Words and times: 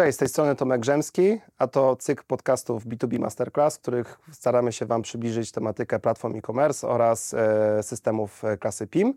Cześć, 0.00 0.16
z 0.16 0.18
tej 0.18 0.28
strony 0.28 0.56
Tomek 0.56 0.80
Grzemski, 0.80 1.40
a 1.58 1.66
to 1.66 1.96
cykl 1.96 2.22
podcastów 2.26 2.86
B2B 2.86 3.18
Masterclass, 3.18 3.76
w 3.76 3.80
których 3.80 4.18
staramy 4.32 4.72
się 4.72 4.86
Wam 4.86 5.02
przybliżyć 5.02 5.52
tematykę 5.52 5.98
platform 5.98 6.36
e-commerce 6.36 6.88
oraz 6.88 7.34
e, 7.34 7.82
systemów 7.82 8.44
e, 8.44 8.56
klasy 8.56 8.86
PIM. 8.86 9.14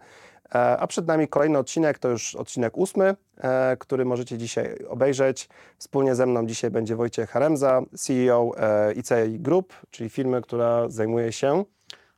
E, 0.56 0.78
a 0.78 0.88
przed 0.88 1.08
nami 1.08 1.28
kolejny 1.28 1.58
odcinek, 1.58 2.00
to 2.00 2.10
już 2.10 2.36
odcinek 2.36 2.78
ósmy, 2.78 3.16
e, 3.38 3.78
który 3.78 4.06
możecie 4.06 4.38
dzisiaj 4.38 4.86
obejrzeć. 4.90 5.50
Wspólnie 5.78 6.16
ze 6.16 6.26
mną 6.26 6.46
dzisiaj 6.46 6.72
będzie 6.72 6.96
Wojciech 6.96 7.30
Haremza, 7.30 7.82
CEO 7.98 8.52
e, 8.58 8.94
ICI 8.94 9.40
Group, 9.40 9.74
czyli 9.90 10.10
firmy, 10.10 10.42
która 10.42 10.90
zajmuje 10.90 11.32
się... 11.32 11.64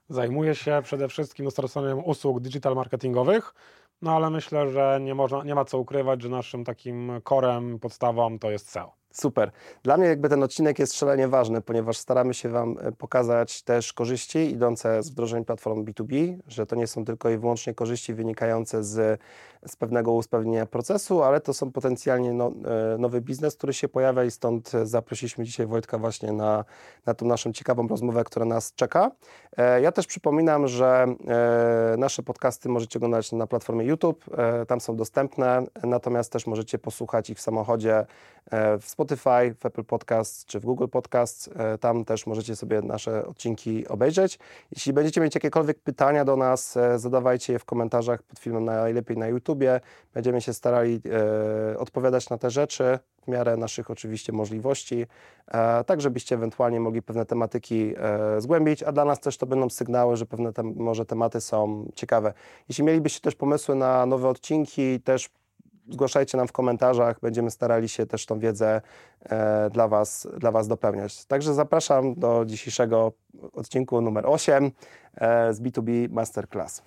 Zajmuje 0.09 0.55
się 0.55 0.81
przede 0.83 1.07
wszystkim 1.07 1.45
dostarczaniem 1.45 2.05
usług 2.05 2.39
digital 2.39 2.75
marketingowych, 2.75 3.53
no 4.01 4.15
ale 4.15 4.29
myślę, 4.29 4.69
że 4.69 4.99
nie, 5.01 5.15
można, 5.15 5.43
nie 5.43 5.55
ma 5.55 5.65
co 5.65 5.79
ukrywać, 5.79 6.21
że 6.21 6.29
naszym 6.29 6.63
takim 6.63 7.11
korem, 7.23 7.79
podstawą 7.79 8.39
to 8.39 8.51
jest 8.51 8.69
SEO. 8.69 9.04
Super. 9.15 9.51
Dla 9.83 9.97
mnie 9.97 10.07
jakby 10.07 10.29
ten 10.29 10.43
odcinek 10.43 10.79
jest 10.79 10.93
szalenie 10.93 11.27
ważny, 11.27 11.61
ponieważ 11.61 11.97
staramy 11.97 12.33
się 12.33 12.49
Wam 12.49 12.77
e, 12.81 12.91
pokazać 12.91 13.61
też 13.61 13.93
korzyści 13.93 14.39
idące 14.39 15.03
z 15.03 15.09
wdrożeniem 15.09 15.45
platform 15.45 15.85
B2B, 15.85 16.37
że 16.47 16.65
to 16.65 16.75
nie 16.75 16.87
są 16.87 17.05
tylko 17.05 17.29
i 17.29 17.37
wyłącznie 17.37 17.73
korzyści 17.73 18.13
wynikające 18.13 18.83
z, 18.83 19.21
z 19.65 19.75
pewnego 19.75 20.11
usprawnienia 20.11 20.65
procesu, 20.65 21.23
ale 21.23 21.41
to 21.41 21.53
są 21.53 21.71
potencjalnie 21.71 22.33
no, 22.33 22.51
e, 22.93 22.97
nowy 22.97 23.21
biznes, 23.21 23.55
który 23.55 23.73
się 23.73 23.87
pojawia 23.87 24.23
i 24.23 24.31
stąd 24.31 24.71
zaprosiliśmy 24.83 25.45
dzisiaj 25.45 25.67
Wojtka 25.67 25.97
właśnie 25.97 26.31
na, 26.31 26.65
na 27.05 27.13
tą 27.13 27.25
naszą 27.25 27.53
ciekawą 27.53 27.87
rozmowę, 27.87 28.23
która 28.23 28.45
nas 28.45 28.73
czeka. 28.73 29.11
E, 29.57 29.81
ja 29.81 29.91
też 29.91 30.07
przypominam, 30.07 30.67
że 30.67 31.05
nasze 31.97 32.23
podcasty 32.23 32.69
możecie 32.69 32.99
oglądać 32.99 33.31
na 33.31 33.47
platformie 33.47 33.85
YouTube, 33.85 34.25
tam 34.67 34.81
są 34.81 34.95
dostępne, 34.95 35.63
natomiast 35.83 36.31
też 36.31 36.47
możecie 36.47 36.79
posłuchać 36.79 37.29
ich 37.29 37.37
w 37.37 37.41
samochodzie 37.41 38.05
w 38.79 38.83
Spotify, 38.85 39.04
Spotify, 39.05 39.55
w 39.59 39.65
Apple 39.65 39.83
Podcasts 39.83 40.45
czy 40.45 40.59
w 40.59 40.65
Google 40.65 40.87
Podcasts. 40.87 41.49
E, 41.55 41.77
tam 41.77 42.05
też 42.05 42.27
możecie 42.27 42.55
sobie 42.55 42.81
nasze 42.81 43.27
odcinki 43.27 43.87
obejrzeć. 43.87 44.39
Jeśli 44.71 44.93
będziecie 44.93 45.21
mieć 45.21 45.35
jakiekolwiek 45.35 45.79
pytania 45.79 46.25
do 46.25 46.35
nas, 46.35 46.77
e, 46.77 46.99
zadawajcie 46.99 47.53
je 47.53 47.59
w 47.59 47.65
komentarzach 47.65 48.23
pod 48.23 48.39
filmem, 48.39 48.65
najlepiej 48.65 49.17
na 49.17 49.27
YouTubie. 49.27 49.81
Będziemy 50.13 50.41
się 50.41 50.53
starali 50.53 51.01
e, 51.73 51.79
odpowiadać 51.79 52.29
na 52.29 52.37
te 52.37 52.49
rzeczy 52.49 52.99
w 53.23 53.27
miarę 53.27 53.57
naszych 53.57 53.91
oczywiście 53.91 54.33
możliwości, 54.33 55.05
tak 55.85 56.01
żebyście 56.01 56.35
ewentualnie 56.35 56.79
mogli 56.79 57.01
pewne 57.01 57.25
tematyki 57.25 57.93
zgłębić, 58.37 58.83
a 58.83 58.91
dla 58.91 59.05
nas 59.05 59.19
też 59.19 59.37
to 59.37 59.45
będą 59.45 59.69
sygnały, 59.69 60.17
że 60.17 60.25
pewne 60.25 60.51
może 60.75 61.05
tematy 61.05 61.41
są 61.41 61.89
ciekawe. 61.95 62.33
Jeśli 62.69 62.83
mielibyście 62.83 63.21
też 63.21 63.35
pomysły 63.35 63.75
na 63.75 64.05
nowe 64.05 64.29
odcinki, 64.29 65.01
też 65.01 65.29
zgłaszajcie 65.89 66.37
nam 66.37 66.47
w 66.47 66.51
komentarzach, 66.51 67.19
będziemy 67.19 67.51
starali 67.51 67.89
się 67.89 68.05
też 68.05 68.25
tą 68.25 68.39
wiedzę 68.39 68.81
e, 69.21 69.69
dla, 69.69 69.87
was, 69.87 70.27
dla 70.37 70.51
Was 70.51 70.67
dopełniać. 70.67 71.25
Także 71.25 71.53
zapraszam 71.53 72.15
do 72.15 72.45
dzisiejszego 72.45 73.11
odcinku 73.53 74.01
numer 74.01 74.25
8 74.27 74.71
e, 75.15 75.53
z 75.53 75.61
B2B 75.61 76.09
Masterclass. 76.09 76.81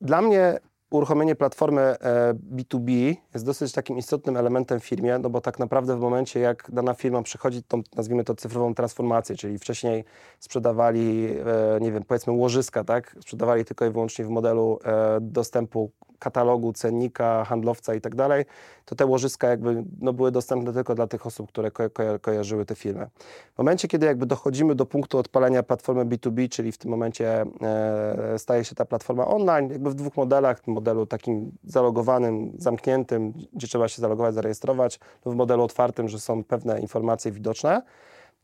Dla 0.00 0.22
mnie 0.22 0.58
uruchomienie 0.90 1.34
platformy 1.34 1.80
e, 1.80 2.34
B2B 2.34 3.14
jest 3.34 3.46
dosyć 3.46 3.72
takim 3.72 3.98
istotnym 3.98 4.36
elementem 4.36 4.80
w 4.80 4.84
firmie, 4.84 5.18
no 5.18 5.30
bo 5.30 5.40
tak 5.40 5.58
naprawdę 5.58 5.96
w 5.96 6.00
momencie, 6.00 6.40
jak 6.40 6.70
dana 6.72 6.94
firma 6.94 7.22
przechodzi 7.22 7.62
tą, 7.62 7.82
nazwijmy 7.96 8.24
to, 8.24 8.34
cyfrową 8.34 8.74
transformację, 8.74 9.36
czyli 9.36 9.58
wcześniej 9.58 10.04
sprzedawali, 10.40 11.28
e, 11.76 11.80
nie 11.80 11.92
wiem, 11.92 12.02
powiedzmy 12.04 12.32
łożyska, 12.32 12.84
tak? 12.84 13.16
Sprzedawali 13.20 13.64
tylko 13.64 13.86
i 13.86 13.90
wyłącznie 13.90 14.24
w 14.24 14.28
modelu 14.28 14.78
e, 14.84 15.18
dostępu 15.20 15.90
katalogu, 16.24 16.72
cennika, 16.72 17.44
handlowca 17.44 17.94
i 17.94 18.00
tak 18.00 18.14
dalej, 18.14 18.44
to 18.84 18.94
te 18.94 19.06
łożyska 19.06 19.48
jakby 19.48 19.84
no, 20.00 20.12
były 20.12 20.30
dostępne 20.30 20.72
tylko 20.72 20.94
dla 20.94 21.06
tych 21.06 21.26
osób, 21.26 21.48
które 21.48 21.70
ko 21.70 21.90
ko 21.90 22.02
kojarzyły 22.20 22.64
te 22.64 22.74
firmy. 22.74 23.06
W 23.54 23.58
momencie, 23.58 23.88
kiedy 23.88 24.06
jakby 24.06 24.26
dochodzimy 24.26 24.74
do 24.74 24.86
punktu 24.86 25.18
odpalenia 25.18 25.62
platformy 25.62 26.04
B2B, 26.04 26.48
czyli 26.48 26.72
w 26.72 26.78
tym 26.78 26.90
momencie 26.90 27.44
e, 27.62 28.38
staje 28.38 28.64
się 28.64 28.74
ta 28.74 28.84
platforma 28.84 29.26
online, 29.26 29.70
jakby 29.70 29.90
w 29.90 29.94
dwóch 29.94 30.16
modelach, 30.16 30.66
modelu 30.66 31.06
takim 31.06 31.52
zalogowanym, 31.64 32.52
zamkniętym, 32.58 33.32
gdzie 33.52 33.66
trzeba 33.68 33.88
się 33.88 34.02
zalogować, 34.02 34.34
zarejestrować, 34.34 35.00
lub 35.24 35.34
w 35.34 35.38
modelu 35.38 35.62
otwartym, 35.62 36.08
że 36.08 36.20
są 36.20 36.44
pewne 36.44 36.80
informacje 36.80 37.32
widoczne, 37.32 37.82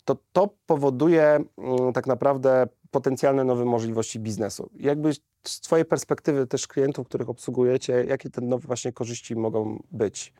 to 0.04 0.16
to 0.32 0.48
powoduje 0.66 1.24
mm, 1.58 1.92
tak 1.92 2.06
naprawdę 2.06 2.66
potencjalne 2.90 3.44
nowe 3.44 3.64
możliwości 3.64 4.20
biznesu. 4.20 4.70
Jakby 4.74 5.12
z 5.44 5.60
Twojej 5.60 5.84
perspektywy 5.84 6.46
też 6.46 6.66
klientów, 6.66 7.06
których 7.06 7.28
obsługujecie, 7.28 8.04
jakie 8.08 8.30
te 8.30 8.40
nowe 8.40 8.66
właśnie 8.66 8.92
korzyści 8.92 9.36
mogą 9.36 9.82
być? 9.92 10.32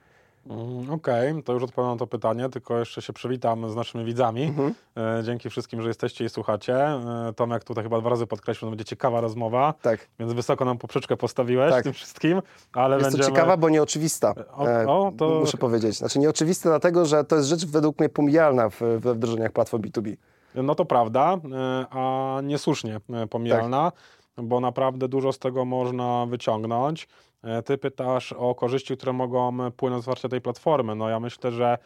Mm, 0.47 0.91
okej, 0.91 1.31
okay, 1.31 1.43
to 1.43 1.53
już 1.53 1.62
odpowiem 1.62 1.91
na 1.91 1.97
to 1.97 2.06
pytanie, 2.06 2.49
tylko 2.49 2.78
jeszcze 2.78 3.03
się 3.03 3.12
przywitam 3.12 3.71
z 3.71 3.77
naszymi 3.77 4.05
widzami. 4.05 4.43
Mhm. 4.43 4.75
E, 4.97 5.22
dzięki 5.25 5.50
wszystkim, 5.50 5.83
że 5.83 5.89
jesteście 5.89 6.25
i 6.25 6.28
słuchacie. 6.28 6.77
E, 6.77 7.33
Tomek 7.37 7.65
tutaj 7.65 7.84
chyba 7.84 8.00
dwa 8.00 8.10
razy 8.10 8.27
podkreślił, 8.27 8.66
że 8.66 8.71
będzie 8.71 8.84
ciekawa 8.84 9.21
rozmowa, 9.21 9.75
tak. 9.83 10.09
więc 10.19 10.33
wysoko 10.33 10.65
nam 10.65 10.78
poprzeczkę 10.78 11.16
postawiłeś 11.16 11.71
tak. 11.71 11.84
tym 11.84 11.93
wszystkim. 11.93 12.43
Ale 12.72 12.97
jest 12.97 13.06
będziemy... 13.06 13.25
to 13.25 13.31
ciekawa, 13.31 13.56
bo 13.56 13.69
nieoczywista, 13.69 14.34
o, 14.53 14.65
o, 15.06 15.12
to... 15.16 15.41
muszę 15.41 15.59
powiedzieć. 15.59 15.97
Znaczy 15.97 16.19
nieoczywista 16.19 16.69
dlatego, 16.69 17.06
że 17.06 17.25
to 17.25 17.37
jest 17.37 17.49
rzecz 17.49 17.66
według 17.66 17.99
mnie 17.99 18.09
pomijalna 18.09 18.69
we 18.99 19.15
wdrożeniach 19.15 19.53
platform 19.53 19.83
B2B. 19.83 20.16
No 20.55 20.75
to 20.75 20.84
prawda, 20.84 21.37
e, 21.53 21.87
a 21.91 22.41
niesłusznie 22.43 23.00
pomijalna. 23.31 23.91
Tak 23.91 24.21
bo 24.43 24.61
naprawdę 24.61 25.09
dużo 25.09 25.33
z 25.33 25.38
tego 25.38 25.65
można 25.65 26.27
wyciągnąć. 26.27 27.09
E, 27.43 27.62
ty 27.62 27.78
pytasz 27.78 28.33
o 28.33 28.55
korzyści, 28.55 28.97
które 28.97 29.12
mogą 29.12 29.71
płynąć 29.72 30.05
z 30.05 30.09
otwarcia 30.09 30.28
tej 30.28 30.41
platformy. 30.41 30.94
No 30.94 31.09
ja 31.09 31.21
myślę, 31.21 31.53
że 31.53 31.78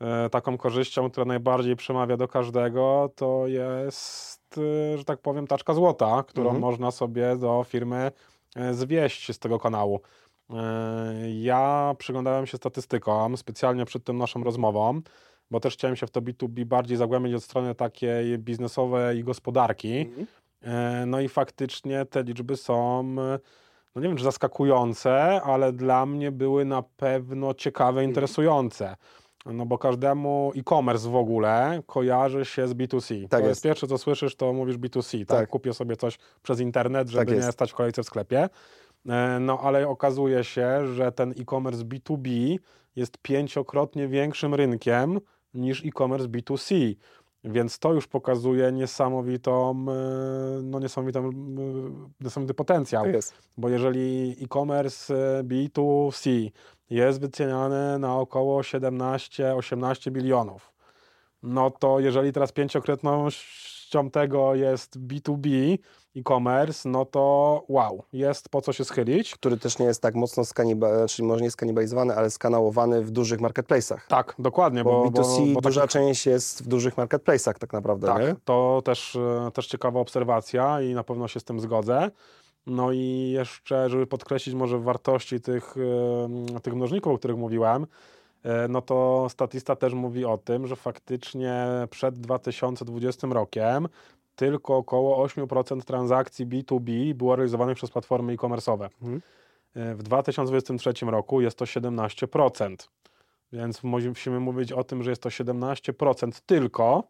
e, 0.00 0.30
taką 0.30 0.58
korzyścią, 0.58 1.10
która 1.10 1.24
najbardziej 1.24 1.76
przemawia 1.76 2.16
do 2.16 2.28
każdego, 2.28 3.10
to 3.16 3.46
jest, 3.46 4.58
e, 4.94 4.98
że 4.98 5.04
tak 5.04 5.20
powiem, 5.20 5.46
taczka 5.46 5.74
złota, 5.74 6.22
którą 6.22 6.46
mhm. 6.46 6.60
można 6.60 6.90
sobie 6.90 7.36
do 7.36 7.64
firmy 7.68 8.12
zwieść 8.72 9.32
z 9.32 9.38
tego 9.38 9.58
kanału. 9.58 10.00
Ja 11.32 11.94
przyglądałem 11.98 12.46
się 12.46 12.56
statystykom 12.56 13.36
specjalnie 13.36 13.84
przed 13.84 14.04
tą 14.04 14.12
naszą 14.12 14.44
rozmową, 14.44 15.00
bo 15.50 15.60
też 15.60 15.74
chciałem 15.74 15.96
się 15.96 16.06
w 16.06 16.10
to 16.10 16.20
B2B 16.20 16.64
bardziej 16.64 16.96
zagłębić 16.96 17.34
od 17.34 17.44
strony 17.44 17.74
takiej 17.74 18.38
biznesowej 18.38 19.18
i 19.18 19.24
gospodarki. 19.24 19.98
Mhm. 19.98 20.26
E, 20.62 21.06
no 21.06 21.20
i 21.20 21.28
faktycznie 21.28 22.04
te 22.04 22.22
liczby 22.22 22.56
są, 22.56 23.02
no 23.94 24.02
nie 24.02 24.08
wiem 24.08 24.16
czy 24.16 24.24
zaskakujące, 24.24 25.42
ale 25.42 25.72
dla 25.72 26.06
mnie 26.06 26.32
były 26.32 26.64
na 26.64 26.82
pewno 26.82 27.54
ciekawe, 27.54 28.00
mhm. 28.00 28.08
interesujące. 28.08 28.96
No 29.46 29.66
bo 29.66 29.78
każdemu 29.78 30.52
e-commerce 30.56 31.08
w 31.08 31.16
ogóle 31.16 31.82
kojarzy 31.86 32.44
się 32.44 32.68
z 32.68 32.74
B2C. 32.74 33.28
Tak 33.28 33.42
to 33.42 33.48
jest. 33.48 33.62
pierwsze, 33.62 33.86
co 33.86 33.98
słyszysz, 33.98 34.36
to 34.36 34.52
mówisz 34.52 34.76
B2C. 34.76 35.18
Tak? 35.18 35.38
tak. 35.38 35.48
Kupię 35.48 35.74
sobie 35.74 35.96
coś 35.96 36.18
przez 36.42 36.60
internet, 36.60 37.08
żeby 37.08 37.26
tak 37.26 37.34
nie 37.34 37.52
stać 37.52 37.72
w 37.72 37.74
kolejce 37.74 38.02
w 38.02 38.06
sklepie. 38.06 38.48
E, 39.08 39.38
no 39.40 39.60
ale 39.62 39.88
okazuje 39.88 40.44
się, 40.44 40.86
że 40.94 41.12
ten 41.12 41.30
e-commerce 41.30 41.84
B2B 41.84 42.58
jest 42.96 43.18
pięciokrotnie 43.18 44.08
większym 44.08 44.54
rynkiem 44.54 45.20
niż 45.54 45.84
e-commerce 45.84 46.28
B2C. 46.28 46.94
Więc 47.44 47.78
to 47.78 47.92
już 47.92 48.06
pokazuje 48.06 48.72
niesamowitą, 48.72 49.70
e, 49.88 50.62
no 50.62 50.78
niesamowitą, 50.78 51.28
e, 51.28 51.30
niesamowity 52.20 52.54
potencjał. 52.54 53.06
Jest. 53.06 53.34
Bo 53.56 53.68
jeżeli 53.68 54.36
e-commerce 54.44 55.14
e, 55.38 55.42
B2C 55.42 56.50
jest 56.90 57.20
wyceniany 57.20 57.98
na 57.98 58.18
około 58.18 58.60
17-18 58.60 60.10
bilionów, 60.10 60.72
no 61.42 61.70
to 61.70 62.00
jeżeli 62.00 62.32
teraz 62.32 62.52
pięciokrotnością 62.52 64.10
tego 64.10 64.54
jest 64.54 64.98
B2B, 65.00 65.78
e-commerce, 66.16 66.88
no 66.88 67.04
to 67.04 67.64
wow, 67.68 68.02
jest 68.12 68.48
po 68.48 68.60
co 68.60 68.72
się 68.72 68.84
schylić. 68.84 69.34
Który 69.34 69.56
też 69.56 69.78
nie 69.78 69.86
jest 69.86 70.02
tak 70.02 70.14
mocno 70.14 70.44
skanibalizowany, 70.44 71.08
czyli 71.08 71.28
może 71.28 71.42
nie 71.42 71.50
skanibalizowany, 71.50 72.16
ale 72.16 72.30
skanałowany 72.30 73.02
w 73.02 73.10
dużych 73.10 73.40
marketplace'ach. 73.40 73.98
Tak, 74.08 74.34
dokładnie. 74.38 74.84
Bo, 74.84 75.10
bo 75.10 75.22
B2C 75.22 75.46
bo, 75.46 75.54
bo 75.54 75.60
duża 75.60 75.80
takich... 75.80 75.92
część 75.92 76.26
jest 76.26 76.62
w 76.64 76.66
dużych 76.66 76.94
marketplace'ach 76.94 77.54
tak 77.54 77.72
naprawdę, 77.72 78.06
Tak, 78.06 78.22
nie? 78.22 78.34
to 78.44 78.82
też, 78.84 79.18
też 79.54 79.66
ciekawa 79.66 80.00
obserwacja 80.00 80.80
i 80.80 80.94
na 80.94 81.04
pewno 81.04 81.28
się 81.28 81.40
z 81.40 81.44
tym 81.44 81.60
zgodzę. 81.60 82.10
No 82.66 82.92
i 82.92 83.30
jeszcze, 83.34 83.90
żeby 83.90 84.06
podkreślić 84.06 84.54
może 84.54 84.78
wartości 84.78 85.40
tych, 85.40 85.74
tych 86.62 86.74
mnożników, 86.74 87.12
o 87.12 87.18
których 87.18 87.36
mówiłem, 87.36 87.86
e, 88.42 88.68
no 88.68 88.82
to 88.82 89.26
statista 89.28 89.76
też 89.76 89.94
mówi 89.94 90.24
o 90.24 90.38
tym, 90.38 90.66
że 90.66 90.76
faktycznie 90.76 91.66
przed 91.90 92.18
2020 92.20 93.26
rokiem 93.26 93.88
tylko 94.36 94.76
około 94.76 95.26
8% 95.26 95.84
transakcji 95.84 96.46
B2B 96.46 97.14
było 97.14 97.36
realizowanych 97.36 97.76
przez 97.76 97.90
platformy 97.90 98.32
e-commerce'owe. 98.32 98.88
Mhm. 99.02 99.22
E, 99.74 99.94
w 99.94 100.02
2023 100.02 100.92
roku 101.06 101.40
jest 101.40 101.58
to 101.58 101.64
17%. 101.64 102.88
Więc 103.52 103.82
musimy 103.82 104.40
mówić 104.40 104.72
o 104.72 104.84
tym, 104.84 105.02
że 105.02 105.10
jest 105.10 105.22
to 105.22 105.28
17% 105.28 106.40
tylko, 106.46 107.08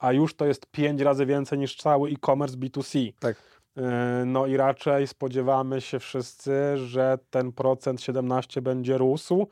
a 0.00 0.12
już 0.12 0.34
to 0.34 0.46
jest 0.46 0.66
5 0.66 1.00
razy 1.00 1.26
więcej 1.26 1.58
niż 1.58 1.76
cały 1.76 2.10
e-commerce 2.10 2.56
B2C. 2.56 3.12
Tak. 3.20 3.36
E, 3.76 4.22
no 4.26 4.46
i 4.46 4.56
raczej 4.56 5.06
spodziewamy 5.06 5.80
się 5.80 5.98
wszyscy, 5.98 6.76
że 6.76 7.18
ten 7.30 7.52
procent 7.52 8.02
17 8.02 8.62
będzie 8.62 8.98
rósł 8.98 9.46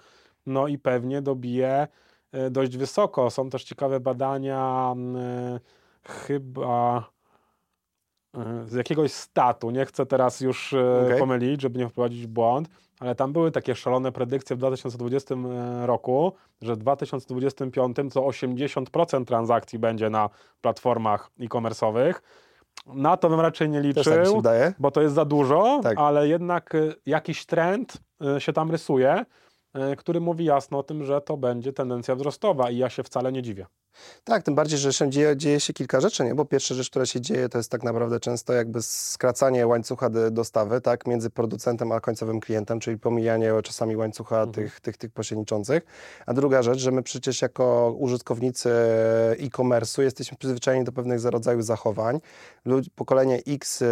no 0.46 0.68
i 0.68 0.78
pewnie 0.78 1.22
dobije 1.22 1.88
e, 2.32 2.50
dość 2.50 2.76
wysoko. 2.76 3.30
Są 3.30 3.50
też 3.50 3.64
ciekawe 3.64 4.00
badania, 4.00 4.94
chyba 6.04 7.13
z 8.66 8.72
jakiegoś 8.72 9.12
statu, 9.12 9.70
nie 9.70 9.86
chcę 9.86 10.06
teraz 10.06 10.40
już 10.40 10.74
okay. 11.04 11.18
pomylić, 11.18 11.62
żeby 11.62 11.78
nie 11.78 11.88
wprowadzić 11.88 12.26
błąd, 12.26 12.68
ale 13.00 13.14
tam 13.14 13.32
były 13.32 13.50
takie 13.50 13.74
szalone 13.74 14.12
predykcje 14.12 14.56
w 14.56 14.58
2020 14.58 15.34
roku, 15.84 16.32
że 16.62 16.74
w 16.74 16.78
2025 16.78 17.96
to 17.96 18.20
80% 18.20 19.24
transakcji 19.24 19.78
będzie 19.78 20.10
na 20.10 20.30
platformach 20.60 21.30
e-commerce'owych. 21.40 22.14
Na 22.86 23.16
to 23.16 23.28
bym 23.28 23.40
raczej 23.40 23.68
nie 23.68 23.80
liczył, 23.80 24.02
tak 24.42 24.74
bo 24.78 24.90
to 24.90 25.02
jest 25.02 25.14
za 25.14 25.24
dużo, 25.24 25.80
tak. 25.82 25.98
ale 25.98 26.28
jednak 26.28 26.74
y, 26.74 26.94
jakiś 27.06 27.46
trend 27.46 27.96
się 28.38 28.52
tam 28.52 28.70
rysuje, 28.70 29.24
który 29.98 30.20
mówi 30.20 30.44
jasno 30.44 30.78
o 30.78 30.82
tym, 30.82 31.04
że 31.04 31.20
to 31.20 31.36
będzie 31.36 31.72
tendencja 31.72 32.14
wzrostowa 32.14 32.70
i 32.70 32.78
ja 32.78 32.90
się 32.90 33.02
wcale 33.02 33.32
nie 33.32 33.42
dziwię. 33.42 33.66
Tak, 34.24 34.42
tym 34.42 34.54
bardziej, 34.54 34.78
że 34.78 34.92
się 34.92 35.10
dzieje, 35.10 35.36
dzieje, 35.36 35.60
się 35.60 35.72
kilka 35.72 36.00
rzeczy, 36.00 36.24
nie? 36.24 36.34
bo 36.34 36.44
pierwsza 36.44 36.74
rzecz, 36.74 36.90
która 36.90 37.06
się 37.06 37.20
dzieje, 37.20 37.48
to 37.48 37.58
jest 37.58 37.70
tak 37.70 37.82
naprawdę 37.82 38.20
często 38.20 38.52
jakby 38.52 38.82
skracanie 38.82 39.66
łańcucha 39.66 40.10
dostawy 40.30 40.80
tak, 40.80 41.06
między 41.06 41.30
producentem 41.30 41.92
a 41.92 42.00
końcowym 42.00 42.40
klientem, 42.40 42.80
czyli 42.80 42.98
pomijanie 42.98 43.52
czasami 43.64 43.96
łańcucha 43.96 44.36
mhm. 44.36 44.52
tych, 44.52 44.80
tych, 44.80 44.96
tych 44.96 45.10
pośredniczących. 45.10 45.82
A 46.26 46.34
druga 46.34 46.62
rzecz, 46.62 46.78
że 46.78 46.90
my 46.90 47.02
przecież 47.02 47.42
jako 47.42 47.94
użytkownicy 47.98 48.70
e-commerce'u 49.38 50.02
jesteśmy 50.02 50.38
przyzwyczajeni 50.38 50.84
do 50.84 50.92
pewnych 50.92 51.24
rodzajów 51.24 51.64
zachowań. 51.64 52.20
Lud 52.64 52.90
pokolenie 52.94 53.42
X, 53.46 53.84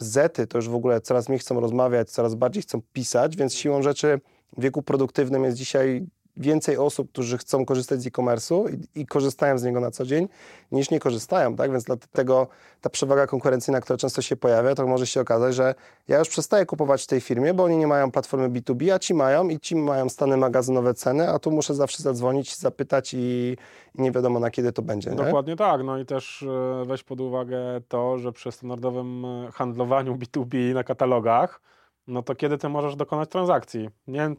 Z 0.00 0.48
to 0.48 0.58
już 0.58 0.68
w 0.68 0.74
ogóle 0.74 1.00
coraz 1.00 1.28
mniej 1.28 1.38
chcą 1.38 1.60
rozmawiać, 1.60 2.10
coraz 2.10 2.34
bardziej 2.34 2.62
chcą 2.62 2.80
pisać, 2.92 3.36
więc 3.36 3.54
siłą 3.54 3.82
rzeczy 3.82 4.20
wieku 4.58 4.82
produktywnym 4.82 5.44
jest 5.44 5.56
dzisiaj 5.56 6.06
więcej 6.36 6.76
osób, 6.76 7.12
którzy 7.12 7.38
chcą 7.38 7.64
korzystać 7.64 8.02
z 8.02 8.06
e-commerce'u 8.06 8.70
i, 8.94 9.00
i, 9.00 9.06
korzystają 9.06 9.58
z 9.58 9.64
niego 9.64 9.80
na 9.80 9.90
co 9.90 10.04
dzień, 10.04 10.28
niż 10.72 10.90
nie 10.90 11.00
korzystają, 11.00 11.56
tak? 11.56 11.72
Więc 11.72 11.84
dlatego 11.84 12.48
ta 12.80 12.90
przewaga 12.90 13.26
konkurencyjna, 13.26 13.80
która 13.80 13.96
często 13.96 14.22
się 14.22 14.36
pojawia, 14.36 14.74
to 14.74 14.86
może 14.86 15.06
się 15.06 15.20
okazać, 15.20 15.54
że 15.54 15.74
ja 16.08 16.18
już 16.18 16.28
przestaję 16.28 16.66
kupować 16.66 17.04
w 17.04 17.06
tej 17.06 17.20
firmie, 17.20 17.54
bo 17.54 17.64
oni 17.64 17.76
nie 17.76 17.86
mają 17.86 18.10
platformy 18.10 18.50
B2B, 18.50 18.90
a 18.90 18.98
ci 18.98 19.14
mają 19.14 19.48
i 19.48 19.60
ci 19.60 19.76
mają 19.76 20.08
stany 20.08 20.36
magazynowe 20.36 20.94
ceny, 20.94 21.28
a 21.28 21.38
tu 21.38 21.50
muszę 21.50 21.74
zawsze 21.74 22.02
zadzwonić, 22.02 22.56
zapytać 22.56 23.14
i, 23.14 23.56
i 23.94 24.02
nie 24.02 24.12
wiadomo 24.12 24.40
na 24.40 24.50
kiedy 24.50 24.72
to 24.72 24.82
będzie. 24.82 25.10
Nie? 25.10 25.16
Dokładnie 25.16 25.56
tak. 25.56 25.82
No 25.84 25.98
i 25.98 26.06
też 26.06 26.42
e, 26.42 26.84
weź 26.86 27.02
pod 27.02 27.20
uwagę 27.20 27.58
to, 27.88 28.18
że 28.18 28.32
przy 28.32 28.52
standardowym 28.52 29.26
handlowaniu 29.52 30.16
B2B 30.16 30.74
na 30.74 30.84
katalogach, 30.84 31.60
no 32.06 32.22
to 32.22 32.34
kiedy 32.34 32.58
ty 32.58 32.68
możesz 32.68 32.96
dokonać 32.96 33.30
transakcji? 33.30 33.88
Nie 34.06 34.34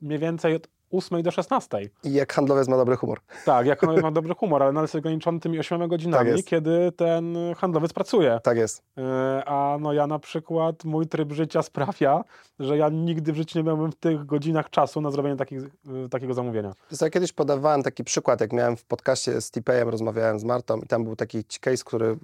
mniej 0.00 0.18
więcej 0.18 0.60
8 0.92 1.22
do 1.22 1.30
16. 1.30 1.90
I 2.04 2.12
jak 2.12 2.32
handlowiec 2.32 2.68
ma 2.68 2.76
dobry 2.76 2.96
humor. 2.96 3.20
Tak, 3.44 3.66
jak 3.66 3.80
handlowiec 3.80 4.02
ma 4.02 4.10
dobry 4.20 4.34
humor, 4.34 4.62
ale 4.62 4.72
nadal 4.72 4.84
jest 4.84 4.94
ograniczony 4.94 5.40
tymi 5.40 5.58
8 5.58 5.88
godzinami, 5.88 6.36
tak 6.36 6.44
kiedy 6.44 6.92
ten 6.92 7.36
handlowiec 7.56 7.92
pracuje. 7.92 8.40
Tak 8.42 8.56
jest. 8.56 8.82
E, 8.98 9.42
a 9.46 9.78
no 9.80 9.92
ja 9.92 10.06
na 10.06 10.18
przykład, 10.18 10.84
mój 10.84 11.06
tryb 11.06 11.32
życia 11.32 11.62
sprawia, 11.62 12.24
że 12.58 12.76
ja 12.76 12.88
nigdy 12.88 13.32
w 13.32 13.36
życiu 13.36 13.58
nie 13.58 13.64
miałbym 13.64 13.92
w 13.92 13.96
tych 13.96 14.26
godzinach 14.26 14.70
czasu 14.70 15.00
na 15.00 15.10
zrobienie 15.10 15.36
takich, 15.36 15.62
e, 15.62 16.08
takiego 16.10 16.34
zamówienia. 16.34 16.72
Ja 17.00 17.10
kiedyś 17.10 17.32
podawałem 17.32 17.82
taki 17.82 18.04
przykład, 18.04 18.40
jak 18.40 18.52
miałem 18.52 18.76
w 18.76 18.84
podcaście 18.84 19.40
z 19.40 19.50
Tipejem, 19.50 19.88
rozmawiałem 19.88 20.38
z 20.38 20.44
Martą 20.44 20.78
i 20.78 20.86
tam 20.86 21.04
był 21.04 21.16
taki 21.16 21.44
case, 21.44 21.84
który 21.84 22.16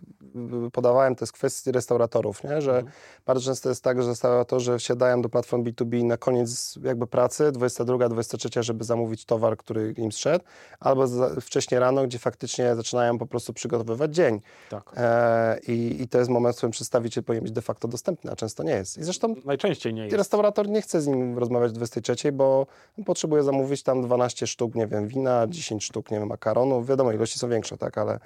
podawałem, 0.73 1.17
to 1.17 1.23
jest 1.23 1.33
kwestia 1.33 1.73
restauratorów, 1.73 2.45
nie? 2.45 2.61
że 2.61 2.77
mhm. 2.77 2.93
bardzo 3.27 3.45
często 3.45 3.69
jest 3.69 3.85
tak, 3.85 4.03
że 4.03 4.09
restauratorzy 4.09 4.79
wsiadają 4.79 5.23
do 5.23 5.29
platform 5.29 5.65
B2B 5.65 6.05
na 6.05 6.17
koniec 6.17 6.79
jakby 6.83 7.07
pracy, 7.07 7.53
22, 7.53 8.09
23 8.09 8.58
żeby 8.63 8.85
zamówić 8.85 9.25
towar, 9.25 9.57
który 9.57 9.95
im 9.97 10.13
zszedł, 10.13 10.45
albo 10.81 11.07
za, 11.07 11.31
wcześniej 11.41 11.81
rano, 11.81 12.05
gdzie 12.05 12.19
faktycznie 12.19 12.77
zaczynają 12.77 13.19
po 13.19 13.27
prostu 13.27 13.53
przygotowywać 13.53 14.15
dzień. 14.15 14.41
Tak. 14.71 14.93
E, 14.97 15.59
i, 15.69 16.03
I 16.03 16.09
to 16.09 16.19
jest 16.19 16.31
moment, 16.31 16.57
w 16.57 16.59
którym 16.59 16.73
przedstawiciel 16.73 17.25
powinien 17.25 17.45
być 17.45 17.53
de 17.53 17.63
facto 17.63 17.89
dostępny, 17.89 18.31
a 18.31 18.37
często 18.37 18.63
nie 18.63 18.73
jest. 18.73 18.99
I 18.99 19.05
zresztą 19.05 19.35
najczęściej 19.45 19.95
nie 19.95 20.05
jest. 20.05 20.17
Restaurator 20.17 20.69
nie 20.69 20.83
chce 20.83 21.01
z 21.01 21.07
nim 21.07 21.39
rozmawiać 21.39 21.71
o 21.71 21.75
23, 21.75 22.33
bo 22.33 22.67
potrzebuje 23.07 23.43
zamówić 23.43 23.83
tam 23.83 24.03
12 24.03 24.47
sztuk, 24.47 24.75
nie 24.75 24.87
wiem, 24.87 25.09
wina, 25.09 25.47
10 25.49 25.85
sztuk, 25.85 26.11
nie 26.11 26.19
wiem, 26.19 26.29
makaronu. 26.29 26.85
Wiadomo, 26.85 27.13
ilości 27.13 27.39
są 27.39 27.49
większe, 27.49 27.79
tak, 27.79 27.99
ale, 27.99 28.19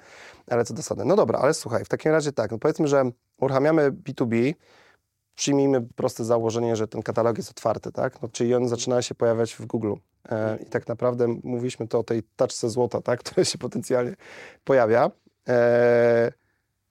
ale 0.47 0.65
co 0.65 0.73
do 0.73 0.77
zasady. 0.77 1.05
No 1.05 1.15
dobra, 1.15 1.39
ale 1.39 1.53
słuchaj, 1.53 1.85
w 1.85 1.89
takim 1.89 2.11
razie 2.11 2.31
tak, 2.31 2.51
no 2.51 2.57
powiedzmy, 2.57 2.87
że 2.87 3.03
uruchamiamy 3.41 3.91
B2B, 3.91 4.53
przyjmijmy 5.35 5.81
proste 5.81 6.25
założenie, 6.25 6.75
że 6.75 6.87
ten 6.87 7.03
katalog 7.03 7.37
jest 7.37 7.49
otwarty, 7.49 7.91
tak? 7.91 8.21
No, 8.21 8.29
czyli 8.29 8.55
on 8.55 8.67
zaczyna 8.67 9.01
się 9.01 9.15
pojawiać 9.15 9.53
w 9.53 9.65
Google. 9.65 9.93
E, 10.29 10.57
I 10.61 10.65
tak 10.65 10.87
naprawdę 10.87 11.27
mówiliśmy 11.43 11.87
to 11.87 11.99
o 11.99 12.03
tej 12.03 12.23
taczce 12.35 12.69
złota, 12.69 13.01
tak? 13.01 13.19
która 13.23 13.45
się 13.45 13.57
potencjalnie 13.57 14.15
pojawia. 14.63 15.11
E, 15.47 16.31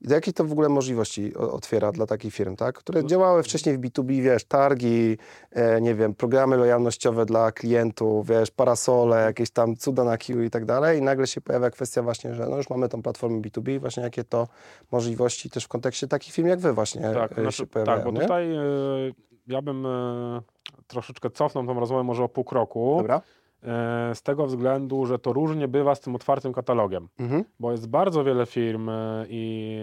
jakie 0.09 0.33
to 0.33 0.45
w 0.45 0.53
ogóle 0.53 0.69
możliwości 0.69 1.35
otwiera 1.35 1.93
dla 1.93 2.07
takich 2.07 2.35
firm, 2.35 2.57
tak? 2.57 2.79
które 2.79 3.03
no. 3.03 3.09
działały 3.09 3.43
wcześniej 3.43 3.79
w 3.79 3.81
B2B, 3.81 4.23
wiesz, 4.23 4.45
targi, 4.45 5.19
e, 5.51 5.81
nie 5.81 5.95
wiem, 5.95 6.15
programy 6.15 6.57
lojalnościowe 6.57 7.27
dla 7.27 7.53
klientów, 7.53 8.27
wiesz, 8.27 8.51
parasole, 8.51 9.25
jakieś 9.25 9.51
tam 9.51 9.77
cuda 9.77 10.05
na 10.05 10.19
Q 10.19 10.43
i 10.43 10.51
tak 10.51 10.65
dalej 10.65 10.99
i 10.99 11.03
nagle 11.03 11.27
się 11.27 11.41
pojawia 11.41 11.71
kwestia 11.71 12.03
właśnie, 12.03 12.35
że 12.35 12.47
no 12.47 12.57
już 12.57 12.71
mamy 12.71 12.89
tą 12.89 13.03
platformę 13.03 13.41
B2B, 13.41 13.81
właśnie 13.81 14.03
jakie 14.03 14.25
to 14.25 14.49
możliwości 14.93 15.51
też 15.51 15.65
w 15.65 15.69
kontekście 15.69 16.09
takich 16.09 16.35
firm 16.35 16.49
jak 16.49 16.61
wy 16.61 16.73
właśnie 16.73 17.01
tak, 17.15 17.39
e, 17.39 17.43
znaczy, 17.43 17.67
pojawiają, 17.67 17.99
Tak, 17.99 18.07
bo 18.07 18.13
nie? 18.13 18.21
tutaj 18.21 18.55
e, 18.55 18.63
ja 19.47 19.63
bym 19.63 19.87
e, 19.87 20.41
troszeczkę 20.87 21.31
cofnął 21.31 21.67
tą 21.67 21.81
rozmowę 21.81 22.03
może 22.03 22.25
o 22.25 22.29
pół 22.29 22.45
kroku. 22.45 22.97
Dobra. 22.99 23.21
E, 23.63 24.15
z 24.15 24.23
tego 24.23 24.47
względu, 24.47 25.07
że 25.07 25.19
to 25.19 25.33
różnie 25.33 25.69
bywa 25.69 25.95
z 25.95 26.01
tym 26.01 26.15
otwartym 26.15 26.53
katalogiem, 26.53 27.09
mhm. 27.19 27.45
bo 27.61 27.73
jest 27.73 27.89
bardzo 27.89 28.25
wiele 28.25 28.47
firm 28.47 28.89
e, 28.89 29.27
i 29.29 29.79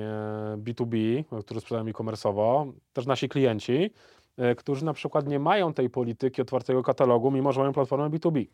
B2B, 0.57 1.23
e, 1.31 1.43
które 1.43 1.61
sprzedają 1.61 1.87
e-commerce'owo, 1.87 2.71
też 2.93 3.05
nasi 3.05 3.29
klienci, 3.29 3.91
którzy 4.57 4.85
na 4.85 4.93
przykład 4.93 5.27
nie 5.27 5.39
mają 5.39 5.73
tej 5.73 5.89
polityki 5.89 6.41
otwartego 6.41 6.83
katalogu, 6.83 7.31
mimo 7.31 7.51
że 7.51 7.59
mają 7.59 7.73
platformę 7.73 8.09
B2B. 8.09 8.45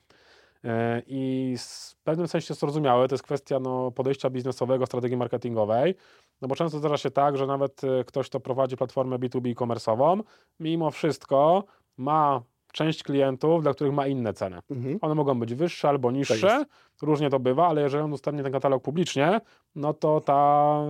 I 1.08 1.56
w 1.60 2.04
pewnym 2.04 2.28
sensie 2.28 2.54
zrozumiałe, 2.54 3.08
to 3.08 3.14
jest 3.14 3.24
kwestia 3.24 3.60
no, 3.60 3.92
podejścia 3.92 4.30
biznesowego, 4.30 4.86
strategii 4.86 5.18
marketingowej, 5.18 5.96
no 6.42 6.48
bo 6.48 6.56
często 6.56 6.78
zdarza 6.78 6.98
się 6.98 7.12
tak, 7.12 7.38
że 7.38 7.48
nawet 7.48 7.82
ktoś, 8.06 8.30
kto 8.30 8.40
prowadzi 8.40 8.78
platformę 8.78 9.18
B2B 9.20 9.52
e-commerce'ową, 9.52 10.24
mimo 10.60 10.92
wszystko 10.92 11.64
ma 11.98 12.42
część 12.76 13.04
klientów, 13.04 13.64
dla 13.64 13.74
których 13.74 13.94
ma 13.94 14.08
inne 14.08 14.34
ceny. 14.34 14.60
Mhm. 14.72 14.98
One 15.02 15.16
mogą 15.16 15.40
być 15.40 15.56
wyższe 15.56 15.90
albo 15.90 16.12
niższe, 16.12 16.40
tak 16.40 16.68
różnie 17.02 17.30
to 17.30 17.40
bywa, 17.40 17.68
ale 17.68 17.82
jeżeli 17.82 18.04
on 18.04 18.10
udostępni 18.10 18.44
ten 18.44 18.52
katalog 18.52 18.84
publicznie, 18.84 19.42
no 19.76 19.94
to 19.94 20.22
ta 20.22 20.82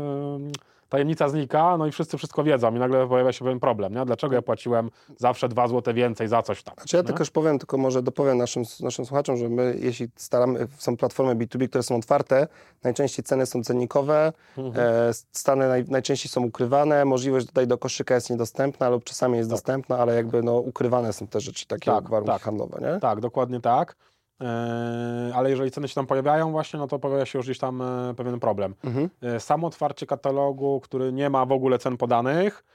tajemnica 0.89 1.29
znika, 1.29 1.77
no 1.77 1.87
i 1.87 1.91
wszyscy 1.91 2.17
wszystko 2.17 2.43
wiedzą 2.43 2.75
i 2.75 2.79
nagle 2.79 3.07
pojawia 3.07 3.31
się 3.31 3.45
pewien 3.45 3.59
problem, 3.59 3.93
nie? 3.93 4.05
Dlaczego 4.05 4.35
ja 4.35 4.41
płaciłem 4.41 4.91
zawsze 5.17 5.49
dwa 5.49 5.67
złote 5.67 5.93
więcej 5.93 6.27
za 6.27 6.41
coś 6.41 6.63
tam? 6.63 6.75
Znaczy 6.75 6.97
ja 6.97 7.03
tylko 7.03 7.19
już 7.19 7.31
powiem, 7.31 7.59
tylko 7.59 7.77
może 7.77 8.01
dopowiem 8.01 8.37
naszym, 8.37 8.63
naszym 8.79 9.05
słuchaczom, 9.05 9.37
że 9.37 9.49
my, 9.49 9.75
jeśli 9.79 10.07
staramy, 10.15 10.67
są 10.77 10.97
platformy 10.97 11.35
B2B, 11.35 11.69
które 11.69 11.83
są 11.83 11.95
otwarte, 11.95 12.47
najczęściej 12.83 13.25
ceny 13.25 13.45
są 13.45 13.63
cennikowe, 13.63 14.33
mhm. 14.57 14.87
e, 15.09 15.13
stany 15.31 15.67
naj, 15.67 15.85
najczęściej 15.87 16.29
są 16.31 16.43
ukrywane, 16.43 17.05
możliwość 17.05 17.47
tutaj 17.47 17.67
do 17.67 17.77
koszyka 17.77 18.15
jest 18.15 18.29
niedostępna 18.29 18.89
lub 18.89 19.03
czasami 19.03 19.37
jest 19.37 19.49
tak. 19.49 19.57
dostępna, 19.57 19.97
ale 19.97 20.15
jakby 20.15 20.43
no, 20.43 20.59
ukrywane 20.59 21.13
są 21.13 21.27
te 21.27 21.41
rzeczy, 21.41 21.67
takie 21.67 21.91
tak, 21.91 22.09
warunki 22.09 22.33
tak. 22.33 22.41
handlowe, 22.41 22.79
nie? 22.81 22.99
Tak, 22.99 23.19
dokładnie 23.19 23.61
tak. 23.61 23.95
E, 24.41 25.31
ale 25.35 25.49
jeżeli 25.49 25.71
ceny 25.71 25.87
się 25.87 25.95
tam 25.95 26.07
pojawiają 26.07 26.51
właśnie, 26.51 26.79
no 26.79 26.87
to 26.87 26.99
pojawia 26.99 27.25
się 27.25 27.39
już 27.39 27.45
gdzieś 27.45 27.59
tam 27.59 27.81
e, 27.81 28.13
pewien 28.17 28.39
problem. 28.39 28.75
Mhm. 28.83 29.09
E, 29.21 29.39
samo 29.39 29.67
otwarcie 29.67 30.05
katalogu, 30.05 30.79
który 30.79 31.13
nie 31.13 31.29
ma 31.29 31.45
w 31.45 31.51
ogóle 31.51 31.79
cen 31.79 31.97
podanych, 31.97 32.65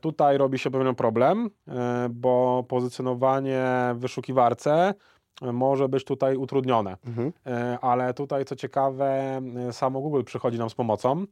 tutaj 0.00 0.38
robi 0.38 0.58
się 0.58 0.70
pewien 0.70 0.94
problem, 0.94 1.50
bo 2.10 2.64
pozycjonowanie 2.68 3.64
w 3.94 3.98
wyszukiwarce 3.98 4.94
może 5.42 5.88
być 5.88 6.04
tutaj 6.04 6.36
utrudnione. 6.36 6.96
Mhm. 7.06 7.32
Ale 7.80 8.14
tutaj, 8.14 8.44
co 8.44 8.56
ciekawe, 8.56 9.40
samo 9.70 10.00
Google 10.00 10.22
przychodzi 10.22 10.58
nam 10.58 10.70
z 10.70 10.74
pomocą. 10.74 11.24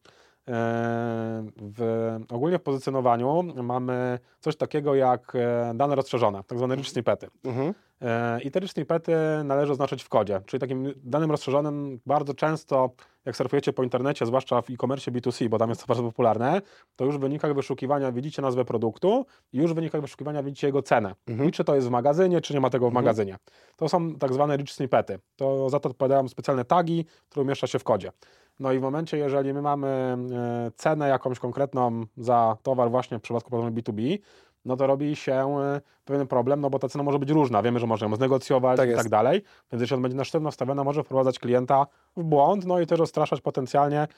W, 1.57 2.19
ogólnie 2.33 2.59
w 2.59 2.63
pozycjonowaniu 2.63 3.43
mamy 3.63 4.19
coś 4.41 4.57
takiego 4.57 4.95
jak 4.95 5.33
dane 5.75 5.95
rozszerzone, 5.95 6.45
tak 6.47 6.59
zwane 6.59 6.77
rich 6.77 6.89
snippety. 6.89 7.29
Mhm. 7.45 7.75
E, 8.03 8.41
I 8.43 8.51
te 8.51 8.61
rich 8.61 8.73
snippety 8.73 9.13
należy 9.45 9.73
oznaczyć 9.73 10.03
w 10.03 10.09
kodzie, 10.09 10.41
czyli 10.47 10.61
takim 10.61 10.95
danym 10.97 11.31
rozszerzonym 11.31 12.01
bardzo 12.07 12.35
często, 12.35 12.91
jak 13.25 13.37
surfujecie 13.37 13.73
po 13.73 13.83
internecie, 13.83 14.27
zwłaszcza 14.27 14.63
w 14.63 14.71
e-commerce 14.71 15.11
B2C, 15.11 15.49
bo 15.49 15.59
tam 15.59 15.69
jest 15.69 15.81
to 15.81 15.87
bardzo 15.87 16.03
popularne, 16.03 16.63
to 16.97 17.05
już 17.05 17.17
w 17.17 17.21
wynikach 17.21 17.55
wyszukiwania 17.55 18.13
widzicie 18.13 18.43
nazwę 18.43 18.65
produktu 18.65 19.27
i 19.53 19.59
już 19.59 19.73
w 19.73 19.75
wynikach 19.75 20.01
wyszukiwania 20.01 20.43
widzicie 20.43 20.67
jego 20.67 20.83
cenę. 20.83 21.15
Mhm. 21.27 21.49
I 21.49 21.53
czy 21.53 21.65
to 21.65 21.75
jest 21.75 21.89
w 21.89 21.91
magazynie, 21.91 22.41
czy 22.41 22.55
nie 22.55 22.61
ma 22.61 22.71
tego 22.71 22.87
w 22.87 22.89
mhm. 22.89 23.05
magazynie. 23.05 23.37
To 23.77 23.89
są 23.89 24.15
tak 24.15 24.33
zwane 24.33 24.57
rich 24.57 24.71
snippety. 24.71 25.19
To 25.37 25.71
za 25.71 25.81
to 25.81 25.89
odpowiadają 25.89 26.29
specjalne 26.29 26.65
tagi, 26.65 27.05
które 27.29 27.45
umieszcza 27.45 27.67
się 27.67 27.79
w 27.79 27.85
kodzie. 27.85 28.13
No 28.61 28.73
i 28.73 28.79
w 28.79 28.83
momencie, 28.83 29.19
jeżeli 29.19 29.55
my 29.55 29.63
mamy 29.63 29.89
e, 29.89 30.71
cenę 30.77 31.09
jakąś 31.09 31.39
konkretną 31.39 32.05
za 32.17 32.57
towar 32.63 32.91
właśnie 32.91 33.19
w 33.19 33.23
przypadku 33.23 33.51
platformy 33.51 33.83
B2B, 33.83 34.19
no 34.65 34.77
to 34.77 34.87
robi 34.87 35.17
się 35.17 35.35
e, 35.35 35.81
pewien 36.05 36.27
problem, 36.27 36.61
no 36.61 36.71
bo 36.71 36.79
ta 36.79 36.89
cena 36.89 37.05
może 37.05 37.19
być 37.19 37.31
różna. 37.31 37.63
Wiemy, 37.63 37.79
że 37.79 37.87
można 37.87 38.07
ją 38.07 38.17
znegocjować 38.17 38.77
Tak 38.77 38.91
i 38.91 38.95
tak 38.95 39.09
dalej. 39.09 39.43
Więc 39.73 39.81
jeśli 39.81 39.97
on 39.97 40.03
będzie 40.03 40.17
na 40.17 40.25
sztywno 40.25 40.49
nastawiony, 40.49 40.85
może 40.85 41.05
wprowadzać 41.05 41.39
klienta 41.39 41.87
w 42.17 42.23
błąd, 42.23 42.67
no 42.67 42.81
i 42.81 42.87
też 42.87 43.01
odstraszać 43.01 43.41
potencjalnie 43.41 44.09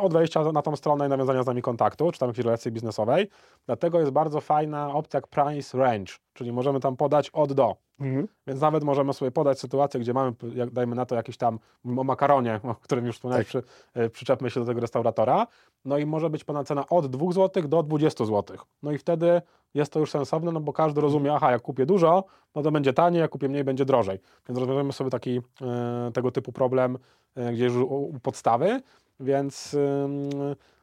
od 0.00 0.12
wejścia 0.12 0.52
na 0.52 0.62
tą 0.62 0.76
stronę 0.76 1.06
i 1.06 1.08
nawiązania 1.08 1.42
z 1.42 1.46
nami 1.46 1.62
kontaktu, 1.62 2.12
czy 2.12 2.18
tam 2.18 2.28
jakiejś 2.28 2.44
relacji 2.44 2.72
biznesowej. 2.72 3.28
Dlatego 3.66 4.00
jest 4.00 4.12
bardzo 4.12 4.40
fajna 4.40 4.94
opcja 4.94 5.20
price 5.20 5.78
range, 5.78 6.12
czyli 6.32 6.52
możemy 6.52 6.80
tam 6.80 6.96
podać 6.96 7.30
od 7.30 7.52
do. 7.52 7.76
Mhm. 8.00 8.28
Więc 8.46 8.60
nawet 8.60 8.84
możemy 8.84 9.12
sobie 9.12 9.30
podać 9.30 9.60
sytuację, 9.60 10.00
gdzie 10.00 10.12
mamy, 10.14 10.32
jak 10.54 10.70
dajmy 10.70 10.96
na 10.96 11.06
to 11.06 11.14
jakiś 11.14 11.36
tam, 11.36 11.58
o 11.96 12.04
makaronie, 12.04 12.60
o 12.62 12.74
którym 12.74 13.06
już 13.06 13.16
wspomniałeś, 13.16 13.52
Tak. 13.52 13.64
przy, 13.64 13.70
e, 14.00 14.10
przyczepmy 14.10 14.50
się 14.50 14.60
do 14.60 14.66
tego 14.66 14.80
restauratora, 14.80 15.46
no 15.84 15.98
i 15.98 16.06
może 16.06 16.30
być 16.30 16.44
pana 16.44 16.64
cena 16.64 16.86
od 16.88 17.06
2 17.06 17.32
zł 17.32 17.68
do 17.68 17.82
20 17.82 18.24
zł. 18.24 18.56
No 18.82 18.92
i 18.92 18.98
wtedy 18.98 19.42
jest 19.74 19.92
to 19.92 20.00
już 20.00 20.10
sensowne, 20.10 20.52
no 20.52 20.60
bo 20.60 20.72
każdy 20.72 21.00
rozumie, 21.00 21.34
aha, 21.34 21.50
jak 21.50 21.62
kupię 21.62 21.86
dużo, 21.86 22.24
no 22.54 22.62
to 22.62 22.70
będzie 22.70 22.92
taniej, 22.92 23.20
jak 23.20 23.30
kupię 23.30 23.48
mniej, 23.48 23.64
będzie 23.64 23.84
drożej. 23.84 24.18
Więc 24.48 24.58
rozwiązujemy 24.58 24.92
sobie 24.92 25.10
taki 25.10 25.40
e, 25.62 26.10
tego 26.14 26.30
typu 26.30 26.52
problem 26.52 26.98
e, 27.36 27.52
gdzieś 27.52 27.72
u 27.72 28.14
podstawy, 28.22 28.80
więc 29.20 29.76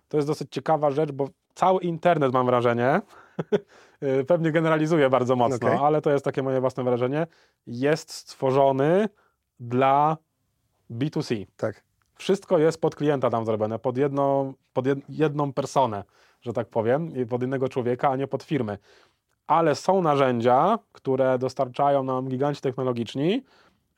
to 0.10 0.18
jest 0.18 0.28
dosyć 0.28 0.52
ciekawa 0.52 0.92
rzecz, 0.92 1.12
bo 1.12 1.30
cały 1.56 1.82
internet, 1.82 2.34
mam 2.34 2.46
wrażenie, 2.46 3.02
e, 4.02 4.24
pewnie 4.32 4.52
generalizuję 4.52 5.10
bardzo 5.10 5.36
mocno, 5.36 5.68
Okej. 5.68 5.80
ale 5.82 6.02
to 6.02 6.12
jest 6.12 6.26
takie 6.26 6.44
moje 6.44 6.62
własne 6.62 6.84
wrażenie, 6.84 7.28
jest 7.68 8.12
stworzony 8.12 9.10
dla 9.60 10.18
B2C. 10.92 11.46
Tak. 11.58 11.84
Wszystko 12.16 12.58
jest 12.58 12.82
pod 12.82 12.96
klienta 12.96 13.30
tam 13.30 13.46
zrobione, 13.46 13.80
pod, 13.80 13.98
jedną, 13.98 14.54
pod 14.74 14.88
jed, 14.88 15.00
jedną 15.10 15.54
personę, 15.54 16.04
że 16.42 16.54
tak 16.54 16.68
powiem, 16.68 17.16
i 17.16 17.26
pod 17.26 17.44
innego 17.44 17.70
człowieka, 17.70 18.10
a 18.10 18.16
nie 18.16 18.28
pod 18.28 18.44
firmy. 18.44 18.78
Ale 19.48 19.76
są 19.76 20.02
narzędzia, 20.02 20.80
które 20.92 21.38
dostarczają 21.40 22.04
nam 22.04 22.28
giganci 22.28 22.62
technologiczni, 22.62 23.44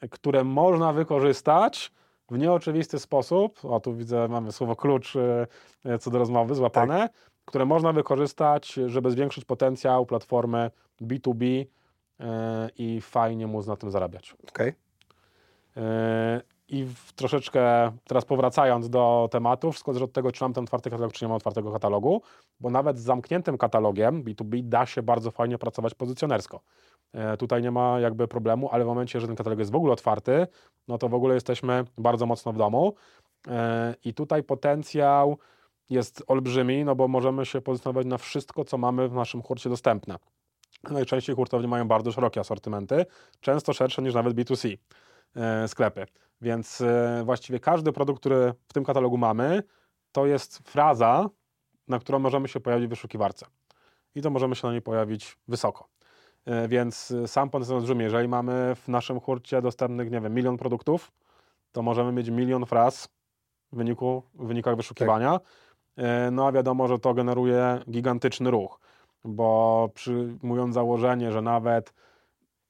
które 0.10 0.44
można 0.44 0.94
wykorzystać 0.94 1.92
w 2.32 2.38
nieoczywisty 2.38 3.00
sposób. 3.00 3.66
O, 3.66 3.80
tu 3.80 3.96
widzę, 3.96 4.28
mamy 4.28 4.52
słowo 4.52 4.76
klucz 4.76 5.16
e, 5.16 5.48
e, 5.86 6.00
co 6.00 6.12
do 6.12 6.20
rozmowy 6.20 6.56
złapane, 6.56 7.10
które 7.46 7.66
można 7.66 7.94
wykorzystać, 7.94 8.80
żeby 8.88 9.12
zwiększyć 9.12 9.46
potencjał 9.46 10.06
platformy 10.06 10.72
B2B 11.02 11.66
e, 12.20 12.70
i 12.78 13.02
fajnie 13.02 13.48
móc 13.48 13.68
na 13.68 13.76
tym 13.76 13.92
zarabiać. 13.92 14.36
Okej. 14.50 14.74
Yy, 15.76 15.82
I 16.68 16.86
w 16.86 17.14
troszeczkę 17.14 17.92
teraz 18.08 18.26
powracając 18.26 18.90
do 18.90 19.30
wszystko 19.72 19.94
zależy 19.94 20.06
od 20.06 20.14
tego, 20.14 20.32
czy 20.32 20.44
mam 20.44 20.54
ten 20.54 20.64
otwarty 20.64 20.90
katalog, 20.90 21.14
czy 21.14 21.26
nie 21.26 21.30
mam 21.30 21.38
otwartego 21.38 21.72
katalogu, 21.72 22.22
bo 22.60 22.70
nawet 22.70 23.00
z 23.00 23.02
zamkniętym 23.02 23.58
katalogiem 23.58 24.24
B2B 24.24 24.64
da 24.64 24.86
się 24.86 25.04
bardzo 25.04 25.32
fajnie 25.32 25.58
pracować 25.58 25.94
pozycjonersko. 25.94 26.62
Yy, 27.14 27.38
Tutaj 27.38 27.62
nie 27.62 27.72
ma 27.72 28.00
jakby 28.00 28.28
problemu, 28.28 28.70
ale 28.72 28.84
w 28.84 28.88
momencie, 28.88 29.20
że 29.20 29.28
ten 29.28 29.36
katalog 29.36 29.60
jest 29.60 29.72
w 29.72 29.76
ogóle 29.76 29.94
otwarty, 29.94 30.48
no 30.88 30.98
to 30.98 31.10
w 31.10 31.14
ogóle 31.14 31.34
jesteśmy 31.34 31.84
bardzo 31.98 32.26
mocno 32.26 32.54
w 32.54 32.58
domu. 32.58 32.94
Yy, 33.48 33.54
I 34.06 34.14
tutaj 34.14 34.44
potencjał 34.44 35.38
jest 35.90 36.24
olbrzymi, 36.28 36.86
no 36.86 36.96
bo 36.96 37.08
możemy 37.08 37.46
się 37.46 37.62
pozycjonować 37.62 38.08
na 38.08 38.18
wszystko, 38.18 38.66
co 38.66 38.78
mamy 38.78 39.10
w 39.10 39.14
naszym 39.14 39.42
hurcie 39.42 39.70
dostępne. 39.70 40.16
Najczęściej 40.84 41.36
hurtownie 41.36 41.68
mają 41.68 41.88
bardzo 41.88 42.12
szerokie 42.12 42.40
asortymenty, 42.40 43.06
często 43.42 43.74
szersze 43.74 44.02
niż 44.02 44.14
nawet 44.14 44.34
B2C 44.34 44.74
e, 44.74 44.78
sklepy. 45.68 46.06
Więc 46.42 46.82
e, 46.82 47.22
właściwie 47.26 47.60
każdy 47.60 47.92
produkt, 47.92 48.20
który 48.20 48.54
w 48.68 48.74
tym 48.74 48.84
katalogu 48.84 49.18
mamy, 49.18 49.64
to 50.12 50.26
jest 50.26 50.58
fraza, 50.58 51.30
na 51.88 52.00
którą 52.00 52.20
możemy 52.20 52.48
się 52.48 52.60
pojawić 52.60 52.88
w 52.88 52.90
wyszukiwarce. 52.90 53.46
I 54.16 54.22
to 54.22 54.30
możemy 54.30 54.56
się 54.56 54.68
na 54.68 54.74
niej 54.74 54.82
pojawić 54.82 55.38
wysoko. 55.48 55.88
E, 56.46 56.68
Więc 56.68 57.12
e, 57.12 57.28
sam 57.28 57.50
potencjał 57.50 57.78
olbrzymi. 57.78 58.04
Jeżeli 58.04 58.28
mamy 58.28 58.76
w 58.76 58.88
naszym 58.88 59.20
hurcie 59.20 59.62
dostępnych, 59.62 60.12
nie 60.12 60.22
wiem, 60.22 60.34
milion 60.34 60.58
produktów, 60.58 61.12
to 61.72 61.82
możemy 61.82 62.12
mieć 62.12 62.30
milion 62.30 62.66
fraz 62.66 63.08
w, 63.72 63.78
wyniku, 63.78 64.24
w 64.34 64.48
wynikach 64.48 64.76
wyszukiwania. 64.76 65.40
E, 65.98 66.32
No 66.32 66.48
a 66.48 66.52
wiadomo, 66.52 66.88
że 66.88 67.00
to 67.00 67.14
generuje 67.14 67.80
gigantyczny 67.90 68.52
ruch, 68.52 68.80
bo 69.24 69.90
przyjmując 69.94 70.74
założenie, 70.74 71.32
że 71.32 71.42
nawet 71.42 71.94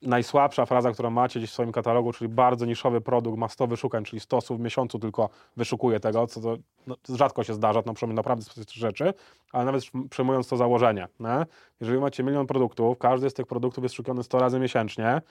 najsłabsza 0.06 0.66
fraza, 0.66 0.92
którą 0.92 1.10
macie 1.10 1.40
gdzieś 1.40 1.50
w 1.50 1.54
swoim 1.54 1.72
katalogu, 1.72 2.14
czyli 2.14 2.30
bardzo 2.30 2.66
niszowy 2.66 3.02
produkt, 3.02 3.38
ma 3.38 3.50
100 3.50 3.68
wyszukań, 3.68 4.04
czyli 4.04 4.20
100 4.20 4.38
osób 4.38 4.58
w 4.58 4.62
miesiącu 4.62 5.00
tylko 5.00 5.30
wyszukuje 5.58 6.00
tego, 6.00 6.28
co 6.28 6.42
to 6.42 6.58
no, 6.88 6.96
rzadko 7.10 7.44
się 7.44 7.54
zdarza, 7.54 7.84
to 7.84 7.94
przynajmniej 7.94 8.16
naprawdę 8.16 8.44
specjalistyczne 8.44 8.82
rzeczy, 8.88 9.14
ale 9.52 9.66
nawet 9.66 9.84
przyjmując 10.10 10.48
to 10.48 10.58
założenie, 10.58 11.08
nie? 11.20 11.46
jeżeli 11.80 12.00
macie 12.00 12.24
milion 12.24 12.48
produktów, 12.48 12.98
każdy 12.98 13.30
z 13.30 13.34
tych 13.34 13.46
produktów 13.46 13.84
jest 13.84 13.96
szukany 13.96 14.24
100 14.24 14.40
razy 14.40 14.60
miesięcznie, 14.60 15.22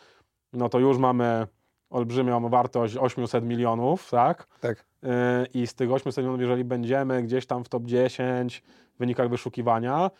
no 0.52 0.69
to 0.69 0.78
już 0.78 0.99
mamy 0.99 1.47
olbrzymią 1.90 2.49
wartość 2.49 2.97
800 2.97 3.45
milionów, 3.45 4.11
tak? 4.11 4.47
Tak. 4.61 4.85
Yy, 5.02 5.11
i 5.54 5.66
z 5.66 5.75
tych 5.75 5.93
800 5.93 6.23
milionów, 6.25 6.40
jeżeli 6.40 6.64
będziemy 6.64 7.23
gdzieś 7.23 7.47
tam 7.47 7.64
w 7.64 7.69
top 7.69 7.85
10 7.85 8.62
w 8.95 8.99
wynikach 8.99 9.28
wyszukiwania, 9.28 10.11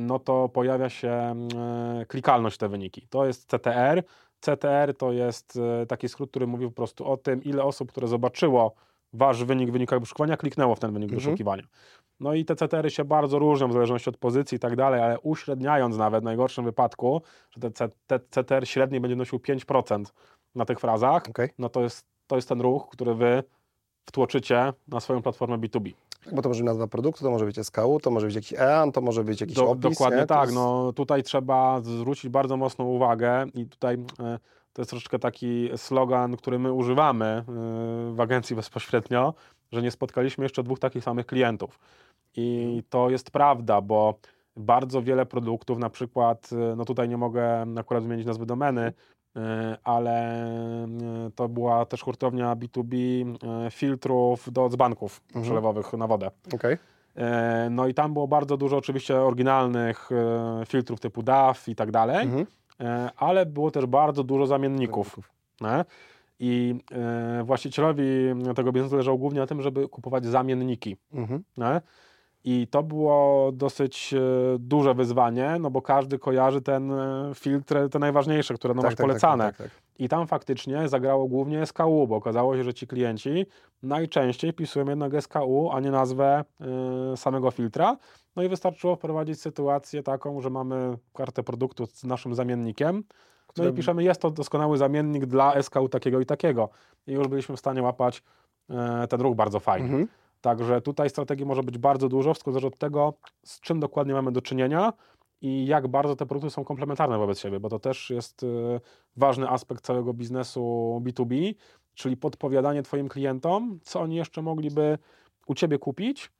no 0.00 0.18
to 0.18 0.48
pojawia 0.48 0.88
się 0.88 1.34
yy, 1.98 2.06
klikalność 2.06 2.56
w 2.56 2.58
te 2.58 2.68
wyniki. 2.68 3.06
To 3.10 3.26
jest 3.26 3.50
CTR. 3.50 4.02
CTR 4.40 4.94
to 4.98 5.12
jest 5.12 5.56
yy, 5.56 5.86
taki 5.86 6.08
skrót, 6.08 6.30
który 6.30 6.46
mówi 6.46 6.66
po 6.66 6.72
prostu 6.72 7.06
o 7.06 7.16
tym, 7.16 7.44
ile 7.44 7.64
osób, 7.64 7.88
które 7.92 8.08
zobaczyło 8.08 8.74
wasz 9.12 9.44
wynik 9.44 9.68
w 9.68 9.72
wynikach 9.72 10.00
wyszukiwania, 10.00 10.36
kliknęło 10.36 10.74
w 10.74 10.80
ten 10.80 10.92
wynik 10.92 11.10
Mhm. 11.10 11.20
wyszukiwania. 11.24 11.62
No 12.20 12.34
i 12.34 12.44
te 12.44 12.56
CTR-y 12.56 12.90
się 12.90 13.04
bardzo 13.04 13.38
różnią 13.38 13.68
w 13.68 13.72
zależności 13.72 14.10
od 14.10 14.16
pozycji 14.16 14.56
i 14.56 14.58
tak 14.58 14.76
dalej, 14.76 15.00
ale 15.02 15.20
uśredniając 15.20 15.96
nawet 15.96 16.22
w 16.22 16.24
najgorszym 16.24 16.64
wypadku, 16.64 17.22
że 17.50 17.60
te, 17.60 17.70
C- 17.70 17.88
te 18.06 18.20
CTR 18.30 18.68
średni 18.68 19.00
będzie 19.00 19.16
nosił 19.16 19.38
5% 19.38 20.04
na 20.54 20.64
tych 20.64 20.80
frazach, 20.80 21.22
Okej. 21.28 21.48
no 21.58 21.68
to 21.68 21.80
jest, 21.80 22.06
to 22.26 22.36
jest 22.36 22.48
ten 22.48 22.60
ruch, 22.60 22.88
który 22.92 23.14
wy 23.14 23.42
wtłoczycie 24.08 24.72
na 24.88 25.00
swoją 25.00 25.22
platformę 25.22 25.58
B2B. 25.58 25.92
Bo 26.32 26.42
to 26.42 26.48
może 26.48 26.60
być 26.62 26.66
nazwa 26.66 26.86
produktu, 26.86 27.24
to 27.24 27.30
może 27.30 27.44
być 27.44 27.56
SKU, 27.66 28.00
to 28.00 28.10
może 28.10 28.26
być 28.26 28.34
jakiś 28.34 28.52
EAN, 28.52 28.92
to 28.92 29.00
może 29.00 29.24
być 29.24 29.40
jakiś 29.40 29.56
Do, 29.56 29.70
opis. 29.70 29.82
dokładnie 29.82 30.18
nie? 30.20 30.26
Tak. 30.26 30.42
jest- 30.42 30.54
No, 30.54 30.92
tutaj 30.92 31.22
trzeba 31.22 31.80
zwrócić 31.80 32.30
bardzo 32.30 32.56
mocną 32.56 32.84
uwagę 32.84 33.46
i 33.54 33.66
tutaj 33.66 33.94
e, 34.20 34.38
to 34.72 34.82
jest 34.82 34.90
troszeczkę 34.90 35.18
taki 35.18 35.70
slogan, 35.76 36.36
który 36.36 36.58
my 36.58 36.72
używamy 36.72 37.24
e, 37.26 37.42
w 38.14 38.20
agencji 38.20 38.56
bezpośrednio, 38.56 39.34
że 39.72 39.82
nie 39.82 39.90
spotkaliśmy 39.90 40.44
jeszcze 40.44 40.62
dwóch 40.62 40.78
takich 40.78 41.04
samych 41.04 41.26
klientów. 41.26 41.78
I 42.36 42.82
to 42.90 43.10
jest 43.10 43.30
prawda, 43.30 43.80
bo 43.80 44.14
bardzo 44.56 45.02
wiele 45.02 45.26
produktów, 45.26 45.78
na 45.78 45.90
przykład, 45.90 46.50
e, 46.52 46.76
no 46.76 46.84
tutaj 46.84 47.08
nie 47.08 47.16
mogę 47.16 47.66
akurat 47.78 48.02
wymienić 48.02 48.26
nazwy 48.26 48.46
domeny, 48.46 48.92
ale 49.84 50.44
e, 50.44 50.86
to 51.34 51.48
była 51.48 51.84
też 51.86 52.02
hurtownia 52.02 52.56
B2B 52.56 52.94
e, 53.66 53.70
filtrów 53.70 54.52
do 54.52 54.68
dzbanków 54.68 55.20
Mhm. 55.28 55.44
przelewowych 55.44 55.92
na 55.92 56.06
wodę. 56.06 56.30
E, 57.16 57.68
No 57.70 57.86
i 57.86 57.94
tam 57.94 58.12
było 58.12 58.28
bardzo 58.28 58.56
dużo 58.56 58.76
oczywiście 58.76 59.20
oryginalnych 59.20 60.08
e, 60.12 60.66
filtrów 60.66 61.00
typu 61.00 61.22
DAF 61.22 61.68
i 61.68 61.74
tak 61.74 61.90
dalej, 61.90 62.24
Mhm. 62.26 62.46
e, 62.80 63.10
ale 63.16 63.46
było 63.46 63.70
też 63.70 63.86
bardzo 63.86 64.24
dużo 64.24 64.46
zamienników. 64.46 65.16
I 66.42 66.74
e, 66.92 67.42
właścicielowi 67.44 68.04
tego 68.56 68.72
biznesu 68.72 68.90
zależało 68.90 69.18
głównie 69.18 69.40
na 69.40 69.46
tym, 69.46 69.62
żeby 69.62 69.88
kupować 69.88 70.26
zamienniki. 70.26 70.96
Mhm. 71.12 71.44
I 72.44 72.66
to 72.66 72.82
było 72.82 73.52
dosyć 73.52 74.14
e, 74.14 74.18
duże 74.58 74.94
wyzwanie, 74.94 75.56
no 75.60 75.70
bo 75.70 75.82
każdy 75.82 76.18
kojarzy 76.18 76.60
ten 76.60 76.92
e, 76.92 77.30
filtr, 77.34 77.88
te 77.90 77.98
najważniejsze, 77.98 78.54
które 78.54 78.74
no 78.74 78.82
masz 78.82 78.94
polecane. 78.94 79.44
Tak, 79.44 79.56
tak, 79.56 79.70
tak. 79.70 79.80
I 79.98 80.08
tam 80.08 80.26
faktycznie 80.26 80.88
zagrało 80.88 81.26
głównie 81.26 81.66
SKU, 81.66 82.06
bo 82.06 82.16
okazało 82.16 82.56
się, 82.56 82.64
że 82.64 82.74
ci 82.74 82.86
klienci 82.86 83.46
najczęściej 83.82 84.52
pisują 84.52 84.86
jednak 84.86 85.22
SKU, 85.22 85.70
a 85.72 85.80
nie 85.80 85.90
nazwę 85.90 86.44
y, 87.12 87.16
samego 87.16 87.50
filtra. 87.50 87.96
No 88.36 88.42
i 88.42 88.48
wystarczyło 88.48 88.96
wprowadzić 88.96 89.40
sytuację 89.40 90.02
taką, 90.02 90.40
że 90.40 90.50
mamy 90.50 90.98
kartę 91.14 91.42
produktu 91.42 91.86
z 91.86 92.04
naszym 92.04 92.34
zamiennikiem, 92.34 93.04
no 93.56 93.68
i 93.68 93.72
piszemy, 93.72 94.04
jest 94.04 94.20
to 94.20 94.30
doskonały 94.30 94.78
zamiennik 94.78 95.26
dla 95.26 95.62
SKU 95.62 95.88
takiego 95.88 96.20
i 96.20 96.26
takiego. 96.26 96.68
I 97.06 97.12
już 97.12 97.28
byliśmy 97.28 97.56
w 97.56 97.58
stanie 97.58 97.82
łapać 97.82 98.22
e, 98.70 99.06
ten 99.06 99.20
ruch 99.20 99.36
bardzo 99.36 99.60
fajnie. 99.60 99.86
Mhm. 99.86 100.08
Także 100.40 100.80
tutaj 100.80 101.10
strategii 101.10 101.46
może 101.46 101.62
być 101.62 101.78
bardzo 101.78 102.08
dużo, 102.08 102.34
wszystko 102.34 102.52
zależy 102.52 102.66
od 102.66 102.78
tego, 102.78 103.14
z 103.44 103.60
czym 103.60 103.80
dokładnie 103.80 104.14
mamy 104.14 104.32
do 104.32 104.42
czynienia 104.42 104.92
i 105.40 105.66
jak 105.66 105.88
bardzo 105.88 106.16
te 106.16 106.26
produkty 106.26 106.50
są 106.50 106.64
komplementarne 106.64 107.18
wobec 107.18 107.38
siebie, 107.38 107.60
bo 107.60 107.68
to 107.68 107.78
też 107.78 108.10
jest 108.10 108.42
e, 108.42 108.46
ważny 109.16 109.48
aspekt 109.48 109.84
całego 109.84 110.14
biznesu 110.14 110.62
B2B, 111.04 111.54
czyli 111.94 112.16
podpowiadanie 112.16 112.82
Twoim 112.82 113.08
klientom, 113.08 113.78
co 113.82 114.00
oni 114.00 114.16
jeszcze 114.16 114.42
mogliby 114.42 114.98
u 115.46 115.54
Ciebie 115.54 115.78
kupić, 115.78 116.30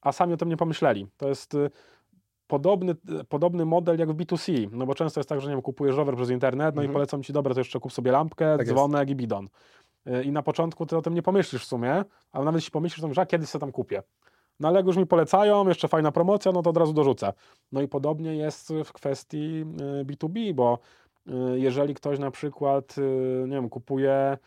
a 0.00 0.12
sami 0.12 0.32
o 0.32 0.36
tym 0.36 0.48
nie 0.48 0.56
pomyśleli. 0.56 1.06
To 1.16 1.28
jest 1.28 1.54
e, 1.54 1.70
podobny, 2.46 2.94
e, 3.20 3.24
podobny 3.24 3.64
model 3.64 3.98
jak 3.98 4.12
w 4.12 4.16
B2C, 4.16 4.68
no 4.72 4.86
bo 4.86 4.94
często 4.94 5.20
jest 5.20 5.28
tak, 5.28 5.40
że 5.40 5.48
nie 5.48 5.54
wiem, 5.54 5.62
kupujesz 5.62 5.96
rower 5.96 6.16
przez 6.16 6.30
internet, 6.30 6.74
no 6.76 6.82
i 6.82 6.84
Mhm. 6.84 6.92
polecam 6.92 7.22
Ci, 7.22 7.32
dobra, 7.32 7.54
to 7.54 7.60
jeszcze 7.60 7.80
kup 7.80 7.92
sobie 7.92 8.12
lampkę, 8.12 8.44
Tak 8.58 8.66
jest. 8.66 8.72
dzwonek 8.72 9.10
i 9.10 9.14
bidon. 9.16 9.48
Y, 10.06 10.24
I 10.24 10.32
na 10.32 10.42
początku 10.42 10.86
ty 10.86 10.96
o 10.96 11.02
tym 11.02 11.14
nie 11.14 11.22
pomyślisz 11.22 11.62
w 11.62 11.66
sumie, 11.66 12.04
ale 12.32 12.44
nawet 12.44 12.58
jeśli 12.58 12.70
pomyślisz, 12.70 13.00
to 13.00 13.06
mówisz, 13.06 13.18
a 13.18 13.26
kiedyś 13.26 13.48
sobie 13.48 13.60
tam 13.60 13.72
kupię. 13.72 14.02
No 14.60 14.68
ale 14.68 14.76
jak 14.76 14.86
już 14.86 14.96
mi 14.96 15.06
polecają, 15.06 15.68
jeszcze 15.68 15.88
fajna 15.88 16.12
promocja, 16.12 16.52
no 16.52 16.62
to 16.62 16.70
od 16.70 16.76
razu 16.76 16.92
dorzucę. 16.92 17.32
No 17.72 17.82
i 17.82 17.88
podobnie 17.88 18.36
jest 18.36 18.72
w 18.84 18.92
kwestii 18.92 19.64
B2B, 20.04 20.54
bo 20.54 20.78
jeżeli 21.54 21.94
ktoś 21.94 22.18
na 22.18 22.30
przykład, 22.30 22.96
nie 23.46 23.54
wiem, 23.54 23.68
kupuje 23.68 24.38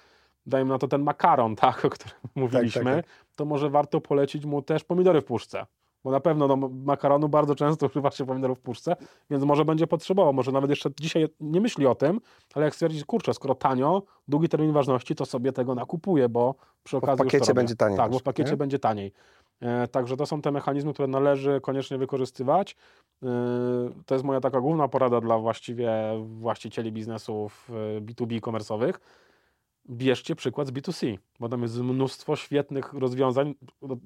dajmy 0.45 0.69
na 0.69 0.77
to 0.77 0.87
ten 0.87 1.03
makaron, 1.03 1.55
tak, 1.55 1.85
o 1.85 1.89
którym 1.89 2.17
mówiliśmy, 2.35 2.83
tak, 2.83 2.95
tak, 2.95 3.05
tak. 3.05 3.35
to 3.35 3.45
może 3.45 3.69
warto 3.69 4.01
polecić 4.01 4.45
mu 4.45 4.61
też 4.61 4.83
pomidory 4.83 5.21
w 5.21 5.25
puszce. 5.25 5.65
Bo 6.03 6.11
na 6.11 6.19
pewno 6.19 6.47
do 6.47 6.55
no, 6.55 6.69
makaronu 6.69 7.29
bardzo 7.29 7.55
często 7.55 7.85
używa 7.85 8.11
się 8.11 8.25
pomidorów 8.25 8.59
w 8.59 8.61
puszce, 8.61 8.95
więc 9.29 9.43
może 9.43 9.65
będzie 9.65 9.87
potrzebował, 9.87 10.33
może 10.33 10.51
nawet 10.51 10.69
jeszcze 10.69 10.89
dzisiaj 10.99 11.27
nie 11.39 11.61
myśli 11.61 11.87
o 11.87 11.95
tym, 11.95 12.21
ale 12.53 12.65
jak 12.65 12.73
stwierdzić, 12.73 13.05
kurczę, 13.05 13.33
skoro 13.33 13.55
tanio, 13.55 14.03
długi 14.27 14.49
termin 14.49 14.71
ważności, 14.71 15.15
to 15.15 15.25
sobie 15.25 15.51
tego 15.51 15.75
nakupuje, 15.75 16.29
bo 16.29 16.55
przy 16.83 16.97
okazji 16.97 17.17
bo 17.17 17.29
w 17.29 17.31
pakiecie 17.31 17.53
będzie 17.53 17.75
taniej. 17.75 17.97
Tak, 17.97 18.11
bo 18.11 18.19
w 18.19 18.23
pakiecie 18.23 18.51
nie? 18.51 18.57
będzie 18.57 18.79
taniej. 18.79 19.13
E, 19.61 19.87
także 19.87 20.17
to 20.17 20.25
są 20.25 20.41
te 20.41 20.51
mechanizmy, 20.51 20.93
które 20.93 21.07
należy 21.07 21.61
koniecznie 21.61 21.97
wykorzystywać. 21.97 22.75
E, 23.23 23.27
to 24.05 24.15
jest 24.15 24.25
moja 24.25 24.39
taka 24.39 24.61
główna 24.61 24.87
porada 24.87 25.21
dla 25.21 25.37
właściwie 25.37 25.91
właścicieli 26.25 26.91
biznesów 26.91 27.71
B2B 28.01 28.37
e, 28.37 28.41
komersowych 28.41 28.99
bierzcie 29.89 30.35
przykład 30.35 30.67
z 30.67 30.71
B2C, 30.71 31.17
bo 31.39 31.49
tam 31.49 31.61
jest 31.61 31.77
mnóstwo 31.77 32.35
świetnych 32.35 32.93
rozwiązań. 32.93 33.55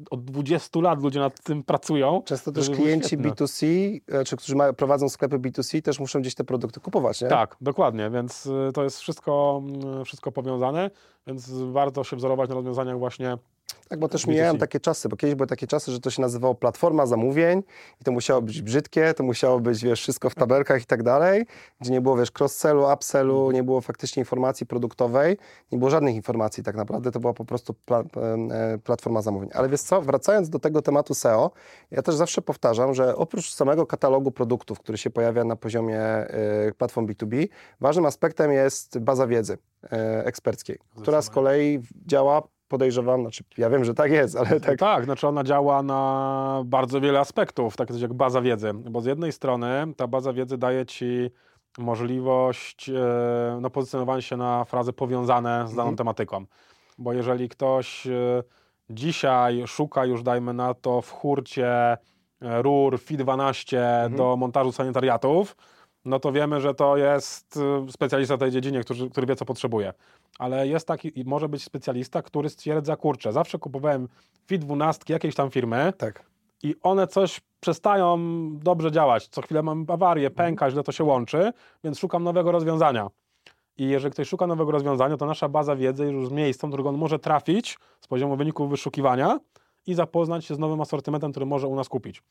Od 0.09 0.25
20 0.25 0.79
lat 0.79 1.03
ludzie 1.03 1.19
nad 1.19 1.43
tym 1.43 1.63
pracują. 1.63 2.21
Często 2.25 2.51
też 2.51 2.69
klienci 2.69 3.17
B2C, 3.17 3.57
czy 4.05 4.11
znaczy, 4.11 4.37
którzy 4.37 4.55
mają, 4.55 4.73
prowadzą 4.73 5.09
sklepy 5.09 5.39
B2C, 5.39 5.81
też 5.81 5.99
muszą 5.99 6.21
gdzieś 6.21 6.35
te 6.35 6.43
produkty 6.43 6.79
kupować, 6.79 7.21
nie? 7.21 7.27
Tak, 7.27 7.57
dokładnie, 7.61 8.09
więc 8.09 8.45
y, 8.45 8.71
to 8.73 8.83
jest 8.83 8.99
wszystko, 8.99 9.63
mm, 9.65 10.05
wszystko 10.05 10.31
powiązane, 10.31 10.91
więc 11.27 11.51
warto 11.51 12.03
się 12.03 12.15
wzorować 12.15 12.49
na 12.49 12.55
rozwiązaniach 12.55 12.99
właśnie 12.99 13.37
tak, 13.89 13.99
bo 13.99 14.07
też 14.07 14.27
miałem 14.27 14.57
takie 14.57 14.79
czasy, 14.79 15.09
bo 15.09 15.17
kiedyś 15.17 15.35
były 15.35 15.47
takie 15.47 15.67
czasy, 15.67 15.91
że 15.91 15.99
to 15.99 16.09
się 16.09 16.21
nazywało 16.21 16.55
platforma 16.55 17.05
zamówień 17.05 17.63
i 18.01 18.03
to 18.03 18.11
musiało 18.11 18.41
być 18.41 18.61
brzydkie, 18.61 19.13
to 19.13 19.23
musiało 19.23 19.59
być, 19.59 19.83
wiesz, 19.83 20.01
wszystko 20.01 20.29
w 20.29 20.35
tabelkach 20.35 20.81
i 20.81 20.85
tak 20.85 21.03
dalej, 21.03 21.45
gdzie 21.81 21.91
nie 21.91 22.01
było, 22.01 22.17
wiesz, 22.17 22.31
cross-sellu, 22.39 22.93
upsellu, 22.93 23.51
nie 23.51 23.63
było 23.63 23.81
faktycznie 23.81 24.21
informacji 24.21 24.65
produktowej, 24.65 25.37
nie 25.71 25.77
było 25.77 25.89
żadnych 25.89 26.15
informacji 26.15 26.63
tak 26.63 26.75
naprawdę, 26.75 27.11
to 27.11 27.19
była 27.19 27.33
po 27.33 27.45
prostu 27.45 27.73
pla 27.73 27.99
e, 27.99 28.77
platforma 28.77 29.21
zamówień. 29.21 29.49
Ale 29.53 29.69
wiesz 29.69 29.81
co, 29.81 30.01
wracając 30.01 30.49
do 30.49 30.59
tego 30.59 30.81
tematu 30.81 31.13
SEO, 31.13 31.51
ja 31.91 32.01
też 32.01 32.15
zawsze 32.15 32.41
powtarzam, 32.41 32.93
że 32.93 33.15
oprócz 33.15 33.53
samego 33.53 33.85
katalogu 33.85 34.31
produktów, 34.31 34.79
który 34.79 34.97
się 34.97 35.09
pojawia 35.09 35.43
na 35.43 35.55
poziomie 35.55 36.27
y, 36.67 36.73
platform 36.73 37.07
B2B, 37.07 37.47
ważnym 37.79 38.05
aspektem 38.05 38.51
jest 38.51 38.99
baza 38.99 39.27
wiedzy 39.27 39.57
eksperckiej, 40.25 40.79
która 41.01 41.21
z 41.21 41.29
kolei 41.29 41.79
działa 42.05 42.41
podejrzewam, 42.67 43.21
znaczy 43.21 43.43
ja 43.57 43.69
wiem, 43.69 43.85
że 43.85 43.93
tak 43.93 44.11
jest, 44.11 44.35
ale 44.35 44.59
tak. 44.59 44.79
Tak, 44.79 45.05
znaczy 45.05 45.27
ona 45.27 45.43
działa 45.43 45.83
na 45.83 46.61
bardzo 46.65 47.01
wiele 47.01 47.19
aspektów, 47.19 47.77
tak 47.77 47.89
jak 47.99 48.13
baza 48.13 48.41
wiedzy, 48.41 48.73
bo 48.73 49.01
z 49.01 49.05
jednej 49.05 49.31
strony 49.31 49.67
ta 49.97 50.07
baza 50.07 50.33
wiedzy 50.33 50.57
daje 50.57 50.85
Ci 50.85 51.31
możliwość 51.77 52.89
e, 52.89 53.57
no, 53.61 53.69
pozycjonowania 53.69 54.21
się 54.21 54.37
na 54.37 54.65
frazy 54.65 54.93
powiązane 54.93 55.67
z 55.67 55.71
daną 55.71 55.81
mhm. 55.81 55.97
tematyką, 55.97 56.45
bo 56.97 57.13
jeżeli 57.13 57.49
ktoś 57.49 58.07
e, 58.07 58.43
dzisiaj 58.89 59.63
szuka 59.67 60.05
już, 60.05 60.23
dajmy 60.23 60.53
na 60.53 60.73
to, 60.73 61.01
w 61.01 61.11
hurcie 61.11 61.67
e, 61.71 61.97
rur 62.61 62.95
FI12 62.95 63.77
mhm. 63.77 64.15
do 64.15 64.35
montażu 64.37 64.71
sanitariatów, 64.71 65.55
no 66.07 66.19
to 66.19 66.31
wiemy, 66.31 66.61
że 66.61 66.73
to 66.73 66.97
jest 66.97 67.59
y, 67.87 67.91
specjalista 67.91 68.37
w 68.37 68.39
tej 68.39 68.51
dziedzinie, 68.51 68.81
który, 68.81 69.09
który 69.09 69.27
wie, 69.27 69.35
co 69.35 69.45
potrzebuje. 69.45 69.93
Ale 70.39 70.67
jest 70.67 70.87
taki, 70.87 71.11
może 71.25 71.49
być 71.49 71.63
specjalista, 71.63 72.21
który 72.21 72.49
stwierdza, 72.49 72.95
kurczę, 72.95 73.33
zawsze 73.33 73.59
kupowałem 73.59 74.07
FIT 74.47 74.61
12 74.61 75.13
jakiejś 75.13 75.35
tam 75.35 75.51
firmy 75.51 75.93
tak. 75.97 76.23
i 76.63 76.75
one 76.83 77.07
coś 77.07 77.41
przestają 77.59 78.17
dobrze 78.53 78.91
działać. 78.91 79.27
Co 79.27 79.41
chwilę 79.41 79.63
mam 79.63 79.85
awarię, 79.87 80.27
mhm. 80.27 80.47
pęka, 80.47 80.71
źle 80.71 80.83
to 80.83 80.91
się 80.91 81.03
łączy, 81.03 81.53
więc 81.83 81.99
szukam 81.99 82.23
nowego 82.23 82.51
rozwiązania. 82.51 83.09
I 83.77 83.87
jeżeli 83.87 84.11
ktoś 84.11 84.27
szuka 84.27 84.47
nowego 84.47 84.71
rozwiązania, 84.71 85.17
to 85.17 85.25
nasza 85.25 85.49
baza 85.49 85.75
wiedzy 85.75 86.03
jest 86.03 86.13
już 86.13 86.29
miejscem, 86.29 86.69
którego 86.69 86.89
on 86.89 86.97
może 86.97 87.19
trafić 87.19 87.77
z 88.01 88.07
poziomu 88.07 88.35
wyników 88.35 88.69
wyszukiwania 88.69 89.39
i 89.87 89.93
zapoznać 89.93 90.45
się 90.45 90.55
z 90.55 90.59
nowym 90.59 90.81
asortymentem, 90.81 91.31
który 91.31 91.45
może 91.45 91.67
u 91.67 91.75
nas 91.75 91.89
kupić. 91.89 92.23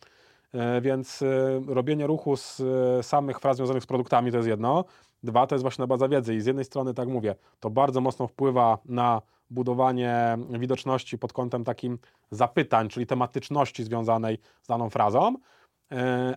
E, 0.56 0.80
więc 0.80 1.22
e, 1.22 1.60
robienie 1.66 2.06
ruchu 2.06 2.36
z 2.36 2.60
e, 2.60 3.02
samych 3.02 3.40
fraz 3.40 3.56
związanych 3.56 3.82
z 3.82 3.86
produktami 3.86 4.30
to 4.30 4.36
jest 4.36 4.48
jedno. 4.48 4.84
Dwa, 5.22 5.46
to 5.46 5.54
jest 5.54 5.62
właśnie 5.62 5.86
baza 5.86 6.08
wiedzy 6.08 6.34
i 6.34 6.40
z 6.40 6.46
jednej 6.46 6.64
strony, 6.64 6.94
tak 6.94 7.08
mówię, 7.08 7.34
to 7.60 7.70
bardzo 7.70 8.00
mocno 8.00 8.26
wpływa 8.26 8.78
na 8.84 9.22
budowanie 9.50 10.38
widoczności 10.50 11.18
pod 11.18 11.32
kątem 11.32 11.64
takim 11.64 11.98
zapytań, 12.30 12.88
czyli 12.88 13.06
tematyczności 13.06 13.84
związanej 13.84 14.38
z 14.62 14.66
daną 14.66 14.90
frazą, 14.90 15.34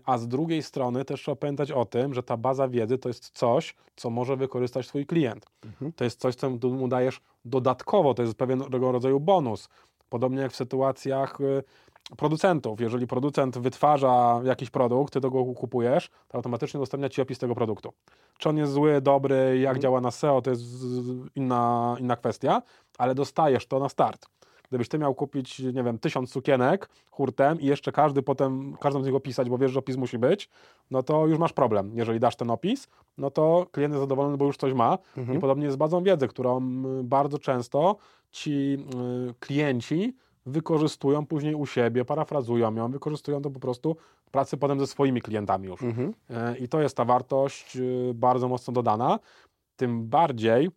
a 0.06 0.18
z 0.18 0.28
drugiej 0.28 0.64
strony 0.64 1.06
też 1.06 1.22
trzeba 1.22 1.36
pamiętać 1.36 1.72
o 1.72 1.86
tym, 1.86 2.14
że 2.14 2.24
ta 2.24 2.38
baza 2.38 2.68
wiedzy 2.68 2.98
to 2.98 3.10
jest 3.10 3.30
coś, 3.30 3.76
co 3.96 4.10
może 4.10 4.36
wykorzystać 4.36 4.88
Twój 4.88 5.06
klient. 5.06 5.46
Mhm. 5.66 5.94
To 5.94 6.04
jest 6.04 6.20
coś, 6.20 6.36
co 6.36 6.50
mu 6.50 6.88
dajesz 6.88 7.22
dodatkowo, 7.46 8.14
to 8.14 8.24
jest 8.24 8.36
pewnego 8.36 8.92
rodzaju 8.92 9.20
bonus. 9.20 9.70
Podobnie 10.10 10.42
jak 10.42 10.52
w 10.52 10.56
sytuacjach 10.56 11.40
producentów. 12.18 12.82
Jeżeli 12.82 13.08
producent 13.08 13.58
wytwarza 13.58 14.42
jakiś 14.44 14.70
produkt, 14.70 15.14
ty 15.14 15.22
go 15.22 15.46
kupujesz, 15.46 16.10
to 16.28 16.36
automatycznie 16.36 16.80
udostępnia 16.80 17.10
ci 17.10 17.22
opis 17.22 17.40
tego 17.40 17.56
produktu. 17.56 17.94
Czy 18.38 18.50
on 18.50 18.58
jest 18.58 18.74
zły, 18.74 19.02
dobry, 19.02 19.36
jak 19.60 19.76
mhm. 19.76 19.82
działa 19.82 20.02
na 20.02 20.12
SEO, 20.12 20.42
to 20.42 20.50
jest 20.50 20.64
inna, 21.36 21.96
inna 22.00 22.16
kwestia, 22.16 22.62
ale 22.98 23.16
dostajesz 23.16 23.68
to 23.68 23.80
na 23.80 23.90
start. 23.90 24.26
Gdybyś 24.70 24.90
ty 24.90 25.00
miał 25.00 25.16
kupić, 25.16 25.60
nie 25.60 25.84
wiem, 25.84 26.00
tysiąc 26.00 26.32
sukienek 26.32 26.90
hurtem 27.12 27.62
i 27.62 27.66
jeszcze 27.66 27.92
każdy 27.92 28.22
potem, 28.22 28.78
każdą 28.82 29.04
z 29.04 29.06
nich 29.06 29.16
opisać, 29.16 29.50
bo 29.50 29.58
wiesz, 29.58 29.72
że 29.72 29.80
opis 29.80 29.98
musi 29.98 30.18
być, 30.18 30.50
no 30.92 31.04
to 31.04 31.28
już 31.28 31.40
masz 31.40 31.54
problem. 31.54 31.92
Jeżeli 31.96 32.20
dasz 32.20 32.36
ten 32.36 32.52
opis, 32.52 32.88
no 33.18 33.32
to 33.32 33.68
klient 33.72 33.94
jest 33.94 34.04
zadowolony, 34.04 34.38
bo 34.38 34.46
już 34.46 34.58
coś 34.58 34.74
ma. 34.74 34.98
Mhm. 35.18 35.38
I 35.38 35.42
podobnie 35.42 35.66
jest 35.66 35.76
z 35.76 35.78
bazą 35.78 36.04
wiedzy, 36.04 36.28
którą 36.28 36.60
bardzo 37.04 37.40
często 37.40 37.96
ci 38.32 38.78
y, 39.30 39.34
klienci 39.40 40.16
wykorzystują 40.46 41.26
później 41.26 41.56
u 41.56 41.66
siebie, 41.66 42.06
parafrazują 42.06 42.76
ją, 42.76 42.92
wykorzystują 42.92 43.42
to 43.42 43.50
po 43.50 43.60
prostu 43.60 43.96
w 44.26 44.32
pracy 44.32 44.58
potem 44.58 44.80
ze 44.80 44.88
swoimi 44.88 45.22
klientami 45.22 45.68
już. 45.68 45.82
Mhm. 45.84 46.14
E, 46.30 46.58
I 46.58 46.68
to 46.68 46.82
jest 46.82 46.98
ta 46.98 47.06
wartość 47.06 47.78
y, 47.78 48.12
bardzo 48.16 48.48
mocno 48.48 48.74
dodana. 48.74 49.20
Tym 49.76 50.08
bardziej, 50.08 50.70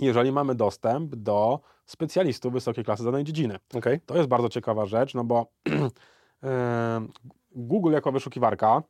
jeżeli 0.00 0.32
mamy 0.32 0.54
dostęp 0.54 1.14
do 1.14 1.60
specjalistów 1.86 2.52
wysokiej 2.52 2.84
klasy 2.84 3.04
danej 3.04 3.24
dziedziny. 3.24 3.58
Okay. 3.74 4.00
To 4.06 4.16
jest 4.16 4.28
bardzo 4.28 4.48
ciekawa 4.48 4.86
rzecz, 4.86 5.14
no 5.14 5.24
bo 5.24 5.46
e, 6.42 7.06
Google 7.54 7.92
jako 7.92 8.12
wyszukiwarka 8.12 8.82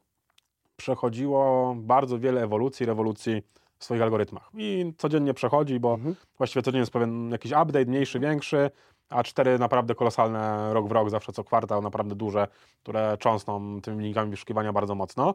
przechodziło 0.77 1.75
bardzo 1.79 2.19
wiele 2.19 2.43
ewolucji, 2.43 2.87
rewolucji 2.87 3.43
w 3.79 3.85
swoich 3.85 4.03
algorytmach. 4.03 4.51
I 4.55 4.93
codziennie 4.99 5.35
przechodzi, 5.35 5.81
bo 5.81 5.95
mhm. 5.95 6.17
właściwie 6.39 6.63
codziennie 6.63 6.81
jest 6.81 6.93
pewien 6.93 7.31
jakiś 7.31 7.53
update, 7.53 7.87
mniejszy, 7.87 8.21
większy, 8.21 8.71
a 9.11 9.23
cztery 9.23 9.59
naprawdę 9.59 9.95
kolosalne 9.95 10.75
rok 10.75 10.89
w 10.89 10.93
rok, 10.93 11.11
zawsze 11.11 11.33
co 11.33 11.45
kwartał, 11.45 11.83
naprawdę 11.83 12.15
duże, 12.15 12.49
które 12.83 13.17
cząsną 13.19 13.81
tymi 13.81 13.97
wynikami 13.97 14.31
wyszukiwania 14.31 14.73
bardzo 14.73 14.95
mocno. 14.95 15.35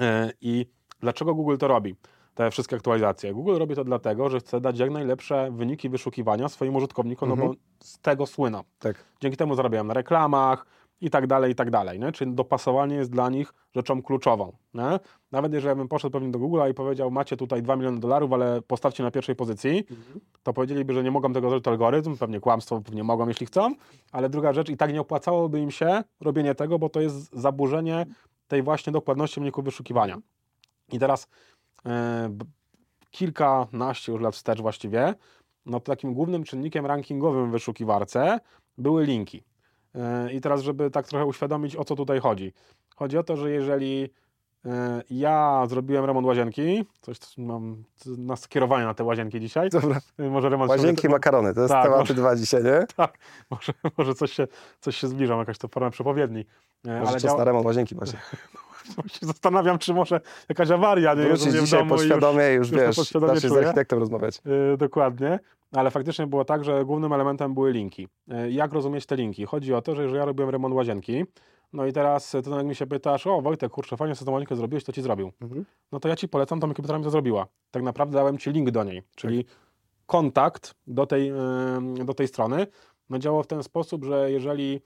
E, 0.00 0.32
I 0.40 0.66
dlaczego 1.00 1.34
Google 1.34 1.56
to 1.56 1.68
robi? 1.68 1.94
Te 2.34 2.50
wszystkie 2.50 2.76
aktualizacje. 2.76 3.34
Google 3.34 3.58
robi 3.58 3.74
to 3.74 3.84
dlatego, 3.84 4.30
że 4.30 4.40
chce 4.40 4.60
dać 4.60 4.78
jak 4.78 4.90
najlepsze 4.90 5.50
wyniki 5.50 5.88
wyszukiwania 5.88 6.48
swoim 6.48 6.76
użytkownikom, 6.76 7.30
mhm. 7.30 7.48
no 7.48 7.54
bo 7.54 7.58
mhm. 7.58 7.76
z 7.80 7.98
tego 7.98 8.26
słyną. 8.26 8.62
Tak. 8.78 9.04
Dzięki 9.20 9.36
temu 9.36 9.54
zarabiają 9.54 9.84
na 9.84 9.94
reklamach, 9.94 10.66
i 11.00 11.10
tak 11.10 11.26
dalej, 11.26 11.52
i 11.52 11.54
tak 11.54 11.70
dalej. 11.70 12.00
Nie? 12.00 12.12
Czyli 12.12 12.32
dopasowanie 12.32 12.96
jest 12.96 13.10
dla 13.10 13.30
nich 13.30 13.54
rzeczą 13.74 14.02
kluczową. 14.02 14.52
Nie? 14.74 15.00
Nawet 15.32 15.52
jeżeli 15.52 15.76
bym 15.76 15.88
poszedł 15.88 16.12
pewnie 16.12 16.30
do 16.30 16.38
Google'a 16.38 16.70
i 16.70 16.74
powiedział, 16.74 17.10
macie 17.10 17.36
tutaj 17.36 17.62
2 17.62 17.76
miliony 17.76 18.00
dolarów, 18.00 18.32
ale 18.32 18.62
postawcie 18.62 19.02
na 19.02 19.10
pierwszej 19.10 19.36
pozycji, 19.36 19.78
mhm. 19.78 20.20
to 20.42 20.52
powiedzieliby, 20.52 20.94
że 20.94 21.02
nie 21.02 21.10
mogą 21.10 21.32
tego 21.32 21.48
zrobić 21.48 21.68
algorytm, 21.68 22.16
pewnie 22.16 22.40
kłamstwo, 22.40 22.80
pewnie 22.80 23.04
mogą, 23.04 23.28
jeśli 23.28 23.46
chcą, 23.46 23.74
ale 24.12 24.28
druga 24.28 24.52
rzecz, 24.52 24.68
i 24.68 24.76
tak 24.76 24.92
nie 24.92 25.00
opłacałoby 25.00 25.60
im 25.60 25.70
się 25.70 26.04
robienie 26.20 26.54
tego, 26.54 26.78
bo 26.78 26.88
to 26.88 27.00
jest 27.00 27.36
zaburzenie 27.36 28.06
tej 28.48 28.62
właśnie 28.62 28.92
dokładności 28.92 29.40
wyników 29.40 29.64
wyszukiwania. 29.64 30.18
I 30.92 30.98
teraz 30.98 31.28
e, 31.86 32.36
kilkanaście 33.10 34.12
już 34.12 34.20
lat 34.20 34.34
wstecz 34.34 34.60
właściwie, 34.60 35.14
no 35.66 35.80
to 35.80 35.86
takim 35.86 36.14
głównym 36.14 36.44
czynnikiem 36.44 36.86
rankingowym 36.86 37.48
w 37.48 37.52
wyszukiwarce 37.52 38.40
były 38.78 39.04
linki. 39.04 39.42
E, 39.96 40.32
I 40.32 40.40
teraz, 40.40 40.62
żeby 40.62 40.90
tak 40.90 41.06
trochę 41.06 41.26
uświadomić, 41.26 41.76
o 41.76 41.84
co 41.84 41.96
tutaj 41.96 42.20
chodzi. 42.20 42.52
Chodzi 42.96 43.18
o 43.18 43.22
to, 43.22 43.36
że 43.36 43.50
jeżeli 43.50 44.10
e, 44.64 45.02
ja 45.10 45.66
zrobiłem 45.68 46.04
remont 46.04 46.26
łazienki, 46.26 46.84
coś 47.00 47.18
mam 47.38 47.84
na 48.18 48.36
skierowanie 48.36 48.84
na 48.84 48.94
te 48.94 49.04
łazienki 49.04 49.40
dzisiaj. 49.40 49.70
Dobra. 49.70 50.00
E, 50.18 50.30
może 50.30 50.48
remont 50.48 50.70
łazienki, 50.70 51.02
sobie... 51.02 51.14
makarony, 51.14 51.54
to 51.54 51.60
jest 51.60 51.72
tak, 51.72 51.84
tematy 51.84 52.00
może, 52.00 52.14
dwa 52.14 52.36
dzisiaj, 52.36 52.64
nie? 52.64 52.86
Tak, 52.96 53.18
może, 53.50 53.72
może 53.98 54.14
coś, 54.14 54.32
się, 54.32 54.46
coś 54.80 54.96
się 54.96 55.08
zbliża, 55.08 55.36
jakaś 55.36 55.58
to 55.58 55.68
forma 55.68 55.90
przepowiedni. 55.90 56.44
Może 56.84 57.00
Ale 57.00 57.10
czas 57.10 57.22
działa... 57.22 57.38
na 57.38 57.44
remont 57.44 57.66
łazienki 57.66 57.94
właśnie. 57.94 58.18
się 59.20 59.26
zastanawiam, 59.26 59.78
czy 59.78 59.94
może 59.94 60.20
jakaś 60.48 60.70
awaria 60.70 61.14
nie 61.14 61.22
jest 61.22 61.48
w 61.48 61.70
domu 61.70 61.84
i 61.84 61.88
podświadomie 61.88 62.44
już, 62.52 62.70
już 62.70 62.80
wiesz, 62.80 62.96
podświadomie 62.96 63.34
da 63.34 63.40
się 63.40 63.48
z 63.48 63.56
architektem 63.56 63.98
rozmawiać. 63.98 64.42
Yy, 64.44 64.76
dokładnie, 64.76 65.38
ale 65.72 65.90
faktycznie 65.90 66.26
było 66.26 66.44
tak, 66.44 66.64
że 66.64 66.84
głównym 66.84 67.12
elementem 67.12 67.54
były 67.54 67.72
linki. 67.72 68.08
Yy, 68.28 68.52
jak 68.52 68.72
rozumieć 68.72 69.06
te 69.06 69.16
linki? 69.16 69.46
Chodzi 69.46 69.74
o 69.74 69.82
to, 69.82 69.94
że 69.94 70.02
jeżeli 70.02 70.18
ja 70.18 70.24
robiłem 70.24 70.50
remont 70.50 70.74
łazienki, 70.74 71.24
no 71.72 71.86
i 71.86 71.92
teraz 71.92 72.30
ty 72.44 72.50
jak 72.50 72.66
mi 72.66 72.74
się 72.74 72.86
pytasz, 72.86 73.26
o 73.26 73.42
Wojtek, 73.42 73.72
kurczę, 73.72 73.96
fajnie 73.96 74.14
sobie 74.14 74.26
tą 74.26 74.32
łazienkę 74.32 74.56
zrobiłeś, 74.56 74.84
to 74.84 74.92
ci 74.92 75.02
zrobił. 75.02 75.32
Mhm. 75.40 75.64
No 75.92 76.00
to 76.00 76.08
ja 76.08 76.16
ci 76.16 76.28
polecam 76.28 76.60
tą 76.60 76.70
ekipę, 76.70 76.82
która 76.82 76.98
mi 76.98 77.04
to 77.04 77.10
zrobiła. 77.10 77.46
Tak 77.70 77.82
naprawdę 77.82 78.14
dałem 78.14 78.38
ci 78.38 78.50
link 78.50 78.70
do 78.70 78.84
niej, 78.84 79.02
czyli 79.14 79.44
kontakt 80.06 80.74
do 80.86 81.06
tej, 81.06 81.32
yy, 81.96 82.04
do 82.04 82.14
tej 82.14 82.28
strony. 82.28 82.66
No 83.10 83.18
działało 83.18 83.42
w 83.42 83.46
ten 83.46 83.62
sposób, 83.62 84.04
że 84.04 84.30
jeżeli 84.30 84.80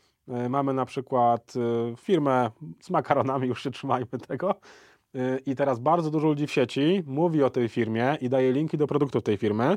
mamy 0.49 0.73
na 0.73 0.85
przykład 0.85 1.55
yy, 1.55 1.95
firmę 1.97 2.51
z 2.81 2.91
makaronami, 2.91 3.49
już 3.53 3.63
się 3.63 3.71
trzymajmy 3.71 4.07
tego, 4.29 4.55
yy, 5.15 5.39
i 5.47 5.57
teraz 5.57 5.79
bardzo 5.79 6.11
dużo 6.11 6.27
ludzi 6.27 6.47
w 6.47 6.53
sieci 6.53 7.03
mówi 7.07 7.43
o 7.43 7.51
tej 7.51 7.69
firmie 7.69 8.17
i 8.21 8.29
daje 8.29 8.53
linki 8.53 8.79
do 8.79 8.87
produktów 8.87 9.23
tej 9.23 9.37
firmy, 9.37 9.77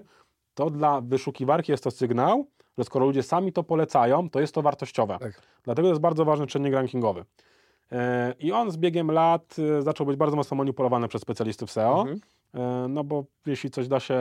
to 0.54 0.70
dla 0.70 1.02
wyszukiwarki 1.02 1.72
jest 1.72 1.84
to 1.84 1.92
sygnał, 1.92 2.48
że 2.78 2.84
skoro 2.84 3.06
ludzie 3.06 3.24
sami 3.24 3.54
to 3.54 3.64
polecają, 3.64 4.30
to 4.30 4.40
jest 4.40 4.54
to 4.54 4.62
wartościowe. 4.62 5.18
Tak. 5.20 5.42
Dlatego 5.64 5.88
jest 5.88 6.02
bardzo 6.02 6.26
ważny 6.26 6.48
czynnik 6.48 6.74
rankingowy. 6.74 7.26
I 8.40 8.52
on 8.52 8.72
z 8.72 8.78
biegiem 8.78 9.12
lat 9.12 9.56
zaczął 9.80 10.06
być 10.06 10.16
bardzo 10.16 10.36
mocno 10.38 10.58
manipulowany 10.58 11.08
przez 11.08 11.22
specjalistów 11.22 11.72
SEO, 11.72 12.02
Mhm. 12.02 12.94
no 12.94 13.04
bo 13.04 13.24
jeśli 13.46 13.70
coś 13.70 13.88
da 13.88 14.00
się 14.00 14.20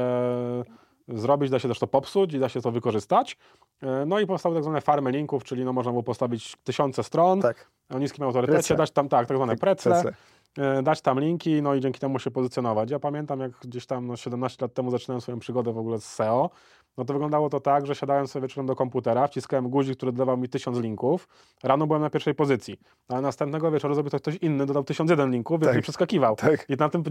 zrobić, 1.15 1.51
da 1.51 1.59
się 1.59 1.69
też 1.69 1.79
to 1.79 1.87
popsuć 1.87 2.35
i 2.35 2.39
da 2.39 2.49
się 2.49 2.61
to 2.61 2.71
wykorzystać. 2.71 3.37
Yy, 3.83 3.89
No 4.07 4.21
i 4.21 4.27
powstały 4.27 4.55
tak 4.55 4.65
zwane 4.65 4.81
farmy 4.81 5.11
linków, 5.11 5.45
czyli 5.45 5.65
no 5.65 5.73
można 5.73 5.93
było 5.93 6.03
postawić 6.03 6.57
tysiące 6.65 7.03
stron 7.03 7.41
Tak. 7.41 7.71
o 7.91 7.99
niskim 7.99 8.25
autorytecie, 8.25 8.59
Precle. 8.59 8.77
dać 8.77 8.91
tam 8.91 9.09
tak, 9.09 9.27
tak 9.29 9.37
zwane 9.37 9.57
precle, 9.57 9.93
Precle. 9.93 10.13
E, 10.59 10.83
dać 10.83 11.01
tam 11.01 11.21
linki, 11.21 11.63
no 11.63 11.75
i 11.75 11.81
dzięki 11.81 12.01
temu 12.01 12.19
się 12.19 12.31
pozycjonować. 12.31 12.91
Ja 12.91 12.99
pamiętam, 12.99 13.41
jak 13.41 13.53
gdzieś 13.53 13.87
tam 13.87 14.07
no, 14.07 14.17
17 14.17 14.65
lat 14.65 14.75
temu 14.75 14.91
zaczynałem 14.91 15.21
swoją 15.21 15.39
przygodę 15.39 15.73
w 15.73 15.79
ogóle 15.79 15.99
z 15.99 16.05
SEO, 16.05 16.51
no 16.97 17.05
to 17.05 17.13
wyglądało 17.13 17.49
to 17.51 17.61
tak, 17.61 17.87
że 17.87 17.95
siadałem 17.95 18.27
sobie 18.29 18.43
wieczorem 18.43 18.67
do 18.67 18.77
komputera, 18.77 19.27
wciskałem 19.27 19.69
guzik, 19.69 19.97
który 19.97 20.13
dawał 20.13 20.37
mi 20.37 20.49
tysiąc 20.49 20.79
linków, 20.79 21.29
rano 21.63 21.87
byłem 21.87 22.03
na 22.03 22.11
pierwszej 22.11 22.35
pozycji, 22.35 22.81
ale 23.09 23.21
następnego 23.21 23.71
wieczoru 23.71 23.95
zrobił 23.95 24.11
to 24.11 24.19
ktoś 24.19 24.37
inny, 24.37 24.67
dodał 24.67 24.85
1001 24.85 25.31
linków, 25.31 25.61
więc 25.61 25.69
Tak. 25.69 25.77
mi 25.77 25.83
przeskakiwał. 25.83 26.37
Tak. 26.37 26.71
I 26.71 26.77
na 26.77 26.89
tym 26.89 27.03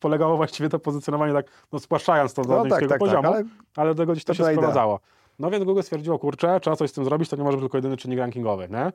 polegało 0.00 0.36
właściwie 0.36 0.68
to 0.68 0.78
pozycjonowanie 0.78 1.32
tak, 1.32 1.46
no 1.72 1.78
spłaszczając 1.78 2.34
to 2.34 2.42
do 2.42 2.56
No 2.56 2.62
tak, 2.62 2.80
tak, 2.80 2.88
tak, 2.88 2.98
poziomu, 2.98 3.28
ale 3.28 3.44
ale 3.76 3.94
do 3.94 4.02
tego 4.02 4.12
gdzieś 4.12 4.24
to 4.24 4.34
się 4.34 4.38
Pewna 4.38 4.52
idea. 4.52 4.62
sprowadzało. 4.62 5.00
No 5.38 5.50
więc 5.50 5.64
Google 5.64 5.82
stwierdziło, 5.82 6.18
kurczę, 6.18 6.60
trzeba 6.60 6.76
coś 6.76 6.90
z 6.90 6.92
tym 6.92 7.04
zrobić, 7.04 7.28
to 7.28 7.36
nie 7.36 7.44
może 7.44 7.56
być 7.56 7.62
tylko 7.62 7.78
jedyny 7.78 7.96
czynnik 7.96 8.18
rankingowy, 8.18 8.68
nie? 8.70 8.92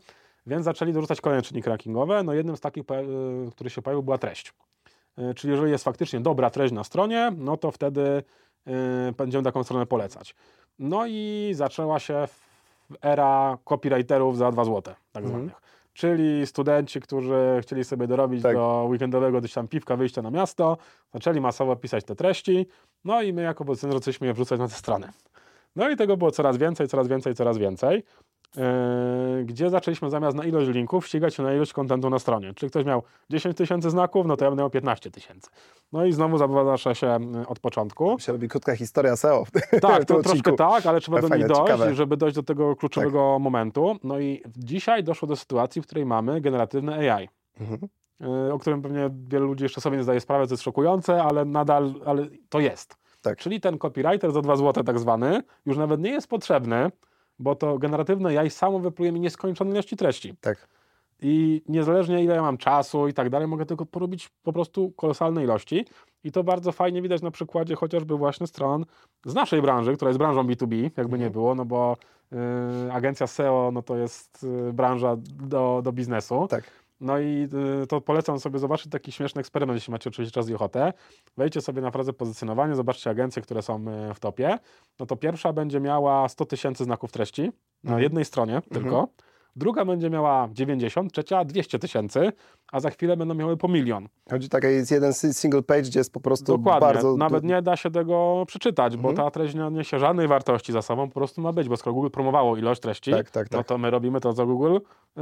Więc 0.47 0.65
zaczęli 0.65 0.93
dorzucać 0.93 1.21
kolejne 1.21 1.41
czynniki 1.43 1.69
rankingowe. 1.69 2.23
No 2.23 2.33
jednym 2.33 2.57
z 2.57 2.59
takich, 2.59 2.83
y, 3.47 3.51
który 3.51 3.69
się 3.69 3.81
pojawił, 3.81 4.03
była 4.03 4.17
treść. 4.17 4.53
Y, 5.19 5.33
Czyli 5.33 5.51
jeżeli 5.51 5.71
jest 5.71 5.83
faktycznie 5.83 6.19
dobra 6.19 6.49
treść 6.49 6.73
na 6.73 6.83
stronie, 6.83 7.31
no 7.37 7.57
to 7.57 7.71
wtedy 7.71 8.01
y, 8.67 9.11
będziemy 9.17 9.43
taką 9.43 9.63
stronę 9.63 9.85
polecać. 9.85 10.35
No 10.79 11.05
i 11.07 11.51
zaczęła 11.55 11.99
się 11.99 12.27
era 13.01 13.57
copywriterów 13.65 14.37
za 14.37 14.51
2 14.51 14.65
zł, 14.65 14.81
tak 15.11 15.23
Mhm. 15.23 15.27
zwanych. 15.41 15.61
Czyli 15.93 16.47
studenci, 16.47 17.01
którzy 17.01 17.59
chcieli 17.61 17.83
sobie 17.83 18.07
dorobić 18.07 18.43
Tak. 18.43 18.55
do 18.55 18.85
weekendowego 18.89 19.39
gdzieś 19.39 19.53
tam 19.53 19.67
piwka, 19.67 19.95
wyjścia 19.95 20.21
na 20.21 20.31
miasto, 20.31 20.77
zaczęli 21.13 21.41
masowo 21.41 21.75
pisać 21.75 22.03
te 22.03 22.15
treści, 22.15 22.67
no 23.05 23.21
i 23.21 23.33
my 23.33 23.41
jako 23.41 23.65
pozycjonerzy 23.65 23.99
zaczęliśmy 23.99 24.27
je 24.27 24.33
wrzucać 24.33 24.59
na 24.59 24.67
te 24.67 24.73
strony. 24.73 25.09
No 25.75 25.89
i 25.89 25.95
tego 25.95 26.17
było 26.17 26.31
coraz 26.31 26.57
więcej, 26.57 26.87
coraz 26.87 27.07
więcej, 27.07 27.35
coraz 27.35 27.57
więcej. 27.57 28.03
Yy, 28.57 29.45
gdzie 29.45 29.69
zaczęliśmy 29.69 30.09
zamiast 30.09 30.37
na 30.37 30.43
ilość 30.43 30.69
linków 30.69 31.07
ścigać 31.07 31.35
się 31.35 31.43
na 31.43 31.53
ilość 31.53 31.73
kontentu 31.73 32.09
na 32.09 32.19
stronie. 32.19 32.53
Czyli 32.53 32.69
ktoś 32.69 32.85
miał 32.85 33.03
10 33.29 33.57
tysięcy 33.57 33.89
znaków, 33.89 34.25
no 34.25 34.37
to 34.37 34.45
ja 34.45 34.51
będę 34.51 34.61
miał 34.61 34.69
15 34.69 35.11
tysięcy. 35.11 35.49
No 35.91 36.05
i 36.05 36.13
znowu 36.13 36.37
zaczyna 36.37 36.95
się 36.95 37.17
yy, 37.33 37.47
od 37.47 37.59
początku. 37.59 38.19
się 38.19 38.31
robi 38.31 38.47
krótka 38.47 38.75
historia 38.75 39.15
SEO. 39.15 39.45
Tak, 39.81 40.05
to 40.05 40.21
troszkę 40.23 40.55
tak, 40.55 40.85
ale 40.85 40.99
trzeba 40.99 41.21
do 41.21 41.27
niej 41.27 41.29
Fajne, 41.29 41.47
dojść, 41.47 41.61
ciekawe. 41.61 41.85
Tak. 41.85 41.95
żeby 41.95 42.17
dojść 42.17 42.35
do 42.35 42.43
tego 42.43 42.75
kluczowego 42.75 43.39
momentu. 43.39 43.97
No 44.03 44.19
i 44.19 44.43
dzisiaj 44.57 45.03
doszło 45.03 45.27
do 45.27 45.35
sytuacji, 45.35 45.81
w 45.81 45.85
której 45.85 46.05
mamy 46.05 46.41
generatywne 46.41 47.13
AI. 47.13 47.29
Mhm. 47.59 47.79
yy, 48.19 48.53
O 48.53 48.59
którym 48.59 48.81
pewnie 48.81 49.09
wielu 49.27 49.47
ludzi 49.47 49.63
jeszcze 49.63 49.81
sobie 49.81 49.97
nie 49.97 50.03
zdaje 50.03 50.19
sprawy, 50.19 50.47
co 50.47 50.53
jest 50.53 50.63
szokujące, 50.63 51.23
ale 51.23 51.45
nadal 51.45 51.93
ale 52.05 52.27
to 52.49 52.59
jest. 52.59 52.97
Tak. 53.21 53.37
Czyli 53.37 53.61
ten 53.61 53.77
copywriter 53.77 54.31
za 54.31 54.41
2 54.41 54.55
zł 54.55 54.83
tak 54.83 54.99
zwany 54.99 55.43
już 55.65 55.77
nawet 55.77 56.01
nie 56.01 56.09
jest 56.09 56.27
potrzebny, 56.27 56.91
bo 57.39 57.55
to 57.55 57.77
generatywne 57.77 58.39
AI 58.39 58.49
samo 58.49 58.79
wypluje 58.79 59.11
mi 59.11 59.19
nieskończone 59.19 59.71
ilości 59.71 59.97
treści. 59.97 60.35
Tak. 60.41 60.67
I 61.21 61.61
niezależnie 61.67 62.23
ile 62.23 62.35
ja 62.35 62.41
mam 62.41 62.57
czasu 62.57 63.07
i 63.07 63.13
tak 63.13 63.29
dalej, 63.29 63.47
mogę 63.47 63.65
tylko 63.65 63.85
porobić 63.85 64.29
po 64.43 64.53
prostu 64.53 64.91
kolosalne 64.91 65.43
ilości. 65.43 65.85
I 66.23 66.31
to 66.31 66.43
bardzo 66.43 66.71
fajnie 66.71 67.01
widać 67.01 67.21
na 67.21 67.31
przykładzie 67.31 67.75
chociażby 67.75 68.17
właśnie 68.17 68.47
stron 68.47 68.85
z 69.25 69.33
naszej 69.33 69.61
branży, 69.61 69.95
która 69.95 70.09
jest 70.09 70.19
branżą 70.19 70.43
B2B, 70.43 70.89
jakby 70.97 71.17
nie 71.17 71.25
Mhm. 71.25 71.31
było, 71.33 71.55
no 71.55 71.65
bo 71.65 71.97
y, 72.87 72.91
agencja 72.93 73.27
SEO 73.27 73.69
no 73.73 73.81
to 73.81 73.97
jest 73.97 74.43
y, 74.69 74.73
branża 74.73 75.15
do, 75.43 75.81
do 75.83 75.91
biznesu. 75.91 76.47
Tak. 76.49 76.63
No 77.01 77.19
i 77.19 77.47
y, 77.83 77.87
to 77.87 78.01
polecam 78.01 78.39
sobie 78.39 78.59
zobaczyć 78.59 78.91
taki 78.91 79.11
śmieszny 79.11 79.39
eksperyment, 79.39 79.77
jeśli 79.77 79.91
macie 79.91 80.09
oczywiście 80.09 80.31
czas 80.33 80.49
i 80.49 80.53
ochotę. 80.55 80.93
Wejdźcie 81.37 81.61
sobie 81.61 81.81
na 81.81 81.91
frazę 81.91 82.13
pozycjonowanie, 82.13 82.75
zobaczcie 82.75 83.09
agencje, 83.09 83.41
które 83.41 83.61
są 83.61 83.85
y, 84.11 84.13
w 84.13 84.19
topie. 84.19 84.57
No 84.99 85.05
to 85.05 85.15
pierwsza 85.15 85.53
będzie 85.53 85.79
miała 85.79 86.29
100 86.29 86.45
tysięcy 86.45 86.83
znaków 86.83 87.11
treści 87.11 87.41
na 87.83 87.89
Mhm. 87.91 88.03
jednej 88.03 88.25
stronie 88.25 88.61
tylko. 88.73 89.07
Druga 89.55 89.85
będzie 89.85 90.09
miała 90.09 90.49
90, 90.51 91.11
trzecia 91.13 91.45
200 91.45 91.79
tysięcy, 91.79 92.31
a 92.71 92.79
za 92.79 92.89
chwilę 92.89 93.17
będą 93.17 93.33
miały 93.33 93.57
po 93.57 93.67
milion. 93.67 94.07
Chodzi 94.31 94.49
tak, 94.49 94.63
jest 94.63 94.91
jeden 94.91 95.13
si- 95.13 95.33
single 95.33 95.61
page, 95.61 95.81
gdzie 95.81 95.99
jest 95.99 96.13
po 96.13 96.19
prostu 96.19 96.57
Dokładnie. 96.57 96.79
bardzo... 96.81 97.17
Nawet 97.17 97.43
nie 97.43 97.61
da 97.61 97.75
się 97.75 97.91
tego 97.91 98.43
przeczytać, 98.47 98.97
bo 98.97 99.09
Mhm. 99.09 99.15
ta 99.27 99.31
treść 99.31 99.55
nie 99.55 99.69
niesie 99.71 99.99
żadnej 99.99 100.27
wartości 100.27 100.71
za 100.73 100.81
sobą, 100.81 101.07
po 101.07 101.13
prostu 101.13 101.41
ma 101.41 101.53
być, 101.53 101.69
bo 101.69 101.77
skoro 101.77 101.93
Google 101.93 102.09
promowało 102.09 102.57
ilość 102.57 102.81
treści, 102.81 103.11
Tak, 103.11 103.31
tak, 103.31 103.51
no 103.51 103.57
tak. 103.57 103.67
to 103.67 103.77
my 103.77 103.89
robimy 103.89 104.19
to, 104.19 104.33
co 104.33 104.45
Google 104.45 104.77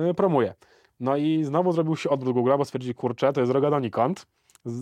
y, 0.10 0.14
promuje. 0.14 0.54
No 1.00 1.18
i 1.18 1.44
znowu 1.44 1.72
zrobił 1.72 1.96
się 1.96 2.10
odwrót 2.10 2.34
Google, 2.34 2.52
bo 2.58 2.66
stwierdzi, 2.66 2.96
kurczę, 2.96 3.34
to 3.34 3.42
jest 3.42 3.52
droga 3.52 3.70
donikąd. 3.70 4.26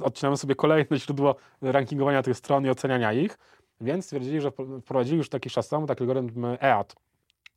Odcinamy 0.04 0.38
sobie 0.38 0.56
kolejne 0.56 0.98
źródło 1.00 1.36
rankingowania 1.62 2.24
tych 2.24 2.38
stron 2.38 2.66
i 2.66 2.70
oceniania 2.70 3.14
ich, 3.14 3.38
więc 3.82 4.06
stwierdzili, 4.06 4.42
że 4.42 4.50
wpro- 4.50 4.82
wprowadzili 4.82 5.18
już 5.18 5.34
jakiś 5.34 5.54
czas 5.54 5.70
temu 5.70 5.88
taki 5.88 6.02
algorytm 6.04 6.46
EAT. 6.62 6.96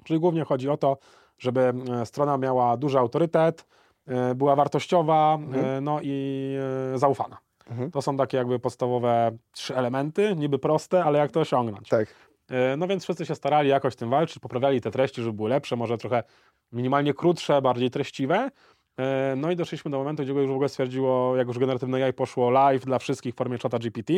Czyli 0.04 0.20
głównie 0.20 0.44
chodzi 0.44 0.68
o 0.68 0.76
to, 0.76 0.96
żeby 1.38 1.72
e, 2.00 2.06
strona 2.06 2.38
miała 2.38 2.76
duży 2.76 2.98
autorytet, 2.98 3.66
e, 4.06 4.34
była 4.34 4.56
wartościowa, 4.56 5.34
Mhm. 5.40 5.64
e, 5.64 5.80
no 5.80 5.98
i 6.02 6.54
e, 6.94 6.98
zaufana. 6.98 7.38
Mhm. 7.70 7.90
To 7.90 8.02
są 8.02 8.16
takie 8.16 8.36
jakby 8.36 8.58
podstawowe 8.58 9.30
trzy 9.52 9.76
elementy, 9.76 10.36
niby 10.36 10.58
proste, 10.58 11.04
ale 11.04 11.18
jak 11.18 11.30
to 11.32 11.40
osiągnąć. 11.40 11.88
Tak. 11.88 12.08
E, 12.50 12.76
No 12.76 12.87
więc 12.87 13.02
wszyscy 13.02 13.26
się 13.26 13.35
starali 13.35 13.68
jakoś 13.68 13.92
z 13.92 13.96
tym 13.96 14.11
walczyć, 14.11 14.38
poprawiali 14.38 14.80
te 14.80 14.90
treści, 14.90 15.22
żeby 15.22 15.32
były 15.37 15.48
lepsze, 15.50 15.76
może 15.76 15.98
trochę 15.98 16.22
minimalnie 16.72 17.14
krótsze, 17.14 17.62
bardziej 17.62 17.90
treściwe. 17.90 18.50
E, 18.96 19.35
No 19.37 19.50
i 19.50 19.56
doszliśmy 19.56 19.90
do 19.90 19.98
momentu, 19.98 20.22
gdzie 20.22 20.32
już 20.32 20.50
w 20.50 20.52
ogóle 20.54 20.68
stwierdziło, 20.68 21.37
jak 21.37 21.48
już 21.48 21.59
generatywne 21.59 22.04
AI 22.04 22.12
poszło 22.12 22.50
live 22.50 22.85
dla 22.85 22.98
wszystkich 22.98 23.35
w 23.35 23.37
formie 23.37 23.59
czata 23.59 23.78
GPT, 23.78 24.12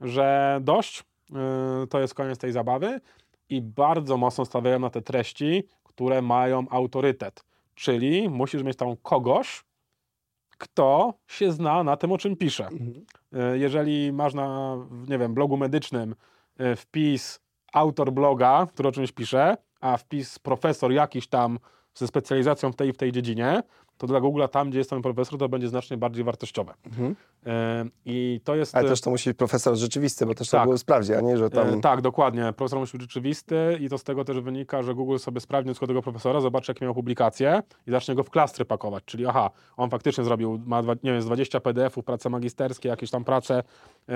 że 0.00 0.58
dość, 0.62 1.04
e, 1.34 1.86
to 1.86 2.00
jest 2.00 2.14
koniec 2.14 2.38
tej 2.38 2.52
zabawy 2.52 3.00
i 3.48 3.62
bardzo 3.62 4.16
mocno 4.16 4.44
stawiają 4.44 4.78
na 4.78 4.90
te 4.90 5.02
treści, 5.02 5.64
które 5.84 6.22
mają 6.22 6.68
autorytet. 6.70 7.44
Czyli 7.74 8.28
musisz 8.28 8.62
mieć 8.62 8.76
tam 8.76 8.96
kogoś, 9.02 9.64
kto 10.58 11.14
się 11.26 11.52
zna 11.52 11.84
na 11.84 11.96
tym, 11.96 12.12
o 12.12 12.18
czym 12.18 12.36
pisze. 12.36 12.66
Mhm. 12.66 13.04
Jeżeli 13.54 14.12
masz 14.12 14.34
na, 14.34 14.76
nie 15.08 15.18
wiem, 15.18 15.34
blogu 15.34 15.56
medycznym 15.56 16.14
wpis 16.76 17.40
autor 17.72 18.12
bloga, 18.12 18.66
który 18.72 18.88
o 18.88 18.92
czymś 18.92 19.12
pisze, 19.12 19.56
a 19.80 19.96
wpis 19.96 20.38
profesor 20.38 20.92
jakiś 20.92 21.28
tam 21.28 21.58
ze 21.94 22.06
specjalizacją 22.06 22.72
w 22.72 22.76
tej 22.76 22.92
w 22.92 22.96
tej 22.96 23.12
dziedzinie, 23.12 23.62
to 24.00 24.06
dla 24.06 24.20
Google'a 24.20 24.48
tam, 24.48 24.70
gdzie 24.70 24.78
jest 24.78 24.90
ten 24.90 25.02
profesor, 25.02 25.38
to 25.38 25.48
będzie 25.48 25.68
znacznie 25.68 25.96
bardziej 25.96 26.24
wartościowe. 26.24 26.74
Mhm. 26.86 27.16
E, 27.46 27.84
I 28.04 28.40
to 28.44 28.54
jest... 28.54 28.74
Ale 28.74 28.86
e, 28.86 28.88
też 28.88 29.00
to 29.00 29.10
musi 29.10 29.30
być 29.30 29.36
profesor 29.36 29.76
rzeczywisty, 29.76 30.26
bo 30.26 30.34
też 30.34 30.48
to 30.48 30.56
Tak. 30.56 30.64
było 30.64 30.78
sprawdzi, 30.78 31.14
a 31.14 31.20
nie, 31.20 31.38
że 31.38 31.50
tam... 31.50 31.68
E, 31.68 31.80
tak, 31.80 32.00
dokładnie. 32.00 32.52
Profesor 32.56 32.78
musi 32.78 32.98
być 32.98 33.02
rzeczywisty 33.02 33.78
i 33.80 33.88
to 33.88 33.98
z 33.98 34.04
tego 34.04 34.24
też 34.24 34.40
wynika, 34.40 34.82
że 34.82 34.94
Google 34.94 35.18
sobie 35.18 35.40
sprawdzi 35.40 35.70
tylko 35.70 35.86
tego 35.86 36.02
profesora, 36.02 36.40
zobaczy 36.40 36.70
jakie 36.70 36.84
miał 36.84 36.94
publikacje 36.94 37.62
i 37.86 37.90
zacznie 37.90 38.14
go 38.14 38.22
w 38.24 38.30
klastry 38.30 38.64
pakować. 38.64 39.04
Czyli 39.04 39.26
aha, 39.26 39.50
on 39.76 39.90
faktycznie 39.90 40.24
zrobił, 40.24 40.60
ma 40.66 40.80
nie 40.80 41.12
wiem, 41.12 41.22
z 41.22 41.26
20 41.26 41.60
PDF-ów, 41.60 42.04
prace 42.04 42.30
magisterskie, 42.30 42.88
jakieś 42.88 43.10
tam 43.10 43.24
prace 43.24 43.62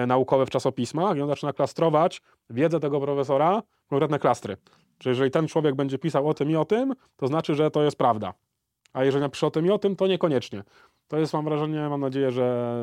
naukowe 0.07 0.47
w 0.47 0.51
czasopismach 0.51 1.17
i 1.17 1.21
on 1.21 1.29
zaczyna 1.29 1.53
klastrować 1.53 2.23
wiedzę 2.51 2.81
tego 2.81 3.01
profesora 3.01 3.63
w 3.87 3.89
konkretne 3.89 4.19
klastry. 4.19 4.57
Czyli 4.99 5.11
jeżeli 5.11 5.31
ten 5.31 5.49
człowiek 5.49 5.75
będzie 5.75 5.99
pisał 5.99 6.29
o 6.29 6.35
tym 6.35 6.51
i 6.51 6.57
o 6.57 6.65
tym, 6.65 6.95
to 7.17 7.27
znaczy, 7.27 7.55
że 7.55 7.71
to 7.71 7.83
jest 7.83 7.97
prawda. 7.97 8.35
A 8.95 9.05
jeżeli 9.05 9.23
napisze 9.23 9.47
o 9.47 9.51
tym 9.51 9.67
i 9.67 9.71
o 9.71 9.79
tym, 9.79 9.97
to 9.97 10.07
niekoniecznie. 10.07 10.63
To 11.09 11.19
jest, 11.19 11.33
mam 11.33 11.45
wrażenie, 11.45 11.89
mam 11.89 12.01
nadzieję, 12.01 12.31
że 12.31 12.75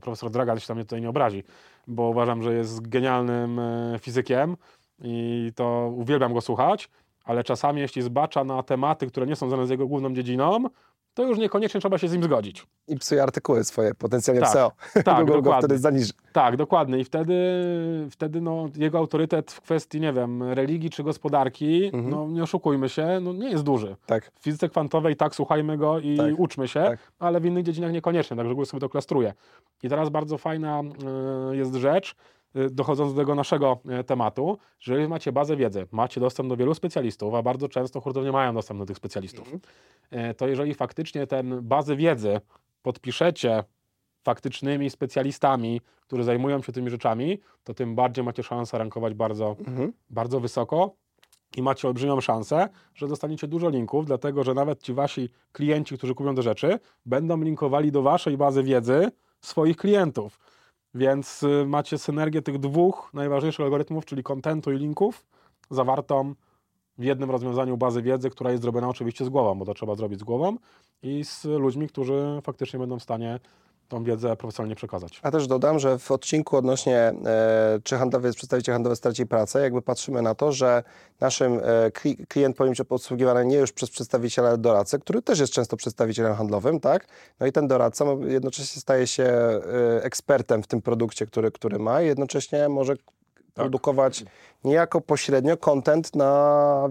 profesor 0.00 0.30
Dragal 0.30 0.60
się 0.60 0.66
tam 0.66 0.76
mnie 0.76 0.84
tutaj 0.84 1.00
nie 1.00 1.08
obrazi, 1.08 1.44
bo 1.86 2.02
uważam, 2.02 2.42
że 2.42 2.54
jest 2.54 2.88
genialnym 2.88 3.58
e, 3.58 3.98
fizykiem 4.00 4.56
i 5.02 5.52
to 5.54 5.92
uwielbiam 5.96 6.34
go 6.34 6.40
słuchać, 6.40 6.88
ale 7.24 7.44
czasami 7.44 7.80
jeśli 7.80 8.02
zbacza 8.02 8.44
na 8.44 8.62
tematy, 8.62 9.06
które 9.06 9.26
nie 9.26 9.36
są 9.36 9.48
związane 9.48 9.66
z 9.66 9.70
jego 9.70 9.86
główną 9.86 10.14
dziedziną, 10.14 10.64
to 11.14 11.22
już 11.24 11.38
niekoniecznie 11.38 11.80
trzeba 11.80 11.98
się 11.98 12.08
z 12.08 12.12
nim 12.12 12.22
zgodzić. 12.22 12.66
I 12.88 12.96
psuje 12.96 13.22
artykuły 13.22 13.64
swoje, 13.64 13.94
potencjalnie 13.94 14.40
Tak, 14.40 14.50
w 14.50 14.52
SEO. 14.52 14.72
tak, 15.04 15.18
Google 15.18 15.32
go 15.32 15.42
dokładnie. 15.42 15.60
wtedy 15.68 15.78
zaniży. 15.78 16.12
Tak, 16.32 16.56
dokładnie. 16.56 16.98
I 16.98 17.04
wtedy, 17.04 17.34
wtedy 18.10 18.40
no, 18.40 18.68
jego 18.76 18.98
autorytet 18.98 19.52
w 19.52 19.60
kwestii, 19.60 20.00
nie 20.00 20.12
wiem, 20.12 20.42
religii 20.42 20.90
czy 20.90 21.02
gospodarki, 21.02 21.84
Mhm. 21.84 22.10
no 22.10 22.28
nie 22.28 22.42
oszukujmy 22.42 22.88
się, 22.88 23.18
no, 23.22 23.32
nie 23.32 23.50
jest 23.50 23.64
duży. 23.64 23.96
Tak. 24.06 24.30
W 24.40 24.42
fizyce 24.42 24.68
kwantowej 24.68 25.16
tak, 25.16 25.34
słuchajmy 25.34 25.78
go 25.78 25.98
i 25.98 26.16
Tak, 26.16 26.26
uczmy 26.38 26.68
się, 26.68 26.80
tak. 26.80 26.98
ale 27.18 27.40
w 27.40 27.44
innych 27.44 27.64
dziedzinach 27.64 27.92
niekoniecznie, 27.92 28.36
także 28.36 28.54
Google 28.54 28.66
sobie 28.66 28.80
to 28.80 28.88
klastruje. 28.88 29.32
I 29.82 29.88
teraz 29.88 30.08
bardzo 30.08 30.38
fajna 30.38 30.82
y, 31.52 31.56
jest 31.56 31.74
rzecz, 31.74 32.14
dochodząc 32.70 33.14
do 33.14 33.20
tego 33.20 33.34
naszego 33.34 33.78
y, 34.00 34.04
tematu, 34.04 34.58
że 34.80 34.92
jeżeli 34.92 35.08
macie 35.08 35.32
bazę 35.32 35.56
wiedzy, 35.56 35.86
macie 35.92 36.20
dostęp 36.20 36.48
do 36.48 36.56
wielu 36.56 36.74
specjalistów, 36.74 37.34
a 37.34 37.42
bardzo 37.42 37.68
często 37.68 38.00
hurtownie 38.00 38.32
mają 38.32 38.54
dostęp 38.54 38.80
do 38.80 38.86
tych 38.86 38.96
specjalistów, 38.96 39.52
Mhm. 39.52 40.30
y, 40.30 40.34
to 40.34 40.48
jeżeli 40.48 40.74
faktycznie 40.74 41.26
ten 41.26 41.58
bazę 41.62 41.96
wiedzy 41.96 42.40
podpiszecie 42.82 43.64
faktycznymi 44.22 44.90
specjalistami, 44.90 45.80
którzy 46.00 46.24
zajmują 46.24 46.62
się 46.62 46.72
tymi 46.72 46.90
rzeczami, 46.90 47.40
to 47.64 47.74
tym 47.74 47.94
bardziej 47.94 48.24
macie 48.24 48.42
szansę 48.42 48.78
rankować 48.78 49.14
bardzo 49.14 49.56
Mhm. 49.58 49.92
bardzo 50.10 50.40
wysoko 50.40 50.94
i 51.56 51.62
macie 51.62 51.88
olbrzymią 51.88 52.20
szansę, 52.20 52.68
że 52.94 53.08
dostaniecie 53.08 53.48
dużo 53.48 53.68
linków, 53.68 54.06
dlatego 54.06 54.44
że 54.44 54.54
nawet 54.54 54.82
ci 54.82 54.94
wasi 54.94 55.28
klienci, 55.52 55.98
którzy 55.98 56.14
kupią 56.14 56.34
te 56.34 56.42
rzeczy, 56.42 56.78
będą 57.06 57.42
linkowali 57.42 57.92
do 57.92 58.02
waszej 58.02 58.36
bazy 58.36 58.62
wiedzy 58.62 59.10
swoich 59.40 59.76
klientów. 59.76 60.38
Więc 60.94 61.42
y, 61.42 61.66
macie 61.66 61.98
synergię 61.98 62.42
tych 62.42 62.58
dwóch 62.58 63.10
najważniejszych 63.14 63.64
algorytmów, 63.64 64.04
czyli 64.04 64.22
kontentu 64.22 64.72
i 64.72 64.78
linków, 64.78 65.26
zawartą 65.70 66.34
w 66.98 67.04
jednym 67.04 67.30
rozwiązaniu 67.30 67.76
bazy 67.76 68.02
wiedzy, 68.02 68.30
która 68.30 68.50
jest 68.50 68.62
zrobiona 68.62 68.88
oczywiście 68.88 69.24
z 69.24 69.28
głową, 69.28 69.54
bo 69.54 69.64
to 69.64 69.74
trzeba 69.74 69.94
zrobić 69.94 70.20
z 70.20 70.24
głową 70.24 70.56
i 71.02 71.24
z 71.24 71.44
ludźmi, 71.44 71.88
którzy 71.88 72.40
faktycznie 72.42 72.78
będą 72.78 72.98
w 72.98 73.02
stanie 73.02 73.40
tą 73.90 74.04
wiedzę 74.04 74.36
profesjonalnie 74.36 74.76
przekazać. 74.76 75.20
A 75.22 75.30
też 75.30 75.46
dodam, 75.46 75.78
że 75.78 75.98
w 75.98 76.10
odcinku 76.10 76.56
odnośnie 76.56 76.96
e, 76.96 77.14
czy 77.84 77.96
handlowiec, 77.96 78.36
przedstawiciel 78.36 78.74
handlowy 78.74 78.96
straci 78.96 79.26
pracę, 79.26 79.60
jakby 79.60 79.82
patrzymy 79.82 80.22
na 80.22 80.34
to, 80.34 80.52
że 80.52 80.82
naszym 81.20 81.60
e, 81.62 81.90
kli, 81.90 82.16
klient 82.26 82.56
powinien 82.56 82.72
być 82.72 82.80
obsługiwany 82.80 83.46
nie 83.46 83.56
już 83.56 83.72
przez 83.72 83.90
przedstawiciela, 83.90 84.48
ale 84.48 84.58
doradcę, 84.58 84.98
który 84.98 85.22
też 85.22 85.38
jest 85.38 85.52
często 85.52 85.76
przedstawicielem 85.76 86.34
handlowym, 86.34 86.80
tak? 86.80 87.06
No 87.40 87.46
i 87.46 87.52
ten 87.52 87.68
doradca 87.68 88.04
jednocześnie 88.28 88.80
staje 88.80 89.06
się 89.06 89.24
e, 89.24 89.60
ekspertem 90.02 90.62
w 90.62 90.66
tym 90.66 90.82
produkcie, 90.82 91.26
który, 91.26 91.50
który 91.50 91.78
ma 91.78 92.02
i 92.02 92.06
jednocześnie 92.06 92.68
może 92.68 92.94
produkować 93.54 94.24
niejako 94.64 95.00
pośrednio 95.00 95.56
content 95.56 96.16
na 96.16 96.88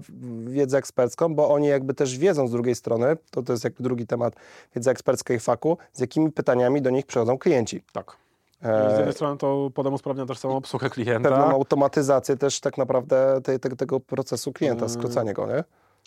wiedzę 0.47 0.77
ekspercką, 0.77 1.35
bo 1.35 1.49
oni 1.49 1.67
jakby 1.67 1.93
też 1.93 2.17
wiedzą 2.17 2.47
z 2.47 2.51
drugiej 2.51 2.75
strony, 2.75 3.17
to 3.31 3.43
to 3.43 3.53
jest 3.53 3.63
jakby 3.63 3.83
drugi 3.83 4.07
temat, 4.07 4.33
wiedza 4.75 4.91
ekspercka 4.91 5.33
i 5.33 5.39
faku, 5.39 5.77
z 5.93 5.99
jakimi 5.99 6.31
pytaniami 6.31 6.81
do 6.81 6.89
nich 6.89 7.05
przychodzą 7.05 7.37
klienci. 7.37 7.83
Tak. 7.93 8.17
E, 8.63 8.89
z 8.95 8.97
jednej 8.97 9.13
strony 9.13 9.37
to 9.37 9.69
potem 9.73 9.93
usprawnia 9.93 10.25
też 10.25 10.37
samą 10.37 10.57
obsługę 10.57 10.89
klienta. 10.89 11.29
pewną 11.29 11.45
automatyzację 11.45 12.37
też 12.37 12.59
tak 12.59 12.77
naprawdę 12.77 13.41
tej, 13.43 13.59
te, 13.59 13.69
tego 13.69 13.99
procesu 13.99 14.53
klienta, 14.53 14.85
Mm. 14.85 14.89
skrócanie 14.89 15.33
go, 15.33 15.47
nie? 15.47 15.63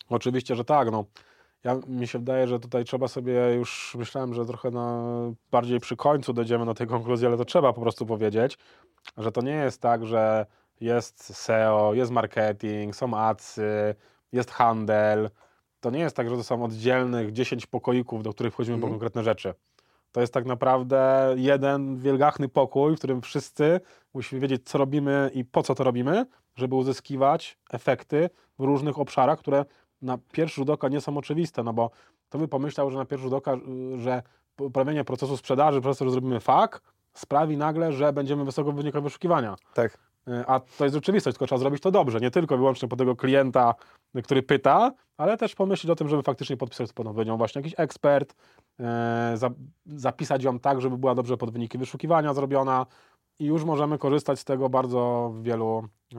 Oczywiście, 0.09 0.55
że 0.55 0.65
tak. 0.65 0.91
No. 0.91 1.05
Ja, 1.63 1.75
mi 1.87 2.07
się 2.07 2.19
wydaje, 2.19 2.47
że 2.47 2.59
tutaj 2.59 2.85
trzeba 2.85 3.07
sobie 3.07 3.53
już, 3.53 3.95
myślałem, 3.99 4.33
że 4.33 4.45
trochę 4.45 4.71
na, 4.71 5.03
bardziej 5.51 5.79
przy 5.79 5.95
końcu 5.95 6.33
dojdziemy 6.33 6.65
do 6.65 6.73
tej 6.73 6.87
konkluzji, 6.87 7.27
ale 7.27 7.37
to 7.37 7.45
trzeba 7.45 7.73
po 7.73 7.81
prostu 7.81 8.05
powiedzieć, 8.05 8.57
że 9.17 9.31
to 9.31 9.41
nie 9.41 9.51
jest 9.51 9.81
tak, 9.81 10.05
że 10.05 10.45
jest 10.81 11.35
SEO, 11.35 11.93
jest 11.93 12.11
marketing, 12.11 12.95
są 12.95 13.17
adsy, 13.17 13.95
jest 14.31 14.51
handel. 14.51 15.29
To 15.79 15.89
nie 15.89 15.99
jest 15.99 16.15
tak, 16.15 16.29
że 16.29 16.35
to 16.35 16.43
są 16.43 16.63
oddzielnych 16.63 17.31
10 17.31 17.65
pokoików, 17.65 18.23
do 18.23 18.33
których 18.33 18.53
wchodzimy 18.53 18.77
po 18.77 18.83
Mhm. 18.83 18.93
konkretne 18.93 19.23
rzeczy. 19.23 19.53
To 20.11 20.21
jest 20.21 20.33
tak 20.33 20.45
naprawdę 20.45 21.33
jeden 21.37 21.97
wielgachny 21.97 22.49
pokój, 22.49 22.95
w 22.95 22.97
którym 22.97 23.21
wszyscy 23.21 23.79
musimy 24.13 24.41
wiedzieć, 24.41 24.61
co 24.65 24.77
robimy 24.77 25.31
i 25.33 25.45
po 25.45 25.63
co 25.63 25.75
to 25.75 25.83
robimy, 25.83 26.25
żeby 26.55 26.75
uzyskiwać 26.75 27.57
efekty 27.71 28.29
w 28.59 28.63
różnych 28.63 28.99
obszarach, 28.99 29.39
które 29.39 29.65
na 30.03 30.17
pierwszy 30.31 30.55
rzut 30.55 30.69
oka 30.69 30.89
nie 30.89 31.01
są 31.01 31.17
oczywiste, 31.17 31.63
no 31.63 31.73
bo 31.73 31.91
to 32.29 32.37
by 32.37 32.47
pomyślał, 32.47 32.91
że 32.91 32.97
na 32.97 33.05
pierwszy 33.05 33.23
rzut 33.23 33.33
oka, 33.33 33.53
y, 33.53 33.97
że 33.97 34.23
poprawienie 34.55 35.03
procesu 35.03 35.37
sprzedaży, 35.37 35.81
przez 35.81 35.97
to, 35.97 36.05
że 36.05 36.11
zrobimy 36.11 36.39
FAK, 36.39 36.81
sprawi 37.13 37.57
nagle, 37.57 37.91
że 37.91 38.13
będziemy 38.13 38.45
wysoko 38.45 38.71
w 38.71 38.75
wynikach 38.75 39.03
wyszukiwania. 39.03 39.55
Tak. 39.73 39.97
Y, 40.27 40.43
A 40.47 40.59
to 40.59 40.83
jest 40.83 40.95
rzeczywistość, 40.95 41.35
tylko 41.35 41.45
trzeba 41.47 41.59
zrobić 41.59 41.81
to 41.81 41.91
dobrze, 41.91 42.19
nie 42.19 42.31
tylko 42.31 42.57
wyłącznie 42.57 42.87
po 42.87 42.95
tego 42.95 43.15
klienta, 43.15 43.75
y, 44.17 44.21
który 44.21 44.43
pyta, 44.43 44.91
ale 45.17 45.37
też 45.37 45.55
pomyśleć 45.55 45.91
o 45.91 45.95
tym, 45.95 46.09
żeby 46.09 46.23
faktycznie 46.23 46.57
podpisać 46.57 46.93
pod 46.93 47.07
odpowiedzią 47.07 47.37
właśnie 47.37 47.59
jakiś 47.59 47.73
ekspert, 47.77 48.35
za, 49.33 49.49
zapisać 49.85 50.43
ją 50.43 50.59
tak, 50.59 50.81
żeby 50.81 50.97
była 50.97 51.15
dobrze 51.15 51.37
pod 51.37 51.51
wyniki 51.51 51.77
wyszukiwania 51.77 52.33
zrobiona 52.33 52.85
i 53.39 53.45
już 53.45 53.63
możemy 53.63 53.97
korzystać 53.97 54.39
z 54.39 54.43
tego 54.43 54.69
bardzo 54.69 55.31
w 55.35 55.43
wielu, 55.43 55.83
e, 56.15 56.17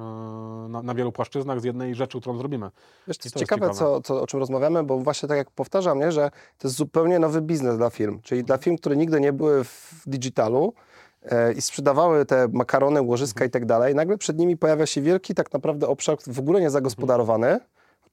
na, 0.68 0.83
na 0.83 0.94
wielu 0.94 1.12
płaszczyznach 1.12 1.61
z 1.61 1.64
jednej 1.64 1.94
rzeczy, 1.94 2.20
którą 2.20 2.38
zrobimy. 2.38 2.70
Wiesz, 3.09 3.18
to 3.18 3.27
jest 3.27 3.37
ciekawe, 3.37 3.61
ciekawe. 3.61 3.79
Co, 3.79 4.00
co, 4.00 4.22
o 4.22 4.27
czym 4.27 4.40
rozmawiamy, 4.40 4.85
bo 4.85 4.98
właśnie 4.98 5.29
tak 5.29 5.38
jak 5.38 5.50
powtarzam, 5.50 5.98
nie, 5.98 6.12
że 6.12 6.31
to 6.59 6.68
jest 6.68 6.77
zupełnie 6.77 7.18
nowy 7.18 7.40
biznes 7.40 7.77
dla 7.77 7.90
firm, 7.90 8.20
czyli 8.22 8.44
dla 8.44 8.59
firm, 8.59 8.77
które 8.77 8.96
nigdy 8.96 9.20
nie 9.20 9.33
były 9.33 9.64
w 9.64 10.03
digitalu 10.07 10.74
e, 11.22 11.53
i 11.53 11.62
sprzedawały 11.62 12.27
te 12.27 12.48
makarony, 12.53 13.03
łożyska 13.03 13.44
i 13.44 13.50
tak 13.50 13.66
dalej, 13.66 13.94
nagle 13.94 14.18
przed 14.18 14.38
nimi 14.38 14.57
pojawia 14.57 14.87
się 14.87 15.03
wielki 15.03 15.35
tak 15.35 15.53
naprawdę 15.53 15.88
obszar 15.88 16.16
w 16.27 16.38
ogóle 16.38 16.61
niezagospodarowany, 16.61 17.61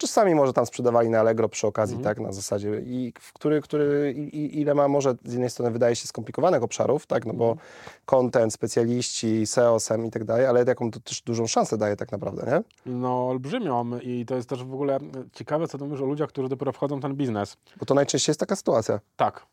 Czasami 0.01 0.35
może 0.35 0.53
tam 0.53 0.65
sprzedawali 0.65 1.09
na 1.09 1.19
Allegro 1.19 1.49
przy 1.49 1.67
okazji, 1.67 1.97
tak, 1.97 2.19
na 2.19 2.31
zasadzie, 2.31 2.81
i 2.85 3.13
który, 3.33 3.61
który 3.61 4.13
i, 4.13 4.61
ile 4.61 4.73
ma 4.73 4.87
może 4.87 5.15
z 5.25 5.31
jednej 5.31 5.49
strony 5.49 5.71
wydaje 5.71 5.95
się 5.95 6.07
skomplikowanych 6.07 6.63
obszarów, 6.63 7.05
tak, 7.05 7.25
no 7.25 7.33
bo 7.33 7.55
content, 8.05 8.53
specjaliści, 8.53 9.47
SEO, 9.47 9.79
SEM 9.79 10.05
i 10.05 10.11
tak 10.11 10.23
dalej, 10.23 10.45
ale 10.45 10.63
jaką 10.67 10.91
to 10.91 10.99
też 10.99 11.21
dużą 11.21 11.47
szansę 11.47 11.77
daje 11.77 11.95
tak 11.95 12.11
naprawdę, 12.11 12.51
nie? 12.51 12.91
No 12.93 13.27
olbrzymią 13.27 13.99
i 13.99 14.25
to 14.25 14.35
jest 14.35 14.49
też 14.49 14.63
w 14.63 14.73
ogóle 14.73 14.99
ciekawe, 15.33 15.67
co 15.67 15.77
ty 15.77 15.83
mówisz 15.83 16.01
o 16.01 16.05
ludziach, 16.05 16.29
którzy 16.29 16.49
dopiero 16.49 16.71
wchodzą 16.71 16.97
w 16.97 17.01
ten 17.01 17.15
biznes. 17.15 17.57
Bo 17.79 17.85
to 17.85 17.93
najczęściej 17.93 18.31
jest 18.31 18.39
taka 18.39 18.55
sytuacja. 18.55 18.99
Tak, 19.17 19.45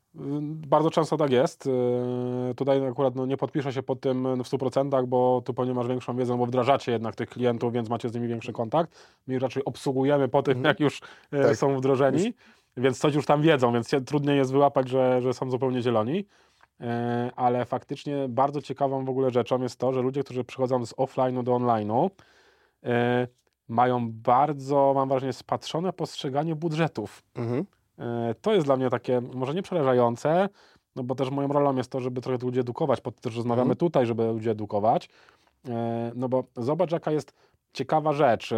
bardzo 0.50 0.90
często 0.90 1.16
tak 1.16 1.30
jest. 1.30 1.66
Y, 1.66 2.54
Tutaj 2.56 2.86
akurat 2.86 3.14
no, 3.14 3.26
nie 3.26 3.36
podpiszę 3.36 3.72
się 3.72 3.82
pod 3.82 4.00
tym 4.00 4.42
w 4.44 4.48
100%, 4.48 5.06
bo 5.06 5.42
tu 5.44 5.54
pewnie 5.54 5.74
masz 5.74 5.88
większą 5.88 6.16
wiedzę, 6.16 6.38
bo 6.38 6.46
wdrażacie 6.46 6.92
jednak 6.92 7.14
tych 7.16 7.28
klientów, 7.28 7.72
więc 7.72 7.88
macie 7.88 8.08
z 8.08 8.14
nimi 8.14 8.28
większy 8.28 8.52
kontakt. 8.52 8.92
My 9.26 9.38
raczej 9.38 9.64
obsługujemy 9.64 10.28
po 10.28 10.42
tym, 10.42 10.64
jak 10.64 10.80
już 10.80 10.98
y, 10.98 11.42
Tak. 11.42 11.56
są 11.56 11.76
wdrożeni, 11.76 12.34
więc 12.76 12.98
coś 12.98 13.14
już 13.14 13.26
tam 13.26 13.42
wiedzą, 13.42 13.72
więc 13.72 13.90
trudniej 14.06 14.36
jest 14.36 14.52
wyłapać, 14.52 14.88
że, 14.88 15.22
że 15.22 15.34
są 15.34 15.50
zupełnie 15.50 15.82
zieloni. 15.82 16.18
Y, 16.80 16.84
Ale 17.36 17.64
faktycznie 17.64 18.26
bardzo 18.28 18.62
ciekawą 18.62 19.04
w 19.04 19.08
ogóle 19.08 19.30
rzeczą 19.30 19.62
jest 19.62 19.78
to, 19.78 19.92
że 19.92 20.02
ludzie, 20.02 20.24
którzy 20.24 20.44
przychodzą 20.44 20.86
z 20.86 20.94
offline'u 20.94 21.42
do 21.42 21.52
online'u, 21.52 22.10
y, 22.84 22.88
mają 23.68 24.12
bardzo, 24.12 24.92
mam 24.94 25.08
wrażenie, 25.08 25.32
spatrzone 25.32 25.92
postrzeganie 25.92 26.54
budżetów. 26.56 27.22
Mhm. 27.34 27.64
E, 27.98 28.34
To 28.42 28.54
jest 28.54 28.66
dla 28.66 28.76
mnie 28.76 28.90
takie, 28.90 29.20
może 29.20 29.54
nie 29.54 29.62
przerażające, 29.62 30.48
no 30.96 31.02
bo 31.02 31.14
też 31.14 31.30
moją 31.30 31.48
rolą 31.48 31.76
jest 31.76 31.90
to, 31.90 32.00
żeby 32.00 32.20
trochę 32.20 32.38
ludzi 32.46 32.60
edukować, 32.60 33.00
po 33.00 33.12
to 33.12 33.20
też 33.20 33.36
rozmawiamy 33.36 33.62
Mhm. 33.70 33.76
tutaj, 33.76 34.06
żeby 34.06 34.26
ludzi 34.26 34.48
edukować. 34.50 35.08
E, 35.68 36.12
No 36.14 36.28
bo 36.28 36.44
zobacz, 36.56 36.92
jaka 36.92 37.10
jest 37.10 37.32
ciekawa 37.72 38.12
rzecz. 38.12 38.50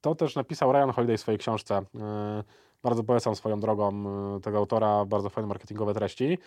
To 0.00 0.14
też 0.14 0.36
napisał 0.36 0.72
Ryan 0.72 0.90
Holiday 0.92 1.16
w 1.16 1.20
swojej 1.20 1.38
książce. 1.38 1.82
E, 2.00 2.44
Bardzo 2.82 3.04
polecam 3.04 3.34
swoją 3.34 3.60
drogą 3.60 4.04
tego 4.42 4.58
autora, 4.58 5.04
bardzo 5.04 5.28
fajne 5.30 5.48
marketingowe 5.48 5.94
treści. 5.94 6.38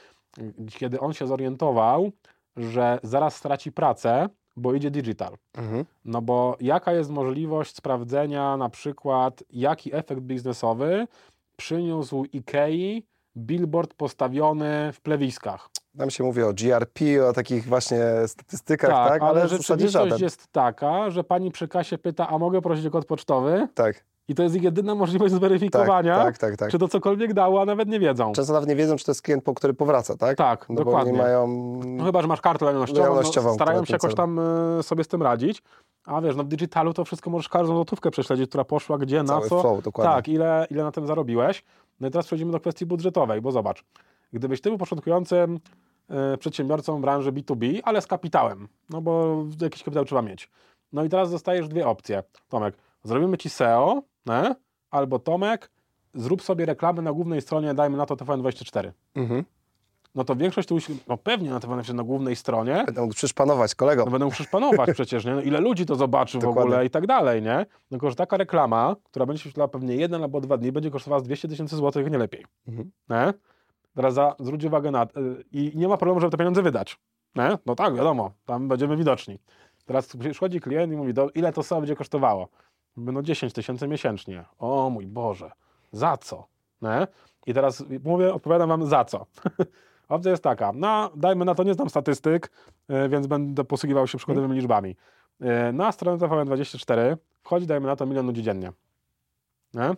Kiedy 0.80 1.00
on 1.00 1.14
się 1.14 1.28
zorientował, 1.28 2.12
że 2.58 3.00
zaraz 3.04 3.36
straci 3.36 3.72
pracę, 3.72 4.30
bo 4.58 4.74
idzie 4.74 4.92
digital. 4.92 5.34
Mhm. 5.58 5.86
No 6.06 6.22
bo 6.22 6.58
jaka 6.60 6.94
jest 6.94 7.10
możliwość 7.10 7.76
sprawdzenia 7.76 8.58
na 8.58 8.70
przykład, 8.70 9.44
jaki 9.50 9.96
efekt 9.96 10.22
biznesowy 10.22 11.08
przyniósł 11.56 12.26
Ikei 12.34 13.08
billboard 13.38 13.94
postawiony 13.94 14.92
w 14.94 15.02
plewiskach. 15.02 15.70
Tam 15.98 16.10
się 16.10 16.24
mówi 16.24 16.44
o 16.44 16.54
GRP, 16.54 17.28
o 17.28 17.34
takich 17.34 17.66
właśnie 17.66 18.00
statystykach, 18.28 18.90
tak, 18.90 19.22
ale, 19.22 19.48
w 19.48 19.50
zasadzie 19.50 19.90
rzeczywistość 19.90 20.22
jest 20.22 20.48
taka, 20.52 21.10
że 21.10 21.24
pani 21.24 21.52
przy 21.52 21.68
kasie 21.68 21.98
pyta, 21.98 22.30
a 22.30 22.38
mogę 22.38 22.62
prosić 22.62 22.86
o 22.86 22.92
kod 22.92 23.06
pocztowy? 23.06 23.68
Tak, 23.74 24.06
I 24.28 24.36
to 24.36 24.44
jest 24.44 24.56
ich 24.56 24.64
jedyna 24.64 24.96
możliwość 24.96 25.34
tak, 25.34 25.40
zweryfikowania, 25.40 26.24
tak, 26.24 26.38
tak, 26.38 26.58
tak. 26.58 26.72
czy 26.72 26.80
to 26.80 26.88
cokolwiek 26.88 27.34
dało, 27.34 27.62
a 27.62 27.66
nawet 27.66 27.90
nie 27.90 28.00
wiedzą. 28.00 28.32
Często 28.32 28.54
nawet 28.54 28.70
nie 28.70 28.76
wiedzą, 28.76 28.96
czy 28.96 29.06
to 29.06 29.12
jest 29.12 29.22
klient, 29.22 29.44
po 29.44 29.54
który 29.54 29.74
powraca, 29.74 30.18
tak? 30.18 30.38
Tak, 30.38 30.70
no 30.70 30.76
dokładnie. 30.76 31.12
nie 31.12 31.18
mają... 31.18 31.48
No 31.86 32.06
chyba, 32.06 32.22
że 32.22 32.28
masz 32.28 32.42
kartę 32.42 32.66
lojalnościową, 32.66 33.02
Lojalnościową, 33.02 33.48
no, 33.48 33.54
starają 33.54 33.86
się 33.86 33.94
jakoś 33.94 34.16
tam 34.16 34.40
e, 34.40 34.84
sobie 34.84 35.04
z 35.04 35.08
tym 35.08 35.24
radzić. 35.24 35.64
A 36.06 36.22
wiesz, 36.22 36.36
no 36.36 36.44
w 36.44 36.48
digitalu 36.48 36.94
to 36.94 37.06
wszystko 37.06 37.30
możesz 37.30 37.50
każdą 37.50 37.76
złotówkę 37.76 38.12
prześledzić, 38.12 38.50
która 38.50 38.64
poszła, 38.64 38.98
gdzie, 38.98 39.24
na 39.24 39.28
Cały 39.28 39.50
co. 39.50 39.62
flow, 39.62 39.84
dokładnie. 39.84 40.16
Tak, 40.16 40.28
ile, 40.28 40.68
ile 40.70 40.84
na 40.84 40.92
tym 40.92 41.08
zarobiłeś. 41.08 41.64
No 42.00 42.08
i 42.08 42.12
teraz 42.12 42.26
przechodzimy 42.26 42.52
do 42.52 42.60
kwestii 42.60 42.86
budżetowej, 42.86 43.42
bo 43.42 43.52
zobacz, 43.52 43.84
gdybyś 44.34 44.62
ty 44.62 44.70
był 44.70 44.78
początkującym 44.78 45.60
e, 46.10 46.38
przedsiębiorcą 46.38 47.02
branży 47.02 47.32
B2B, 47.32 47.80
ale 47.84 48.02
z 48.02 48.08
kapitałem, 48.08 48.68
no 48.90 49.02
bo 49.02 49.44
jakiś 49.62 49.84
kapitał 49.84 50.06
trzeba 50.06 50.22
mieć. 50.22 50.50
No 50.94 51.04
i 51.04 51.10
teraz 51.10 51.32
dostajesz 51.32 51.68
dwie 51.68 51.88
opcje. 51.88 52.24
Tomek, 52.50 52.76
zrobimy 53.06 53.38
ci 53.38 53.50
SEO, 53.50 54.02
nie? 54.26 54.56
albo 54.92 55.20
Tomek, 55.20 55.72
zrób 56.14 56.42
sobie 56.42 56.66
reklamę 56.66 57.02
na 57.02 57.14
głównej 57.14 57.42
stronie, 57.42 57.74
dajmy 57.74 57.98
na 57.98 58.06
to 58.06 58.16
TVN24. 58.16 58.92
Mhm. 59.16 59.44
No 60.16 60.24
to 60.24 60.36
większość 60.36 60.68
tu, 60.68 60.78
no 61.08 61.18
pewnie 61.18 61.50
na 61.50 61.60
TVN24 61.60 61.94
na 61.94 62.04
głównej 62.04 62.36
stronie, 62.36 62.84
Będę 62.86 63.02
mógł 63.02 63.14
przyszpanować 63.14 63.76
kolego. 63.76 64.06
no 64.06 64.12
będą 64.12 64.30
przecież 64.30 64.48
panować 64.52 64.90
przecież, 65.00 65.26
nie? 65.26 65.36
No 65.36 65.42
ile 65.42 65.60
ludzi 65.60 65.86
to 65.86 65.96
zobaczy 65.96 66.38
w 66.38 66.42
Dokładnie. 66.42 66.62
ogóle 66.64 66.86
i 66.86 66.90
tak 66.90 67.08
dalej, 67.08 67.42
nie? 67.42 67.66
Tylko, 67.90 68.10
że 68.10 68.16
taka 68.16 68.38
reklama, 68.38 68.96
która 69.04 69.26
będzie 69.26 69.44
się 69.44 69.68
pewnie 69.72 69.96
jeden 69.96 70.24
albo 70.24 70.42
dwa 70.42 70.58
dni, 70.58 70.72
będzie 70.72 70.92
kosztowała 70.92 71.20
z 71.20 71.24
200 71.24 71.48
tysięcy 71.48 71.76
złotych, 71.76 72.12
nie 72.12 72.18
lepiej. 72.18 72.46
Mhm. 72.68 72.92
Nie? 73.10 73.34
Teraz 73.96 74.14
za, 74.14 74.36
zwróć 74.40 74.64
uwagę 74.66 74.92
na... 74.92 75.04
y, 75.04 75.08
I 75.52 75.72
nie 75.76 75.88
ma 75.88 75.98
problemu, 75.98 76.20
żeby 76.20 76.32
te 76.32 76.38
pieniądze 76.38 76.62
wydać. 76.62 77.00
Nie? 77.36 77.58
No 77.66 77.76
tak, 77.76 77.96
wiadomo, 77.96 78.32
tam 78.46 78.68
będziemy 78.68 78.98
widoczni. 78.98 79.40
Teraz 79.86 80.16
przychodzi 80.18 80.60
klient 80.62 80.94
i 80.94 80.96
mówi, 80.96 81.14
do, 81.14 81.30
ile 81.30 81.54
to 81.54 81.64
sobie 81.64 81.82
będzie 81.82 81.96
kosztowało? 81.96 82.48
No 82.98 83.22
10 83.22 83.54
tysięcy 83.54 83.88
miesięcznie. 83.88 84.46
O 84.60 84.90
mój 84.90 85.08
Boże, 85.08 85.52
za 85.92 86.18
co? 86.18 86.48
Nie? 86.82 87.08
I 87.48 87.54
teraz 87.54 87.84
mówię, 88.04 88.34
odpowiadam 88.34 88.70
wam 88.70 88.86
za 88.86 89.06
co. 89.06 89.26
Opcja 90.10 90.32
jest 90.32 90.44
taka, 90.44 90.72
no 90.76 91.12
dajmy 91.16 91.46
na 91.46 91.56
to, 91.56 91.64
nie 91.64 91.74
znam 91.74 91.90
statystyk, 91.90 92.52
y, 93.06 93.10
więc 93.10 93.28
będę 93.28 93.64
posługiwał 93.64 94.08
się 94.08 94.18
przykładowymi 94.18 94.56
liczbami. 94.56 94.96
Y, 95.70 95.74
Na 95.74 95.92
stronę 95.92 96.18
TVN24 96.18 97.18
wchodzi, 97.44 97.68
dajmy 97.68 97.88
na 97.88 97.96
to, 97.96 98.06
milion 98.06 98.26
ludzi 98.28 98.44
dziennie. 98.44 98.72
Nie? 99.74 99.92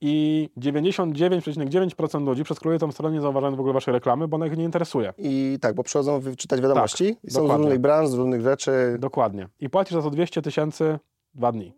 I 0.00 0.48
99,9% 0.58 2.24
ludzi 2.26 2.44
przeskroluje 2.44 2.78
tą 2.78 2.92
stronę, 2.92 3.14
nie 3.14 3.20
zauważając 3.20 3.56
w 3.56 3.60
ogóle 3.60 3.74
waszej 3.74 3.92
reklamy, 3.94 4.28
bo 4.28 4.34
ona 4.34 4.46
ich 4.46 4.56
nie 4.56 4.64
interesuje. 4.64 5.12
I 5.18 5.58
tak, 5.60 5.74
bo 5.74 5.82
przychodzą 5.82 6.20
czytać 6.38 6.60
wiadomości 6.60 7.04
i 7.24 7.30
są 7.30 7.40
z 7.40 7.42
dokładnie. 7.42 7.56
różnych 7.64 7.78
branż, 7.80 8.08
z 8.08 8.14
różnych 8.14 8.40
rzeczy. 8.40 8.96
Dokładnie. 8.98 9.48
I 9.60 9.70
płacisz 9.70 9.94
za 9.94 10.02
to 10.02 10.10
200 10.10 10.42
tysięcy 10.42 10.98
dwa 11.34 11.52
dni. 11.52 11.72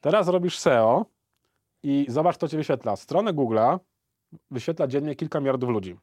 Teraz 0.00 0.28
robisz 0.28 0.58
SEO 0.58 1.06
i 1.82 2.06
zobacz, 2.08 2.36
co 2.36 2.48
ci 2.48 2.56
wyświetla. 2.56 2.96
Stronę 2.96 3.32
Google'a 3.34 3.78
wyświetla 4.50 4.86
dziennie 4.86 5.14
kilka 5.14 5.40
miliardów 5.40 5.70
ludzi. 5.70 5.94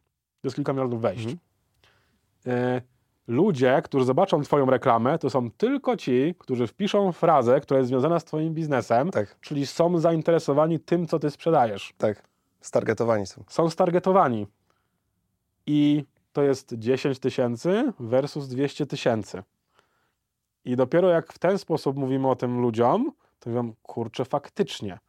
To 0.41 0.47
jest 0.47 0.55
kilka 0.55 0.73
miliardów 0.73 1.01
wejść. 1.01 1.25
Mhm. 1.25 1.37
Y, 2.77 2.81
ludzie, 3.27 3.81
którzy 3.83 4.05
zobaczą 4.05 4.41
twoją 4.41 4.65
reklamę, 4.65 5.19
to 5.19 5.29
są 5.29 5.51
tylko 5.51 5.97
ci, 5.97 6.35
którzy 6.39 6.67
wpiszą 6.67 7.11
frazę, 7.11 7.59
która 7.61 7.77
jest 7.77 7.87
związana 7.89 8.19
z 8.19 8.25
twoim 8.25 8.53
biznesem, 8.53 9.11
Tak, 9.11 9.39
czyli 9.41 9.67
są 9.67 9.97
zainteresowani 9.99 10.79
tym, 10.79 11.07
co 11.07 11.19
ty 11.19 11.31
sprzedajesz. 11.31 11.93
tak. 11.97 12.23
Stargetowani 12.61 13.25
są. 13.25 13.43
Są 13.47 13.69
stargetowani. 13.69 14.47
I 15.65 16.03
to 16.33 16.43
jest 16.43 16.73
10 16.73 17.19
tysięcy 17.19 17.93
versus 17.99 18.47
200 18.47 18.85
tysięcy. 18.85 19.43
I 20.65 20.75
dopiero 20.75 21.09
jak 21.09 21.33
w 21.33 21.39
ten 21.39 21.57
sposób 21.57 21.97
mówimy 21.97 22.29
o 22.29 22.35
tym 22.35 22.61
ludziom, 22.61 23.11
to 23.39 23.49
mówią, 23.49 23.73
kurczę, 23.83 24.25
faktycznie. 24.25 24.99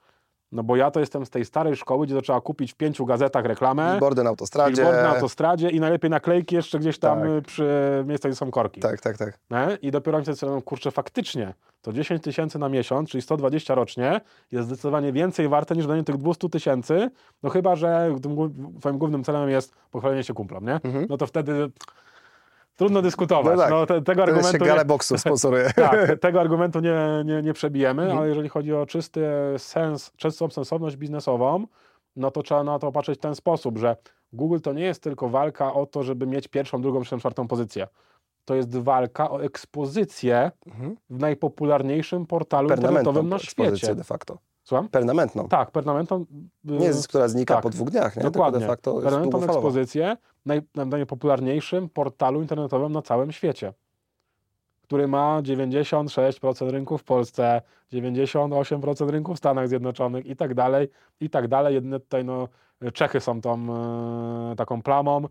No 0.53 0.63
bo 0.63 0.77
ja 0.77 0.91
to 0.91 1.01
jestem 1.01 1.27
z 1.27 1.31
tej 1.31 1.45
starej 1.45 1.77
szkoły, 1.77 2.07
gdzie 2.07 2.15
to 2.15 2.23
trzeba 2.23 2.41
kupić 2.41 2.73
w 2.73 2.77
pięciu 2.77 3.07
gazetach 3.07 3.45
reklamę, 3.45 3.91
Billboardy 3.91 4.23
na 4.23 4.31
autostradzie. 4.31 4.75
billboard 4.77 5.03
na 5.03 5.09
autostradzie 5.15 5.71
i 5.71 5.81
najlepiej 5.81 6.11
naklejki 6.11 6.55
jeszcze 6.55 6.79
gdzieś 6.79 6.99
tam 6.99 7.21
Tak. 7.21 7.29
y, 7.29 7.43
przy 7.43 8.05
miejscach, 8.07 8.31
gdzie 8.33 8.37
są 8.37 8.51
korki. 8.51 8.81
Tak, 8.81 9.01
tak, 9.01 9.17
tak. 9.19 9.39
Nie? 9.51 9.79
I 9.83 9.91
dopiero 9.91 10.17
oni 10.17 10.25
sobie 10.25 10.35
stwierdzą, 10.35 10.63
kurczę, 10.63 10.91
faktycznie, 10.91 11.55
to 11.83 11.93
10 11.93 12.23
tysięcy 12.23 12.59
na 12.59 12.69
miesiąc, 12.69 13.11
czyli 13.11 13.23
120 13.23 13.75
rocznie, 13.75 14.21
jest 14.53 14.69
zdecydowanie 14.69 15.13
więcej 15.13 15.49
warte 15.49 15.77
niż 15.77 15.87
danie 15.87 16.05
tych 16.05 16.17
200 16.17 16.49
tysięcy, 16.49 17.11
no 17.43 17.51
chyba, 17.51 17.77
że 17.77 18.15
tym, 18.23 18.37
twoim 18.81 18.99
głównym 18.99 19.25
celem 19.25 19.51
jest 19.51 19.75
pochwalenie 19.91 20.25
się 20.25 20.35
kumplom, 20.35 20.65
nie? 20.65 20.75
Mhm. 20.75 21.07
No 21.11 21.17
to 21.17 21.27
wtedy 21.27 21.71
trudno 22.77 23.03
dyskutować. 23.03 23.57
No 23.57 23.63
tak. 23.63 23.71
No, 23.71 23.87
te, 23.87 24.03
tego 24.03 24.23
Wtedy 24.23 24.43
się 24.43 24.49
argumentu 24.49 24.87
boksu 24.87 25.19
sponsoruje. 25.19 25.71
tak, 25.77 26.19
tego 26.21 26.41
argumentu 26.41 26.81
nie, 26.81 26.99
nie, 27.25 27.43
nie 27.43 27.53
przebijemy, 27.53 28.03
Mhm. 28.03 28.19
ale 28.19 28.29
jeżeli 28.29 28.49
chodzi 28.49 28.75
o 28.75 28.87
czysty 28.87 29.27
sens, 29.59 30.13
czystą 30.17 30.51
sensowność 30.51 30.97
biznesową, 30.97 31.67
no 32.17 32.31
to 32.31 32.43
trzeba 32.43 32.65
na 32.65 32.79
to 32.79 32.93
patrzeć 32.93 33.19
w 33.19 33.23
ten 33.23 33.35
sposób, 33.35 33.79
że 33.79 33.97
Google 34.33 34.59
to 34.63 34.73
nie 34.73 34.85
jest 34.85 35.03
tylko 35.03 35.29
walka 35.29 35.75
o 35.75 35.87
to, 35.87 36.03
żeby 36.03 36.27
mieć 36.27 36.49
pierwszą, 36.49 36.81
drugą, 36.83 37.01
trzecią, 37.03 37.19
czwartą 37.19 37.49
pozycję. 37.49 37.87
To 38.45 38.55
jest 38.55 38.79
walka 38.79 39.31
o 39.31 39.43
ekspozycję 39.43 40.51
Mhm. 40.67 40.97
w 41.11 41.19
najpopularniejszym 41.19 42.27
portalu 42.27 42.69
internetowym 42.71 43.29
na 43.29 43.39
świecie. 43.39 43.95
de 43.95 44.05
facto. 44.05 44.39
Słucham? 44.67 44.89
Permanentną. 44.89 45.49
Tak, 45.49 45.71
permanentą. 45.71 46.25
y, 46.71 46.73
Nie 46.73 46.87
jest, 46.87 47.09
która 47.09 47.29
znika 47.29 47.55
tak. 47.55 47.63
po 47.63 47.71
dwóch 47.71 47.91
dniach, 47.91 48.17
nie? 48.17 48.23
Dokładnie. 48.23 48.61
Tylko 48.61 48.73
de 48.73 48.77
facto 48.77 48.95
Permanentną 49.03 49.45
ekspozycję 49.45 50.17
naj, 50.47 50.63
na 50.75 50.85
najpopularniejszym 50.85 51.89
portalu 51.89 52.41
internetowym 52.41 52.93
na 52.93 53.03
całym 53.03 53.33
świecie, 53.33 53.73
który 54.83 55.09
ma 55.09 55.43
96% 55.43 56.71
rynku 56.71 56.99
w 56.99 57.05
Polsce, 57.05 57.63
98% 57.93 59.11
rynku 59.11 59.35
w 59.35 59.39
Stanach 59.39 59.69
Zjednoczonych 59.69 60.27
i 60.27 60.37
tak 60.37 60.55
dalej, 60.55 60.89
i 61.21 61.31
tak 61.31 61.49
dalej. 61.49 61.75
Jedyne 61.75 62.01
tutaj 62.01 62.25
no, 62.25 62.49
Czechy 62.93 63.21
są 63.21 63.41
tą 63.41 63.67
e, 64.53 64.57
taką 64.57 64.83
plamą 64.83 65.29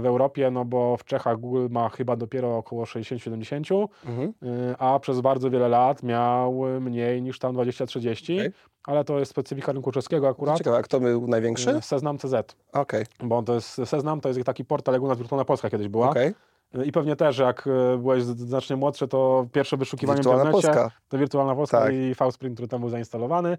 w 0.00 0.06
Europie, 0.06 0.50
no 0.50 0.64
bo 0.64 0.96
w 0.96 1.04
Czechach 1.04 1.36
Google 1.40 1.66
ma 1.70 1.88
chyba 1.88 2.16
dopiero 2.16 2.56
około 2.56 2.84
60-70, 2.84 3.88
Mhm. 4.06 4.28
y, 4.42 4.74
a 4.78 4.98
przez 4.98 5.20
bardzo 5.20 5.50
wiele 5.50 5.68
lat 5.68 6.02
miał 6.02 6.52
mniej 6.80 7.22
niż 7.22 7.38
tam 7.38 7.54
20-30, 7.56 8.34
Okej. 8.38 8.50
ale 8.86 9.04
to 9.04 9.18
jest 9.18 9.30
specyfika 9.30 9.72
rynku 9.72 9.92
czeskiego 9.92 10.28
akurat. 10.28 10.58
Ciekawe, 10.58 10.76
a 10.76 10.82
kto 10.82 11.00
był 11.00 11.28
największy? 11.28 11.70
Y, 11.70 11.82
Seznam 11.82 12.18
CZ, 12.18 12.56
Okej, 12.72 13.04
bo 13.22 13.42
to 13.42 13.54
jest 13.54 13.80
Seznam 13.84 14.20
to 14.20 14.28
jest 14.28 14.44
taki 14.44 14.64
portal, 14.64 14.94
jak 14.94 15.02
u 15.02 15.08
nas 15.08 15.18
Wirtualna 15.18 15.44
Polska 15.44 15.70
kiedyś 15.70 15.88
była. 15.88 16.10
okej. 16.10 16.34
Y, 16.76 16.84
I 16.84 16.92
pewnie 16.92 17.16
też, 17.16 17.38
jak 17.38 17.68
byłeś 17.98 18.22
znacznie 18.22 18.76
młodszy, 18.76 19.08
to 19.08 19.46
pierwsze 19.52 19.76
wyszukiwanie 19.76 20.16
w 20.16 20.18
Wirtualna 20.18 20.44
internecie 20.44 20.68
Polska. 20.68 20.90
to 21.08 21.18
Wirtualna 21.18 21.54
Polska 21.54 21.80
Tak. 21.80 21.92
i 21.94 22.14
VSprint, 22.14 22.54
który 22.54 22.68
tam 22.68 22.80
był 22.80 22.90
zainstalowany, 22.90 23.58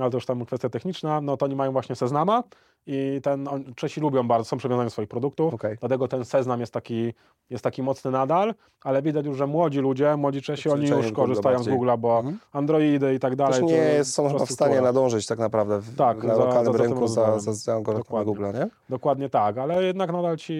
ale 0.00 0.10
to 0.10 0.16
już 0.16 0.26
tam 0.26 0.44
kwestia 0.44 0.68
techniczna, 0.68 1.20
no 1.20 1.36
to 1.36 1.46
oni 1.46 1.56
mają 1.56 1.72
właśnie 1.72 1.94
Seznama 1.96 2.42
i 2.86 3.20
ten, 3.22 3.48
on, 3.48 3.74
Czesi 3.74 4.00
lubią 4.00 4.28
bardzo, 4.28 4.44
są 4.44 4.56
przywiązani 4.56 4.86
do 4.86 4.90
swoich 4.90 5.08
produktów, 5.08 5.54
Okej. 5.54 5.76
dlatego 5.80 6.08
ten 6.08 6.24
Seznam 6.24 6.60
jest 6.60 6.72
taki, 6.72 7.14
jest 7.50 7.64
taki 7.64 7.82
mocny 7.82 8.10
nadal, 8.10 8.54
ale 8.82 9.02
widać 9.02 9.26
już, 9.26 9.36
że 9.36 9.46
młodzi 9.46 9.80
ludzie, 9.80 10.16
młodzi 10.16 10.42
Czesi, 10.42 10.68
oni 10.68 10.88
już 10.88 11.12
korzystają 11.12 11.62
z. 11.62 11.68
Google'a, 11.68 11.98
bo 11.98 12.16
Mhm. 12.18 12.38
Androidy 12.52 13.14
i 13.14 13.18
tak 13.18 13.36
dalej. 13.36 13.60
Też 13.60 13.70
nie 13.70 14.04
są 14.04 14.28
chyba 14.28 14.46
w 14.46 14.50
stanie 14.50 14.80
nadążyć 14.80 15.26
tak 15.26 15.38
naprawdę 15.38 15.78
w, 15.78 15.96
Tak, 15.96 16.24
na 16.24 16.36
lokalnym 16.36 16.76
rynku 16.76 17.08
za, 17.08 17.38
za, 17.38 17.52
za. 17.52 17.80
Google'a, 17.80 18.54
nie? 18.54 18.68
Dokładnie 18.88 19.28
tak, 19.28 19.58
ale 19.58 19.84
jednak 19.84 20.12
nadal 20.12 20.36
ci 20.36 20.52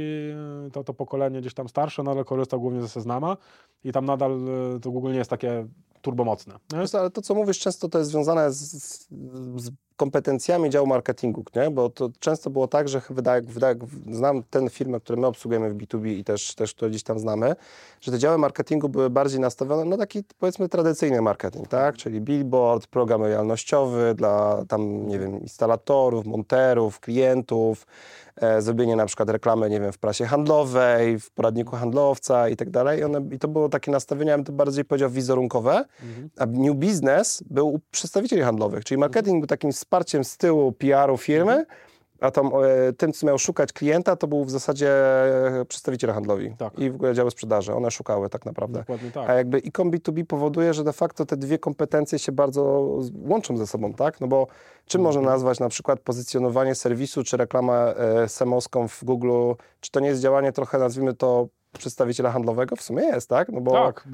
y, 0.67 0.71
to, 0.71 0.85
to 0.85 0.95
pokolenie 0.95 1.41
gdzieś 1.41 1.55
tam 1.55 1.69
starsze 1.69 2.03
nadal 2.03 2.25
korzysta 2.25 2.59
głównie 2.59 2.81
ze 2.81 2.89
Seznama 2.89 3.37
i 3.85 3.93
tam 3.93 4.05
nadal 4.05 4.41
y, 4.77 4.81
to 4.81 4.91
Google 4.91 5.11
nie 5.13 5.19
jest 5.19 5.31
takie 5.31 5.67
turbomocne. 6.03 6.55
Nie? 6.73 6.99
Ale 7.01 7.11
to, 7.11 7.23
co 7.23 7.35
mówisz, 7.35 7.59
często 7.59 7.89
to 7.89 7.99
jest 7.99 8.11
związane 8.11 8.53
z, 8.53 8.57
z, 8.83 9.09
z 9.57 9.71
kompetencjami 9.97 10.71
działu 10.71 10.87
marketingu, 10.87 11.45
nie? 11.57 11.71
Bo 11.71 11.91
to 11.91 12.11
często 12.21 12.51
było 12.51 12.69
tak, 12.69 12.89
że 12.89 13.03
wydaje, 13.11 13.43
wydaje, 13.43 13.75
znam 14.11 14.43
ten 14.51 14.71
firmę, 14.71 15.01
które 15.01 15.21
my 15.21 15.27
obsługujemy 15.27 15.71
w 15.71 15.77
B2B 15.77 16.07
i 16.07 16.25
też, 16.25 16.55
też 16.55 16.75
które 16.75 16.91
gdzieś 16.91 17.03
tam 17.03 17.19
znamy, 17.19 17.57
że 18.01 18.13
te 18.13 18.19
działy 18.19 18.39
marketingu 18.39 18.89
były 18.89 19.11
bardziej 19.11 19.41
nastawione 19.41 19.85
na 19.85 19.97
taki, 19.97 20.25
powiedzmy, 20.39 20.69
tradycyjny 20.69 21.23
marketing, 21.23 21.69
tak? 21.69 21.97
Czyli 21.97 22.21
billboard, 22.21 22.87
program 22.87 23.21
lojalnościowy 23.21 24.15
dla 24.15 24.65
tam, 24.69 25.09
nie 25.09 25.19
wiem, 25.19 25.41
instalatorów, 25.41 26.27
monterów, 26.27 27.01
klientów, 27.01 27.87
e, 28.37 28.63
zrobienie 28.63 28.97
na 28.97 29.07
przykład 29.07 29.31
reklamy, 29.31 29.71
nie 29.71 29.81
wiem, 29.81 29.93
w 29.93 29.99
prasie 29.99 30.25
handlowej, 30.25 31.19
w 31.19 31.31
poradniku 31.31 31.77
handlowca 31.77 32.49
i 32.49 32.57
tak 32.57 32.71
dalej. 32.71 33.01
I, 33.01 33.05
one, 33.05 33.21
I 33.33 33.39
to 33.39 33.49
było 33.49 33.69
takie 33.69 33.91
nastawienie, 33.91 34.31
ja 34.31 34.37
bym 34.37 34.45
to 34.45 34.53
bardziej 34.53 34.85
powiedział, 34.85 35.11
wizerunkowe, 35.11 35.85
Mhm. 36.03 36.31
a 36.39 36.47
New 36.47 36.77
Business 36.77 37.43
był 37.51 37.69
u 37.69 37.81
przedstawicieli 37.91 38.43
handlowych, 38.43 38.85
czyli 38.85 38.99
marketing 38.99 39.41
był 39.41 39.47
takim 39.47 39.73
wsparciem 39.73 40.25
z 40.25 40.37
tyłu 40.37 40.73
PR-u 40.73 41.17
firmy, 41.17 41.67
a 42.23 42.31
tam, 42.31 42.47
e, 42.89 42.93
tym, 42.93 43.13
co 43.13 43.27
miał 43.27 43.39
szukać 43.39 43.73
klienta, 43.73 44.17
to 44.17 44.27
był 44.27 44.45
w 44.45 44.51
zasadzie 44.51 44.91
e, 45.61 45.65
przedstawiciele 45.65 46.13
handlowi 46.13 46.55
Tak. 46.59 46.79
i 46.79 46.91
w 46.91 46.95
ogóle 46.95 47.15
działy 47.15 47.31
sprzedaży. 47.31 47.75
One 47.75 47.91
szukały 47.91 48.29
tak 48.29 48.47
naprawdę. 48.47 48.79
Dokładnie 48.79 49.11
tak. 49.11 49.31
A 49.31 49.35
jakby 49.35 49.59
e-com 49.59 49.91
B2B 49.91 50.25
powoduje, 50.25 50.75
że 50.75 50.85
de 50.85 50.93
facto 50.93 51.27
te 51.27 51.37
dwie 51.37 51.59
kompetencje 51.59 52.19
się 52.19 52.33
bardzo 52.33 52.63
łączą 53.29 53.57
ze 53.57 53.67
sobą, 53.67 53.93
tak? 53.95 54.21
No 54.21 54.27
bo 54.29 54.47
czym 54.87 55.01
Mhm. 55.01 55.15
można 55.17 55.31
nazwać 55.33 55.61
na 55.61 55.69
przykład 55.69 56.01
pozycjonowanie 56.01 56.75
serwisu 56.75 57.25
czy 57.25 57.37
reklamę 57.37 57.97
e, 57.97 58.29
semowską 58.29 58.89
w 58.89 59.05
Google? 59.05 59.53
Czy 59.81 59.91
to 59.91 60.01
nie 60.01 60.09
jest 60.09 60.21
działanie 60.21 60.53
trochę, 60.53 60.79
nazwijmy 60.79 61.15
to, 61.15 61.47
przedstawiciela 61.79 62.31
handlowego? 62.31 62.77
W 62.77 62.83
sumie 62.83 63.03
jest, 63.03 63.29
tak? 63.29 63.49
No 63.49 63.61
bo 63.61 63.71
tak. 63.73 64.07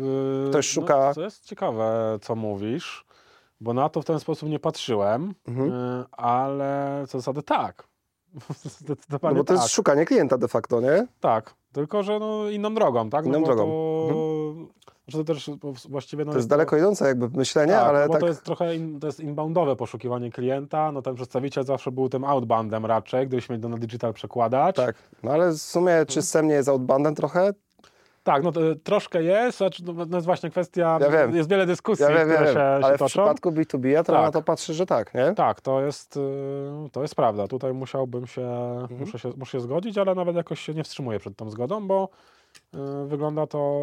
y, 0.46 0.50
ktoś 0.50 0.66
szuka- 0.68 1.06
No, 1.08 1.14
to 1.14 1.20
jest 1.22 1.44
ciekawe, 1.44 2.18
co 2.22 2.34
mówisz, 2.36 3.04
bo 3.60 3.72
na 3.74 3.88
to 3.88 4.02
w 4.02 4.04
ten 4.04 4.20
sposób 4.20 4.48
nie 4.48 4.58
patrzyłem, 4.58 5.34
Mhm. 5.48 5.72
y, 5.72 6.04
ale 6.12 7.04
co 7.08 7.18
zasady 7.18 7.42
tak. 7.42 7.87
No 8.64 8.70
Zdecydowanie 8.70 9.36
bo 9.36 9.44
to 9.44 9.54
tak. 9.54 9.62
jest 9.62 9.74
szukanie 9.74 10.04
klienta 10.04 10.38
de 10.38 10.48
facto, 10.48 10.80
nie? 10.80 11.06
Tak, 11.20 11.54
tylko 11.72 12.02
że 12.02 12.18
no, 12.18 12.50
inną 12.50 12.74
drogą, 12.74 13.10
tak? 13.10 13.26
Inną 13.26 13.40
no, 13.40 13.46
drogą. 13.46 13.64
To, 13.64 14.54
znaczy 15.08 15.24
to 15.24 15.34
też 15.34 15.50
właściwie 15.88 16.24
no, 16.24 16.32
To 16.32 16.38
jest 16.38 16.48
daleko 16.48 16.76
idące 16.76 17.06
jakby 17.08 17.28
myślenie, 17.28 17.72
tak, 17.72 17.88
ale 17.88 18.00
no 18.00 18.06
bo 18.06 18.12
tak... 18.12 18.20
to 18.20 18.26
jest 18.26 18.42
trochę 18.42 18.76
in, 18.76 19.00
to 19.00 19.06
jest 19.06 19.20
inboundowe 19.20 19.76
poszukiwanie 19.76 20.30
klienta, 20.30 20.92
no 20.92 21.02
ten 21.02 21.14
przedstawiciel 21.14 21.64
zawsze 21.64 21.92
był 21.92 22.08
tym 22.08 22.24
outboundem 22.24 22.86
raczej, 22.86 23.26
gdybyśmy 23.26 23.58
to 23.58 23.68
na 23.68 23.76
digital 23.76 24.12
przekładać. 24.12 24.76
Tak, 24.76 24.96
no 25.22 25.30
ale 25.30 25.50
w 25.50 25.58
sumie 25.58 26.06
czy 26.06 26.22
SEM 26.22 26.48
nie 26.48 26.54
jest 26.54 26.68
outboundem 26.68 27.14
trochę? 27.14 27.52
Tak, 28.28 28.42
no 28.42 28.52
to, 28.52 28.60
troszkę 28.84 29.22
jest, 29.22 29.58
znaczy, 29.58 29.82
no, 29.86 29.92
no 30.08 30.16
jest 30.16 30.26
właśnie 30.26 30.50
kwestia, 30.50 30.98
Ja 31.00 31.10
wiem. 31.10 31.36
jest 31.36 31.50
wiele 31.50 31.66
dyskusji, 31.66 32.02
Ja 32.02 32.08
wiem, 32.08 32.28
które 32.28 32.44
wiem, 32.44 32.54
się, 32.54 32.60
ale 32.62 32.94
w 32.96 32.98
toczą. 32.98 33.06
przypadku 33.06 33.50
B2B 33.50 33.86
ja 33.86 34.04
Tak. 34.04 34.14
na 34.24 34.30
to 34.30 34.42
patrzę, 34.42 34.74
że 34.74 34.86
tak, 34.86 35.14
nie? 35.14 35.34
Tak, 35.34 35.60
to 35.60 35.80
jest, 35.82 36.16
y, 36.16 36.20
to 36.92 37.02
jest 37.02 37.14
prawda. 37.14 37.46
Tutaj 37.48 37.72
musiałbym 37.72 38.26
się, 38.26 38.42
Mhm. 38.80 39.00
muszę 39.00 39.18
się, 39.18 39.32
muszę 39.36 39.52
się 39.52 39.60
zgodzić, 39.60 39.98
ale 39.98 40.14
nawet 40.14 40.36
jakoś 40.36 40.60
się 40.60 40.74
nie 40.74 40.84
wstrzymuję 40.84 41.18
przed 41.18 41.36
tą 41.36 41.50
zgodą, 41.50 41.86
bo 41.86 42.08
y, 42.74 42.78
wygląda 43.06 43.46
to, 43.46 43.80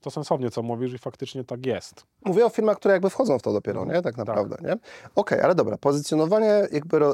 to 0.00 0.10
sensownie, 0.10 0.50
co 0.50 0.62
mówisz 0.62 0.92
i 0.92 0.98
faktycznie 0.98 1.44
tak 1.44 1.66
jest. 1.66 2.06
Mówię 2.24 2.46
o 2.46 2.48
firmach, 2.48 2.76
które 2.76 2.94
jakby 2.94 3.10
wchodzą 3.10 3.38
w 3.38 3.42
to 3.42 3.52
dopiero, 3.52 3.84
nie? 3.84 4.02
Tak 4.02 4.16
naprawdę, 4.16 4.56
nie? 4.62 4.76
Okej, 5.16 5.40
ale 5.40 5.54
dobra, 5.54 5.76
pozycjonowanie 5.78 6.66
jakby 6.72 6.96
y, 6.96 7.10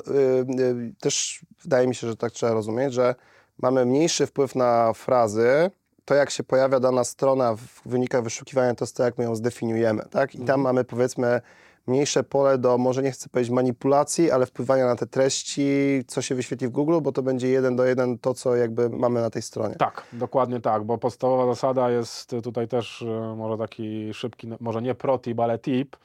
też 1.01 1.41
wydaje 1.63 1.87
mi 1.89 1.95
się, 1.95 2.07
że 2.07 2.17
tak 2.17 2.33
trzeba 2.33 2.53
rozumieć, 2.53 2.95
że 2.95 3.15
mamy 3.63 3.87
mniejszy 3.87 4.27
wpływ 4.27 4.55
na 4.55 4.93
frazy, 4.93 5.71
to 6.11 6.15
jak 6.15 6.31
się 6.31 6.45
pojawia 6.45 6.81
dana 6.81 7.05
strona 7.05 7.55
w 7.57 7.89
wynikach 7.89 8.23
wyszukiwania, 8.23 8.75
to 8.75 8.85
jest 8.85 8.97
to, 8.97 9.03
jak 9.03 9.19
my 9.19 9.25
ją 9.25 9.35
zdefiniujemy, 9.35 10.03
tak? 10.11 10.35
I 10.35 10.39
tam 10.39 10.45
Mhm. 10.45 10.61
mamy 10.61 10.85
powiedzmy 10.85 11.41
mniejsze 11.87 12.23
pole 12.25 12.59
do, 12.59 12.79
może 12.79 13.03
nie 13.03 13.11
chcę 13.11 13.29
powiedzieć 13.29 13.53
manipulacji, 13.53 14.31
ale 14.31 14.47
wpływania 14.47 14.87
na 14.87 14.97
te 14.97 15.07
treści, 15.07 15.69
co 16.07 16.23
się 16.23 16.35
wyświetli 16.35 16.69
w 16.69 16.71
Google, 16.71 17.01
bo 17.03 17.13
to 17.13 17.23
będzie 17.23 17.49
jeden 17.49 17.77
do 17.77 17.85
jeden 17.85 18.19
to, 18.19 18.35
co 18.35 18.57
jakby 18.57 18.91
mamy 18.91 19.21
na 19.21 19.31
tej 19.31 19.43
stronie. 19.43 19.75
Tak, 19.75 20.03
dokładnie 20.13 20.61
tak, 20.61 20.85
bo 20.85 20.99
podstawowa 20.99 21.47
zasada 21.47 21.91
jest 21.91 22.35
tutaj 22.43 22.69
też 22.69 23.03
y, 23.03 23.37
może 23.37 23.59
taki 23.59 24.15
szybki, 24.15 24.47
no, 24.49 24.57
może 24.61 24.83
nie 24.83 24.95
pro 24.95 25.19
tip, 25.19 25.41
ale 25.41 25.59
tip, 25.59 25.97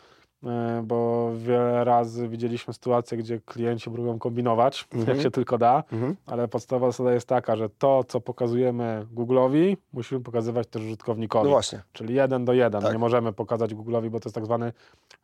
bo 0.83 1.31
wiele 1.35 1.83
razy 1.83 2.27
widzieliśmy 2.29 2.73
sytuacje, 2.73 3.17
gdzie 3.17 3.39
klienci 3.39 3.89
próbują 3.91 4.19
kombinować, 4.19 4.87
Mhm. 4.93 5.17
jak 5.17 5.23
się 5.23 5.31
tylko 5.31 5.57
da, 5.57 5.83
Mhm. 5.91 6.15
ale 6.25 6.47
podstawowa 6.47 6.91
zasada 6.91 7.13
jest 7.13 7.27
taka, 7.27 7.55
że 7.55 7.69
to, 7.69 8.03
co 8.03 8.21
pokazujemy 8.21 9.05
Google'owi, 9.15 9.77
musimy 9.93 10.21
pokazywać 10.21 10.67
też 10.67 10.81
użytkownikowi. 10.83 11.43
No 11.45 11.49
właśnie. 11.51 11.81
Czyli 11.93 12.13
jeden 12.15 12.45
do 12.45 12.53
jeden. 12.53 12.81
Tak. 12.81 12.93
Nie 12.93 12.99
możemy 12.99 13.33
pokazać 13.33 13.73
Google'owi, 13.75 14.09
bo 14.09 14.19
to 14.19 14.27
jest 14.29 14.35
tak 14.35 14.45
zwany, 14.45 14.73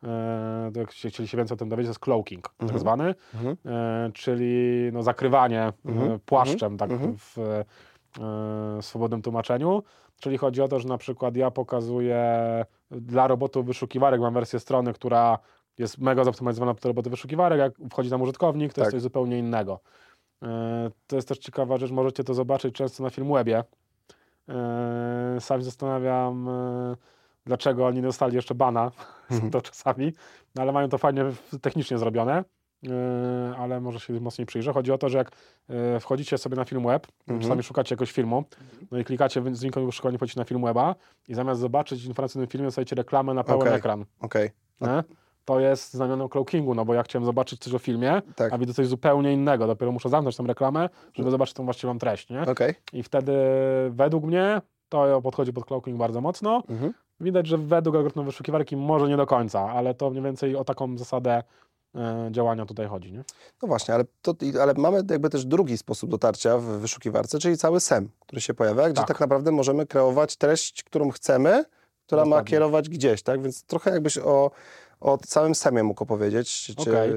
e, 0.04 0.70
jak 0.76 0.92
się- 0.92 1.08
chcieli 1.08 1.28
się 1.28 1.36
więcej 1.36 1.54
o 1.54 1.58
tym 1.58 1.68
dowiedzieć, 1.68 1.88
to 1.88 1.90
jest 1.90 2.00
cloaking, 2.00 2.42
tak 2.48 2.62
Mhm. 2.62 2.80
zwany, 2.80 3.14
Mhm. 3.34 3.56
e, 3.66 4.10
czyli 4.14 4.90
no, 4.92 5.02
zakrywanie 5.02 5.72
Mhm. 5.86 6.12
e, 6.12 6.18
płaszczem 6.18 6.76
tak 6.76 6.90
Mhm. 6.90 7.14
w 7.18 7.38
e, 7.38 7.64
swobodnym 8.82 9.22
tłumaczeniu. 9.22 9.82
Czyli 10.20 10.38
chodzi 10.38 10.62
o 10.62 10.68
to, 10.68 10.78
że 10.80 10.88
na 10.88 10.98
przykład 10.98 11.36
ja 11.36 11.50
pokazuję 11.50 12.24
dla 13.00 13.26
robotów 13.26 13.66
wyszukiwarek, 13.66 14.20
mam 14.20 14.34
wersję 14.34 14.60
strony, 14.60 14.92
która 14.92 15.38
jest 15.78 15.98
mega 15.98 16.24
zoptymalizowana 16.24 16.74
pod 16.74 16.84
roboty 16.84 17.10
wyszukiwarek, 17.10 17.58
jak 17.58 17.72
wchodzi 17.92 18.10
tam 18.10 18.22
użytkownik, 18.22 18.72
to 18.72 18.74
Tak. 18.74 18.84
jest 18.84 18.90
coś 18.92 19.02
zupełnie 19.02 19.38
innego. 19.38 19.80
E, 20.42 20.90
To 21.06 21.16
jest 21.16 21.28
też 21.28 21.38
ciekawa 21.38 21.76
rzecz, 21.76 21.90
możecie 21.90 22.24
to 22.24 22.34
zobaczyć 22.34 22.74
często 22.74 23.02
na 23.02 23.10
Filmwebie. 23.10 23.64
E, 24.48 25.36
Sam 25.40 25.60
się 25.60 25.64
zastanawiam, 25.64 26.48
e, 26.48 26.96
dlaczego 27.46 27.86
oni 27.86 27.96
nie 27.96 28.02
dostali 28.02 28.34
jeszcze 28.36 28.54
bana, 28.54 28.90
Mhm. 29.30 29.50
to 29.50 29.60
czasami, 29.60 30.12
no, 30.54 30.62
ale 30.62 30.72
mają 30.72 30.88
to 30.88 30.98
fajnie 30.98 31.24
technicznie 31.62 31.98
zrobione, 31.98 32.44
ale 33.58 33.80
może 33.80 34.00
się 34.00 34.20
mocniej 34.20 34.46
przyjrzę. 34.46 34.72
Chodzi 34.72 34.92
o 34.92 34.98
to, 34.98 35.08
że 35.08 35.18
jak 35.18 35.30
e, 35.68 36.00
wchodzicie 36.00 36.38
sobie 36.38 36.56
na 36.56 36.64
Filmweb, 36.64 37.06
Mhm. 37.20 37.40
czasami 37.40 37.62
szukacie 37.62 37.94
jakiegoś 37.94 38.12
filmu, 38.12 38.44
no 38.90 38.98
i 38.98 39.04
klikacie 39.04 39.42
z 39.52 39.58
znikowym 39.58 39.86
wyszukiwaniem 39.88 40.18
wchodzicie 40.18 40.40
na 40.40 40.44
Filmweba 40.44 40.94
i 41.28 41.34
zamiast 41.34 41.60
zobaczyć 41.60 42.04
informację 42.04 42.38
o 42.40 42.42
tym 42.42 42.50
filmie, 42.50 42.66
dostajecie 42.66 42.96
reklamę 42.96 43.34
na 43.34 43.44
pełen 43.44 43.62
Okej. 43.62 43.74
ekran. 43.74 44.04
Okej, 44.20 44.50
Nie? 44.80 45.04
To 45.44 45.60
jest 45.60 45.92
znamionem 45.94 46.28
cloakingu, 46.28 46.74
no 46.74 46.84
bo 46.84 46.94
ja 46.94 47.02
chciałem 47.02 47.26
zobaczyć 47.26 47.60
coś 47.60 47.74
o 47.74 47.78
filmie, 47.78 48.22
tak, 48.36 48.52
a 48.52 48.58
widzę 48.58 48.74
coś 48.74 48.86
zupełnie 48.86 49.32
innego. 49.32 49.66
Dopiero 49.66 49.92
muszę 49.92 50.08
zamknąć 50.08 50.36
tę 50.36 50.42
reklamę, 50.46 50.88
żeby 51.14 51.30
zobaczyć 51.30 51.54
tą 51.54 51.64
właściwą 51.64 51.98
treść, 51.98 52.30
nie? 52.30 52.42
okej. 52.42 52.74
I 52.92 53.02
wtedy 53.02 53.32
według 53.90 54.24
mnie 54.24 54.60
to 54.88 55.22
podchodzi 55.22 55.52
pod 55.52 55.64
cloaking 55.64 55.98
bardzo 55.98 56.20
mocno. 56.20 56.62
Mhm. 56.68 56.92
Widać, 57.20 57.46
że 57.46 57.58
według 57.58 57.96
algorytmu 57.96 58.24
wyszukiwarki 58.24 58.76
może 58.76 59.08
nie 59.08 59.16
do 59.16 59.26
końca, 59.26 59.60
ale 59.60 59.94
to 59.94 60.10
mniej 60.10 60.22
więcej 60.22 60.56
o 60.56 60.64
taką 60.64 60.98
zasadę 60.98 61.42
działania 62.30 62.66
tutaj 62.66 62.86
chodzi, 62.86 63.12
nie? 63.12 63.24
No 63.62 63.68
właśnie, 63.68 63.94
ale, 63.94 64.04
to, 64.22 64.34
ale 64.62 64.74
mamy 64.76 65.02
jakby 65.10 65.30
też 65.30 65.44
drugi 65.46 65.78
sposób 65.78 66.10
dotarcia 66.10 66.58
w 66.58 66.62
wyszukiwarce, 66.64 67.38
czyli 67.38 67.56
cały 67.58 67.80
SEM, 67.80 68.08
który 68.20 68.40
się 68.40 68.54
pojawia, 68.54 68.84
gdzie 68.88 68.94
tak, 69.00 69.08
Tak. 69.08 69.20
naprawdę 69.20 69.52
możemy 69.52 69.86
kreować 69.86 70.36
treść, 70.36 70.82
którą 70.82 71.10
chcemy, 71.10 71.64
która 72.06 72.22
ma 72.22 72.26
Dokładnie. 72.26 72.50
kierować 72.50 72.88
gdzieś, 72.88 73.22
tak? 73.22 73.42
Więc 73.42 73.62
trochę 73.64 73.90
jakbyś 73.90 74.18
o, 74.18 74.50
o 75.00 75.18
całym 75.18 75.54
SEMie 75.54 75.82
mógł 75.82 76.02
opowiedzieć, 76.02 76.64
czy, 76.64 76.72
Okej. 76.90 77.10
yy, 77.10 77.16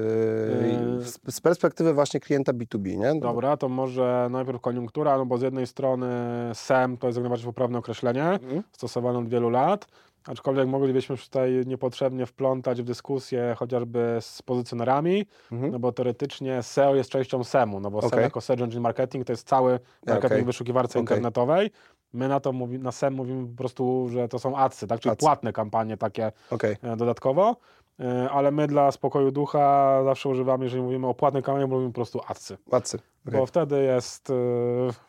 Yy. 0.98 1.04
z, 1.04 1.18
z 1.36 1.40
perspektywy 1.40 1.94
właśnie 1.94 2.20
klienta 2.20 2.52
B2B, 2.52 2.98
nie? 2.98 3.14
No, 3.14 3.20
Dobra, 3.20 3.56
to 3.56 3.68
może 3.68 4.28
najpierw 4.30 4.60
koniunktura, 4.60 5.18
no 5.18 5.26
bo 5.26 5.38
z 5.38 5.42
jednej 5.42 5.66
strony 5.66 6.06
SEM 6.54 6.96
to 6.96 7.06
jest 7.06 7.16
jak 7.16 7.22
najbardziej 7.22 7.46
poprawne 7.46 7.78
określenie, 7.78 8.24
Mhm. 8.24 8.62
stosowane 8.72 9.18
od 9.18 9.28
wielu 9.28 9.50
lat, 9.50 9.86
aczkolwiek 10.26 10.68
moglibyśmy 10.68 11.16
tutaj 11.16 11.62
niepotrzebnie 11.66 12.26
wplątać 12.26 12.82
w 12.82 12.84
dyskusję 12.84 13.54
chociażby 13.58 14.18
z 14.20 14.42
pozycjonerami, 14.42 15.26
Mhm. 15.52 15.72
no 15.72 15.78
bo 15.78 15.92
teoretycznie 15.92 16.62
SEO 16.62 16.94
jest 16.94 17.10
częścią 17.10 17.44
SEM-u, 17.44 17.80
no 17.80 17.90
bo 17.90 18.00
SEM 18.02 18.08
Okej. 18.08 18.22
jako 18.22 18.40
Search 18.40 18.62
Engine 18.62 18.80
Marketing 18.82 19.26
to 19.26 19.32
jest 19.32 19.48
cały 19.48 19.80
marketing 20.06 20.42
w 20.42 20.46
wyszukiwarce 20.46 20.90
Okej. 20.92 21.00
internetowej. 21.02 21.70
My 22.12 22.28
na 22.28 22.40
to 22.40 22.52
mówi, 22.52 22.78
na 22.78 22.92
SEM 22.92 23.14
mówimy 23.14 23.48
po 23.48 23.56
prostu, 23.56 24.08
że 24.12 24.28
to 24.28 24.38
są 24.38 24.56
adsy, 24.56 24.86
tak? 24.86 25.00
czyli 25.00 25.12
Adsy. 25.12 25.20
płatne 25.20 25.52
kampanie 25.52 25.96
takie 25.96 26.32
Okej, 26.50 26.76
e, 26.82 26.96
dodatkowo, 26.96 27.56
e, 28.00 28.30
ale 28.30 28.50
my 28.50 28.66
dla 28.66 28.92
spokoju 28.92 29.30
ducha 29.30 30.00
zawsze 30.04 30.28
używamy, 30.28 30.64
jeżeli 30.64 30.82
mówimy 30.82 31.06
o 31.06 31.14
płatnej 31.14 31.42
kampanii, 31.42 31.68
mówimy 31.70 31.90
po 31.90 31.94
prostu 31.94 32.20
adsy, 32.28 32.56
okej. 33.26 33.40
bo 33.40 33.46
wtedy 33.46 33.82
jest 33.82 34.30
e, 34.30 34.34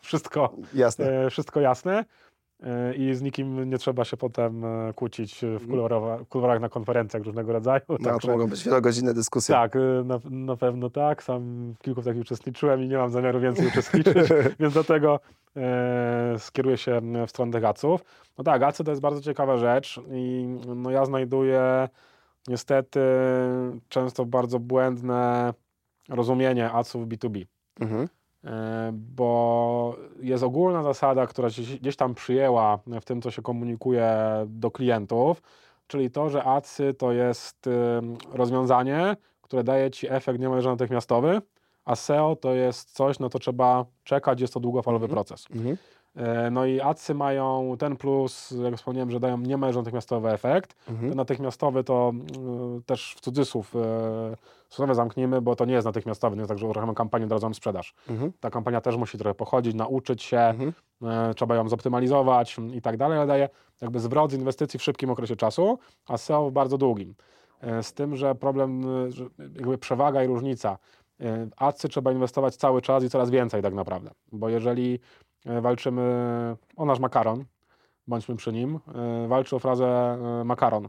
wszystko, 0.00 0.52
jasne. 0.74 1.06
e, 1.26 1.30
wszystko 1.30 1.60
jasne 1.60 1.98
e, 1.98 2.04
i 2.96 3.14
z 3.14 3.22
nikim 3.22 3.70
nie 3.70 3.78
trzeba 3.78 4.04
się 4.04 4.16
potem 4.16 4.64
e, 4.64 4.92
kłócić 4.94 5.38
w 5.42 5.66
kuluarowa- 5.68 6.24
w 6.24 6.28
kuluarach 6.28 6.60
na 6.60 6.68
konferencjach 6.68 7.22
różnego 7.22 7.52
rodzaju. 7.52 7.80
No, 7.88 7.96
to 7.98 8.04
Także- 8.04 8.32
mogą 8.32 8.46
być 8.46 8.64
wielogodzinne 8.64 9.14
dyskusje. 9.14 9.54
tak, 9.54 9.76
y, 9.76 10.02
na, 10.04 10.20
na 10.30 10.56
pewno 10.56 10.90
tak. 10.90 11.22
Sam 11.22 11.72
w 11.78 11.82
kilku 11.82 12.02
takich 12.02 12.20
uczestniczyłem 12.22 12.82
i 12.82 12.88
nie 12.88 12.96
mam 12.96 13.10
zamiaru 13.10 13.40
więcej 13.40 13.66
uczestniczyć, 13.66 14.16
więc 14.60 14.74
dlatego 14.74 15.20
e, 15.56 16.34
skieruję 16.38 16.76
się 16.76 17.00
w 17.26 17.30
stronę 17.30 17.52
tych 17.52 17.64
aców. 17.64 18.04
No 18.38 18.44
tak, 18.44 18.62
acy 18.62 18.84
to 18.84 18.90
jest 18.90 19.02
bardzo 19.02 19.20
ciekawa 19.20 19.56
rzecz 19.56 20.00
i 20.12 20.46
no, 20.76 20.90
ja 20.90 21.04
znajduję 21.04 21.88
niestety 22.48 23.00
często 23.88 24.24
bardzo 24.24 24.58
błędne 24.58 25.54
rozumienie 26.08 26.72
aców 26.72 27.06
B2B. 27.06 27.44
Mhm. 27.80 28.08
E, 28.48 28.90
Bo 28.92 29.96
jest 30.20 30.44
ogólna 30.44 30.82
zasada, 30.82 31.26
która 31.26 31.50
się 31.50 31.62
gdzieś 31.62 31.96
tam 31.96 32.14
przyjęła 32.14 32.78
w 33.00 33.04
tym, 33.04 33.22
co 33.22 33.30
się 33.30 33.42
komunikuje 33.42 34.12
do 34.46 34.70
klientów, 34.70 35.42
czyli 35.86 36.10
to, 36.10 36.28
że 36.28 36.44
adsy 36.44 36.94
to 36.94 37.12
jest 37.12 37.66
ym, 37.66 38.16
rozwiązanie, 38.32 39.16
które 39.42 39.64
daje 39.64 39.90
ci 39.90 40.06
efekt 40.12 40.40
niemalże 40.40 40.68
natychmiastowy, 40.70 41.42
a 41.84 41.94
SEO 41.96 42.36
to 42.36 42.52
jest 42.54 42.92
coś, 42.96 43.18
na 43.18 43.28
to 43.28 43.38
trzeba 43.38 43.84
czekać, 44.04 44.40
jest 44.40 44.54
to 44.54 44.60
długofalowy 44.60 45.04
Mhm. 45.04 45.14
proces. 45.16 45.46
Mhm. 45.54 45.76
E, 46.16 46.50
No 46.50 46.64
i 46.66 46.80
adsy 46.80 47.14
mają 47.14 47.76
ten 47.78 47.96
plus, 47.96 48.54
jak 48.64 48.76
wspomniałem, 48.76 49.10
że 49.10 49.20
dają 49.20 49.38
niemalże 49.38 49.78
natychmiastowy 49.78 50.28
efekt. 50.30 50.74
Mhm. 50.88 51.08
Ten 51.08 51.16
natychmiastowy 51.16 51.84
to 51.84 52.12
y, 52.78 52.82
też 52.82 53.14
w 53.16 53.20
cudzysłów 53.20 53.74
y, 53.76 53.78
słowę 54.68 54.94
zamknijmy, 54.94 55.40
bo 55.40 55.56
to 55.56 55.64
nie 55.64 55.74
jest 55.74 55.84
natychmiastowy, 55.84 56.36
nie 56.36 56.40
jest 56.40 56.48
tak, 56.48 56.58
że 56.58 56.66
uruchamiamy 56.66 56.94
kampanię, 56.94 57.24
od 57.24 57.32
razu 57.32 57.44
mamy 57.46 57.54
sprzedaż. 57.54 57.94
Mhm. 58.10 58.32
Ta 58.40 58.50
kampania 58.50 58.80
też 58.80 58.96
musi 58.96 59.18
trochę 59.18 59.34
pochodzić, 59.34 59.74
nauczyć 59.74 60.22
się, 60.22 60.38
Mhm. 60.40 60.72
e, 61.02 61.34
trzeba 61.34 61.54
ją 61.56 61.68
zoptymalizować 61.68 62.56
i 62.74 62.82
tak 62.82 62.96
dalej, 62.96 63.18
ale 63.18 63.26
daje 63.26 63.48
jakby 63.80 64.00
zwrot 64.00 64.30
z 64.30 64.34
inwestycji 64.34 64.78
w 64.78 64.82
szybkim 64.82 65.10
okresie 65.10 65.36
czasu, 65.36 65.78
a 66.08 66.16
SEO 66.16 66.50
w 66.50 66.52
bardzo 66.52 66.78
długim. 66.78 67.14
E, 67.60 67.82
Z 67.82 67.92
tym, 67.92 68.16
że 68.16 68.34
problem, 68.34 68.82
e, 69.06 69.12
że 69.12 69.24
jakby 69.38 69.78
przewaga 69.78 70.24
i 70.24 70.26
różnica. 70.26 70.78
Adsy 71.56 71.88
trzeba 71.88 72.12
inwestować 72.12 72.56
cały 72.56 72.82
czas 72.82 73.04
i 73.04 73.10
coraz 73.10 73.30
więcej 73.30 73.62
tak 73.62 73.74
naprawdę, 73.74 74.10
bo 74.32 74.48
jeżeli 74.48 74.98
walczymy 75.62 76.02
o 76.76 76.84
nasz 76.84 76.98
makaron, 77.00 77.44
bądźmy 78.06 78.36
przy 78.36 78.52
nim, 78.52 78.78
walczy 79.28 79.56
o 79.56 79.58
frazę 79.58 80.18
makaron, 80.44 80.88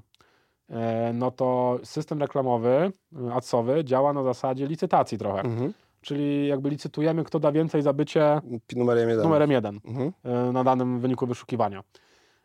no 1.14 1.32
to 1.32 1.80
system 1.84 2.20
reklamowy, 2.22 2.92
e, 3.30 3.34
adsowy 3.34 3.84
działa 3.86 4.14
na 4.14 4.24
zasadzie 4.24 4.68
licytacji 4.68 5.18
trochę. 5.18 5.42
Mhm. 5.42 5.74
Czyli 6.02 6.48
jakby 6.48 6.70
licytujemy, 6.70 7.24
kto 7.24 7.40
da 7.40 7.52
więcej 7.52 7.82
za 7.82 7.94
bycie 7.94 8.42
Numerem 8.76 9.10
jeden. 9.10 9.24
numerem 9.24 9.52
jeden 9.52 9.80
Mhm. 9.86 10.12
e, 10.24 10.52
na 10.52 10.64
danym 10.64 11.00
wyniku 11.00 11.28
wyszukiwania. 11.28 11.84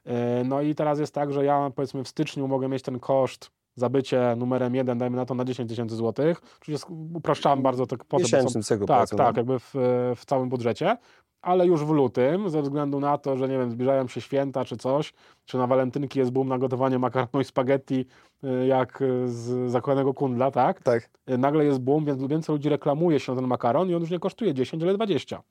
E, 0.06 0.44
No 0.44 0.60
i 0.62 0.74
teraz 0.74 0.98
jest 0.98 1.14
tak, 1.14 1.32
że 1.32 1.44
ja 1.44 1.70
powiedzmy 1.74 2.04
w 2.04 2.08
styczniu 2.08 2.48
mogę 2.48 2.68
mieć 2.68 2.82
ten 2.82 3.00
koszt 3.00 3.50
za 3.76 3.88
bycie 3.88 4.34
numerem 4.36 4.74
jeden, 4.74 4.98
dajmy 4.98 5.16
na 5.16 5.26
to 5.26 5.34
na 5.34 5.44
10 5.44 5.68
tysięcy 5.70 5.96
złotych, 5.96 6.40
czyli 6.60 6.78
upraszczałem 7.14 7.62
bardzo 7.62 7.86
te 7.86 7.96
kwoty. 7.96 8.24
są- 8.24 8.36
Miesięcznym 8.36 8.62
cyklu, 8.62 8.86
tak, 8.86 9.08
tak, 9.10 9.18
no. 9.18 9.24
jakby 9.40 9.58
w, 9.58 9.70
w 10.16 10.24
całym 10.26 10.48
budżecie, 10.48 10.96
ale 11.45 11.66
już 11.66 11.84
w 11.84 11.90
lutym, 11.90 12.51
ze 12.51 12.62
względu 12.62 13.01
na 13.01 13.18
to, 13.18 13.36
że 13.36 13.49
nie 13.49 13.59
wiem, 13.59 13.70
zbliżają 13.70 14.09
się 14.09 14.20
święta 14.20 14.64
czy 14.64 14.76
coś, 14.76 15.12
czy 15.45 15.59
na 15.59 15.66
walentynki 15.66 16.18
jest 16.18 16.30
boom 16.30 16.49
na 16.49 16.59
gotowanie 16.59 16.99
makaronu 16.99 17.40
i 17.40 17.45
spaghetti, 17.45 18.07
y, 18.45 18.66
jak 18.66 19.03
y, 19.03 19.28
z 19.28 19.70
zakładanego 19.70 20.14
kundla, 20.14 20.51
tak? 20.51 20.82
Tak. 20.82 21.11
Y, 21.30 21.38
Nagle 21.38 21.64
jest 21.64 21.78
boom, 21.78 22.05
więc 22.05 22.26
więcej 22.26 22.53
ludzi 22.53 22.68
reklamuje 22.68 23.20
się 23.20 23.32
na 23.32 23.40
ten 23.40 23.49
makaron 23.49 23.90
i 23.90 23.95
on 23.95 24.01
już 24.01 24.11
nie 24.11 24.18
kosztuje 24.18 24.55
10, 24.55 24.82
ale 24.82 24.95
20. 24.95 25.42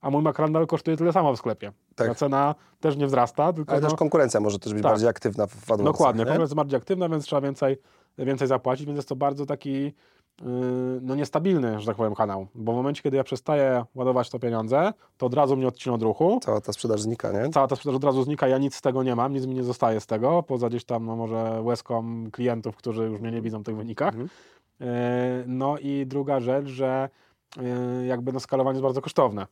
a 0.00 0.10
mój 0.10 0.22
makrandal 0.22 0.66
kosztuje 0.66 0.96
tyle 0.96 1.12
samo 1.12 1.32
w 1.32 1.38
sklepie. 1.38 1.72
Tak. 1.94 2.08
Ta 2.08 2.14
cena 2.14 2.54
też 2.80 2.96
nie 2.96 3.06
wzrasta, 3.06 3.52
tylko 3.52 3.72
Ale 3.72 3.80
no, 3.80 3.88
też 3.88 3.98
konkurencja 3.98 4.40
może 4.40 4.58
też 4.58 4.72
być 4.72 4.82
Tak. 4.82 4.92
bardziej 4.92 5.08
aktywna 5.08 5.46
w 5.46 5.56
AdWordsach, 5.56 5.84
Dokładnie, 5.86 6.18
nie? 6.18 6.24
konkurencja 6.24 6.42
jest 6.42 6.54
bardziej 6.54 6.76
aktywna, 6.76 7.08
więc 7.08 7.24
trzeba 7.24 7.40
więcej, 7.40 7.76
więcej 8.18 8.48
zapłacić, 8.48 8.86
więc 8.86 8.96
jest 8.96 9.08
to 9.08 9.16
bardzo 9.16 9.46
taki 9.46 9.92
no 11.02 11.14
niestabilny, 11.14 11.80
że 11.80 11.86
tak 11.86 11.96
powiem, 11.96 12.14
kanał. 12.14 12.46
Bo 12.54 12.72
w 12.72 12.76
momencie, 12.76 13.02
kiedy 13.02 13.16
ja 13.16 13.24
przestaję 13.24 13.84
ładować 13.94 14.30
to 14.30 14.38
pieniądze, 14.38 14.92
to 15.16 15.26
od 15.26 15.34
razu 15.34 15.56
mnie 15.56 15.68
odcina 15.68 15.94
od 15.94 16.02
ruchu. 16.02 16.40
Cała 16.42 16.60
ta 16.60 16.72
sprzedaż 16.72 17.00
znika, 17.00 17.32
nie? 17.32 17.48
Cała 17.48 17.66
ta 17.66 17.76
sprzedaż 17.76 17.96
od 17.96 18.04
razu 18.04 18.22
znika, 18.22 18.48
ja 18.48 18.58
nic 18.58 18.74
z 18.74 18.80
tego 18.80 19.02
nie 19.02 19.16
mam, 19.16 19.32
nic 19.32 19.46
mi 19.46 19.54
nie 19.54 19.64
zostaje 19.64 20.00
z 20.00 20.06
tego, 20.06 20.42
poza 20.42 20.68
gdzieś 20.68 20.84
tam 20.84 21.06
no 21.06 21.16
może 21.16 21.62
łezką 21.62 22.24
klientów, 22.32 22.76
którzy 22.76 23.04
już 23.04 23.20
mnie 23.20 23.30
nie 23.30 23.42
widzą 23.42 23.60
w 23.60 23.64
tych 23.64 23.76
wynikach. 23.76 24.14
Mhm. 24.14 24.28
Yy, 24.80 24.86
No 25.46 25.78
i 25.78 26.06
druga 26.06 26.40
rzecz, 26.40 26.66
że 26.66 27.08
yy, 27.56 28.06
jakby 28.06 28.32
no 28.32 28.40
skalowanie 28.40 28.74
jest 28.74 28.82
bardzo 28.82 29.02
kosztowne. 29.02 29.46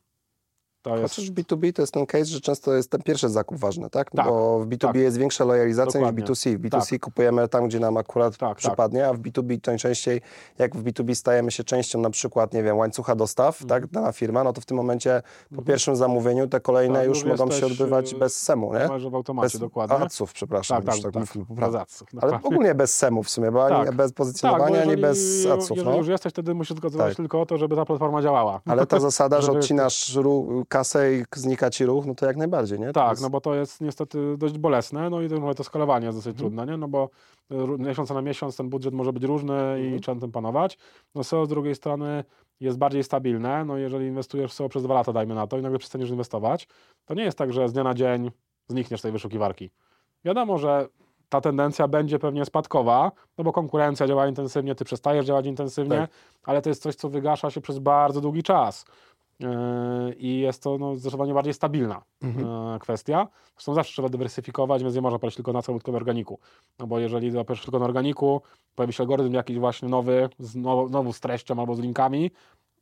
To 0.83 0.97
jest 0.97 1.15
Chociaż 1.15 1.31
w 1.31 1.33
B2B 1.33 1.73
to 1.73 1.81
jest 1.81 1.93
ten 1.93 2.05
case, 2.05 2.25
że 2.25 2.41
często 2.41 2.73
jest 2.73 2.89
ten 2.91 3.01
pierwszy 3.01 3.29
zakup 3.29 3.57
ważny, 3.57 3.89
tak? 3.89 4.11
Tak, 4.11 4.25
Bo 4.25 4.59
w 4.59 4.67
B2B 4.67 4.77
tak. 4.77 4.95
jest 4.95 5.17
większa 5.17 5.43
lojalizacja 5.45 5.99
Dokładnie. 5.99 6.21
niż 6.23 6.29
w 6.31 6.33
B2C. 6.33 6.57
W 6.57 6.61
B2C 6.61 6.99
kupujemy 6.99 7.47
tam, 7.47 7.67
gdzie 7.67 7.79
nam 7.79 7.97
akurat 7.97 8.37
Tak, 8.37 8.49
tak. 8.49 8.57
przypadnie, 8.57 9.07
a 9.07 9.13
w 9.13 9.19
B2B 9.19 9.61
to 9.61 9.71
najczęściej, 9.71 10.21
jak 10.59 10.75
w 10.75 10.83
B2B 10.83 11.15
stajemy 11.15 11.51
się 11.51 11.63
częścią 11.63 12.01
na 12.01 12.09
przykład, 12.09 12.53
nie 12.53 12.63
wiem, 12.63 12.77
łańcucha 12.77 13.15
dostaw, 13.15 13.61
Mhm. 13.61 13.81
tak, 13.81 13.91
dana 13.91 14.11
firma, 14.11 14.43
no 14.43 14.53
to 14.53 14.61
w 14.61 14.65
tym 14.65 14.77
momencie 14.77 15.21
po 15.55 15.61
pierwszym 15.61 15.95
zamówieniu 15.95 16.47
te 16.47 16.59
kolejne 16.59 16.99
Tak, 16.99 17.07
już 17.07 17.23
już 17.23 17.39
mogą 17.39 17.51
się 17.51 17.65
odbywać 17.65 18.13
y, 18.13 18.17
bez 18.17 18.35
SEMu, 18.41 18.73
nie? 18.73 19.09
W 19.09 19.15
automacie, 19.15 19.45
Bez 19.51 19.59
dokładnie. 19.61 19.95
adsów, 19.97 20.33
przepraszam, 20.33 20.77
tak, 20.77 20.85
tak, 20.85 20.95
już 20.95 21.03
tak, 21.03 21.13
tak, 21.13 21.55
bez 21.55 21.75
adsów, 21.75 22.07
Ale 22.11 22.21
dokładnie. 22.21 22.47
ogólnie 22.49 22.75
bez 22.75 22.95
SEMów 22.97 23.27
w 23.27 23.29
sumie, 23.29 23.51
bo 23.51 23.65
ani 23.65 23.85
Tak. 23.85 23.95
bez 23.95 24.07
Tak, 24.11 24.15
pozycjonowania, 24.15 24.75
bo 24.85 24.91
ani 24.91 24.97
bez 25.01 25.45
adsów, 25.45 25.77
jeżeli 25.77 25.91
no. 25.91 25.97
już 25.97 26.07
jesteś, 26.07 26.33
wtedy 26.33 26.53
musisz 26.53 26.77
Tak. 26.97 27.15
tylko 27.15 27.41
o 27.41 27.45
to, 27.45 27.57
żeby 27.57 27.75
ta 27.75 27.85
platforma 27.85 28.21
działała. 28.21 28.61
Ale 28.65 28.85
ta 28.85 28.99
zasada, 28.99 29.41
że 29.41 29.51
odcinasz 29.57 30.07
kasę 30.73 31.13
i 31.13 31.23
znika 31.35 31.69
ci 31.69 31.85
ruch, 31.85 32.05
no 32.05 32.15
to 32.15 32.25
jak 32.25 32.37
najbardziej, 32.37 32.79
nie? 32.79 32.91
Tak, 32.91 33.09
jest- 33.09 33.21
no 33.21 33.29
bo 33.29 33.41
to 33.41 33.55
jest 33.55 33.81
niestety 33.81 34.37
dość 34.37 34.57
bolesne, 34.57 35.09
no 35.09 35.21
i 35.21 35.29
to, 35.55 35.63
skalowanie 35.63 36.05
jest 36.05 36.17
Mhm. 36.17 36.33
dosyć 36.33 36.37
trudne, 36.39 36.65
nie? 36.65 36.77
No 36.77 36.87
bo 36.87 37.09
y, 37.51 37.55
miesiąca 37.77 38.13
na 38.13 38.21
miesiąc 38.21 38.57
ten 38.57 38.69
budżet 38.69 38.93
może 38.93 39.13
być 39.13 39.23
różny 39.23 39.53
Mhm. 39.53 39.95
i 39.95 39.99
trzeba 39.99 40.21
tym 40.21 40.31
panować. 40.31 40.77
No 41.15 41.23
SEO 41.23 41.45
z 41.45 41.49
drugiej 41.49 41.75
strony 41.75 42.23
jest 42.59 42.77
bardziej 42.77 43.03
stabilne, 43.03 43.65
no 43.65 43.77
jeżeli 43.77 44.07
inwestujesz 44.07 44.51
w 44.51 44.53
SEO 44.53 44.69
przez 44.69 44.83
dwa 44.83 44.93
lata, 44.93 45.13
dajmy 45.13 45.35
na 45.35 45.47
to, 45.47 45.57
i 45.57 45.61
nagle 45.61 45.79
przestaniesz 45.79 46.09
inwestować, 46.09 46.67
to 47.05 47.13
nie 47.13 47.23
jest 47.23 47.37
tak, 47.37 47.53
że 47.53 47.69
z 47.69 47.73
dnia 47.73 47.83
na 47.83 47.93
dzień 47.93 48.31
znikniesz 48.67 48.99
z 48.99 49.03
tej 49.03 49.11
wyszukiwarki. 49.11 49.69
Wiadomo, 50.25 50.57
że 50.57 50.87
ta 51.29 51.41
tendencja 51.41 51.87
będzie 51.87 52.19
pewnie 52.19 52.45
spadkowa, 52.45 53.11
no 53.37 53.43
bo 53.43 53.51
konkurencja 53.51 54.07
działa 54.07 54.27
intensywnie, 54.27 54.75
ty 54.75 54.85
przestajesz 54.85 55.25
działać 55.25 55.45
intensywnie, 55.45 55.97
Tak. 55.97 56.09
ale 56.43 56.61
to 56.61 56.69
jest 56.69 56.81
coś, 56.81 56.95
co 56.95 57.09
wygasza 57.09 57.49
się 57.51 57.61
przez 57.61 57.79
bardzo 57.79 58.21
długi 58.21 58.43
czas. 58.43 58.85
Yy, 59.43 60.13
I 60.13 60.39
jest 60.39 60.63
to 60.63 60.77
no, 60.77 60.95
zdecydowanie 60.95 61.33
bardziej 61.33 61.53
stabilna 61.53 62.01
Mhm. 62.21 62.47
e, 62.75 62.79
kwestia. 62.79 63.27
Zresztą 63.55 63.73
zawsze 63.73 63.93
trzeba 63.93 64.09
dywersyfikować, 64.09 64.83
więc 64.83 64.95
nie 64.95 65.01
można 65.01 65.19
patrzeć 65.19 65.35
tylko 65.35 65.53
na 65.53 65.61
tylko 65.61 65.91
na 65.91 65.97
organiku. 65.97 66.39
No 66.79 66.87
bo 66.87 66.99
jeżeli 66.99 67.31
zapiesz 67.31 67.61
tylko 67.63 67.79
na 67.79 67.85
organiku, 67.85 68.41
pojawi 68.75 68.93
się 68.93 69.03
algorytm 69.03 69.33
jakiś 69.33 69.59
właśnie 69.59 69.89
nowy, 69.89 70.29
z 70.39 70.55
now, 70.55 70.87
znowu 70.89 71.13
z 71.13 71.19
treścią 71.19 71.59
albo 71.59 71.75
z 71.75 71.79
linkami, 71.79 72.31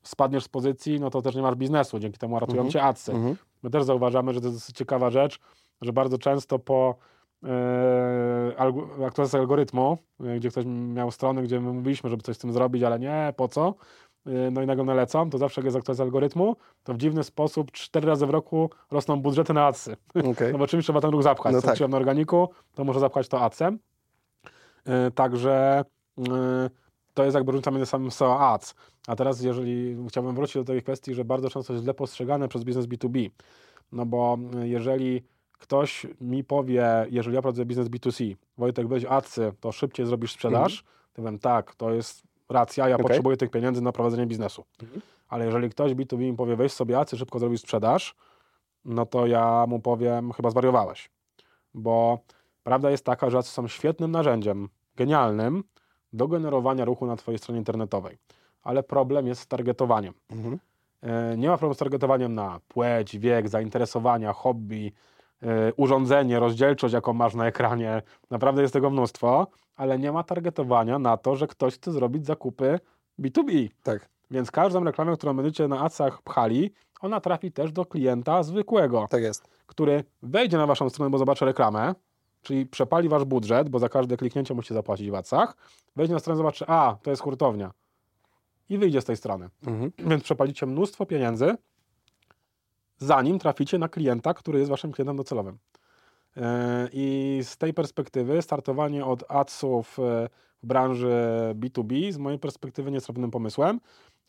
spadniesz 0.04 0.44
z 0.44 0.48
pozycji, 0.48 1.00
no 1.00 1.10
to 1.10 1.22
też 1.22 1.36
nie 1.36 1.42
masz 1.42 1.56
biznesu, 1.56 2.00
dzięki 2.00 2.18
temu 2.20 2.40
ratują 2.40 2.58
Mhm. 2.58 2.72
cię 2.72 2.84
adsy. 2.84 3.12
Mhm. 3.12 3.36
My 3.64 3.70
też 3.70 3.84
zauważamy, 3.84 4.34
że 4.34 4.42
to 4.42 4.48
jest 4.48 4.58
dosyć 4.58 4.76
ciekawa 4.78 5.10
rzecz, 5.10 5.40
że 5.82 5.94
bardzo 5.94 6.18
często 6.18 6.60
po 6.60 6.96
e, 7.44 8.56
alg- 8.58 9.06
aktualizacji 9.06 9.40
algorytmu, 9.40 9.98
e, 10.24 10.36
gdzie 10.36 10.50
ktoś 10.50 10.66
miał 10.68 11.12
strony, 11.12 11.42
gdzie 11.44 11.60
my 11.60 11.74
mówiliśmy, 11.74 12.10
żeby 12.10 12.24
coś 12.24 12.36
z 12.36 12.40
tym 12.40 12.52
zrobić, 12.54 12.84
ale 12.84 13.00
nie, 13.00 13.34
po 13.38 13.48
co? 13.48 13.74
E, 14.26 14.52
No 14.52 14.62
i 14.62 14.66
nagle 14.66 14.84
nalecą, 14.84 15.30
to 15.30 15.38
zawsze 15.38 15.62
jest 15.62 15.78
aktualizacja 15.78 16.06
algorytmu, 16.06 16.56
to 16.84 16.94
w 16.94 16.98
dziwny 16.98 17.24
sposób 17.24 17.72
cztery 17.72 18.08
razy 18.08 18.26
w 18.26 18.30
roku 18.30 18.70
rosną 18.92 19.22
budżety 19.22 19.54
na 19.54 19.66
adsy. 19.66 19.96
Okej. 20.16 20.52
No 20.54 20.58
bo 20.58 20.68
czymś 20.68 20.84
trzeba 20.84 21.02
ten 21.02 21.10
ruch 21.10 21.24
zapchać. 21.24 21.54
No 21.54 21.62
tak. 21.62 21.80
na 21.80 21.98
organiku, 21.98 22.50
to 22.76 22.84
muszę 22.84 23.00
zapchać 23.00 23.28
to 23.28 23.42
adsem. 23.42 23.80
Yy, 24.86 25.12
także 25.16 25.86
yy, 26.18 26.26
to 27.14 27.24
jest 27.24 27.36
jakby 27.36 27.52
różnica 27.52 27.72
między 27.72 27.86
samym 27.86 28.12
SEO 28.12 28.40
a 28.40 28.54
ads. 28.54 28.76
A 29.08 29.16
teraz 29.16 29.42
jeżeli 29.42 29.98
chciałbym 30.08 30.36
wrócić 30.36 30.56
do 30.56 30.64
tej 30.64 30.82
kwestii, 30.82 31.14
że 31.14 31.26
bardzo 31.26 31.50
często 31.50 31.74
jest 31.74 31.84
źle 31.84 31.94
postrzegane 31.94 32.48
przez 32.48 32.64
biznes 32.64 32.86
B2B. 32.86 33.30
No 33.92 34.06
bo 34.06 34.38
yy, 34.54 34.68
jeżeli 34.68 35.24
ktoś 35.60 36.08
mi 36.22 36.44
powie, 36.44 37.06
jeżeli 37.10 37.36
ja 37.36 37.42
prowadzę 37.42 37.66
biznes 37.66 37.88
B2C, 37.88 38.36
Wojtek, 38.58 38.88
weź 38.88 39.06
adsy, 39.06 39.54
to 39.60 39.72
szybciej 39.72 40.06
zrobisz 40.06 40.32
sprzedaż, 40.32 40.84
to 41.14 41.22
powiem 41.22 41.40
tak, 41.40 41.76
to 41.76 41.92
jest 41.92 42.24
racja, 42.52 42.90
ja 42.90 42.96
Okej. 42.96 43.04
potrzebuję 43.04 43.38
tych 43.38 43.50
pieniędzy 43.50 43.82
na 43.82 43.92
prowadzenie 43.92 44.26
biznesu. 44.26 44.66
Ale 45.30 45.46
jeżeli 45.46 45.70
ktoś 45.70 45.92
B2B 45.92 46.18
mi 46.18 46.34
powie, 46.34 46.56
weź 46.56 46.72
sobie 46.74 47.00
adsy, 47.00 47.18
szybko 47.18 47.40
zrobisz 47.40 47.62
sprzedaż, 47.62 48.16
no 48.86 49.06
to 49.06 49.28
ja 49.28 49.66
mu 49.68 49.80
powiem, 49.80 50.32
chyba 50.32 50.50
zwariowałeś. 50.50 51.10
Bo 51.74 52.20
prawda 52.64 52.92
jest 52.92 53.06
taka, 53.06 53.30
że 53.30 53.38
adsy 53.38 53.52
są 53.52 53.68
świetnym 53.68 54.12
narzędziem, 54.12 54.70
genialnym 54.96 55.64
do 56.14 56.28
generowania 56.28 56.86
ruchu 56.86 57.06
na 57.06 57.16
Twojej 57.16 57.40
stronie 57.40 57.60
internetowej. 57.60 58.18
Ale 58.64 58.84
problem 58.84 59.28
jest 59.28 59.42
z 59.42 59.48
targetowaniem. 59.48 60.14
Mhm. 60.30 60.60
E, 61.02 61.38
Nie 61.38 61.48
ma 61.48 61.58
problemu 61.58 61.74
z 61.74 61.78
targetowaniem 61.78 62.34
na 62.34 62.60
płeć, 62.68 63.18
wiek, 63.18 63.50
zainteresowania, 63.50 64.34
hobby, 64.34 64.94
urządzenie, 65.78 66.40
rozdzielczość, 66.40 66.94
jaką 66.94 67.14
masz 67.14 67.36
na 67.36 67.46
ekranie. 67.46 68.02
Naprawdę 68.30 68.62
jest 68.62 68.74
tego 68.74 68.90
mnóstwo, 68.90 69.48
ale 69.76 70.00
nie 70.00 70.12
ma 70.12 70.24
targetowania 70.24 71.00
na 71.00 71.18
to, 71.18 71.36
że 71.36 71.48
ktoś 71.48 71.74
chce 71.74 71.92
zrobić 71.92 72.26
zakupy 72.26 72.80
B2B. 73.20 73.70
Tak. 73.84 74.10
Więc 74.32 74.52
każdą 74.52 74.84
reklamę, 74.84 75.14
którą 75.14 75.34
będziecie 75.36 75.68
na 75.68 75.80
adsach 75.80 76.22
pchali, 76.22 76.72
ona 77.02 77.22
trafi 77.22 77.52
też 77.52 77.72
do 77.72 77.86
klienta 77.86 78.44
zwykłego, 78.44 79.08
Tak 79.10 79.22
jest. 79.22 79.48
który 79.66 80.04
wejdzie 80.24 80.58
na 80.58 80.68
waszą 80.68 80.90
stronę, 80.90 81.10
bo 81.10 81.18
zobaczy 81.18 81.46
reklamę, 81.46 81.96
czyli 82.42 82.66
przepali 82.66 83.10
wasz 83.10 83.26
budżet, 83.26 83.70
bo 83.70 83.80
za 83.80 83.90
każde 83.90 84.18
kliknięcie 84.18 84.54
musicie 84.54 84.74
zapłacić 84.74 85.12
w 85.12 85.16
adsach, 85.16 85.58
wejdzie 85.96 86.14
na 86.14 86.20
stronę, 86.20 86.38
zobaczy, 86.38 86.66
a, 86.68 86.98
to 87.04 87.10
jest 87.10 87.22
hurtownia 87.22 87.72
i 88.70 88.78
wyjdzie 88.78 89.02
z 89.02 89.06
tej 89.06 89.18
strony. 89.18 89.50
Mhm. 89.68 89.92
Więc 89.98 90.24
przepalicie 90.24 90.66
mnóstwo 90.66 91.06
pieniędzy, 91.06 91.56
zanim 93.02 93.40
traficie 93.40 93.78
na 93.78 93.90
klienta, 93.90 94.34
który 94.34 94.60
jest 94.60 94.72
waszym 94.72 94.92
klientem 94.92 95.16
docelowym. 95.16 95.58
Yy, 96.36 96.44
I 96.94 97.40
z 97.44 97.58
tej 97.58 97.74
perspektywy 97.74 98.42
startowanie 98.42 99.06
od 99.06 99.24
adsów 99.28 100.00
e, 100.00 100.30
w 100.64 100.68
branży 100.68 101.12
B2B 101.56 102.12
z 102.12 102.18
mojej 102.18 102.40
perspektywy 102.40 102.92
nie 102.92 102.96
jest 102.96 103.08
pewnym 103.08 103.32
pomysłem. 103.32 103.80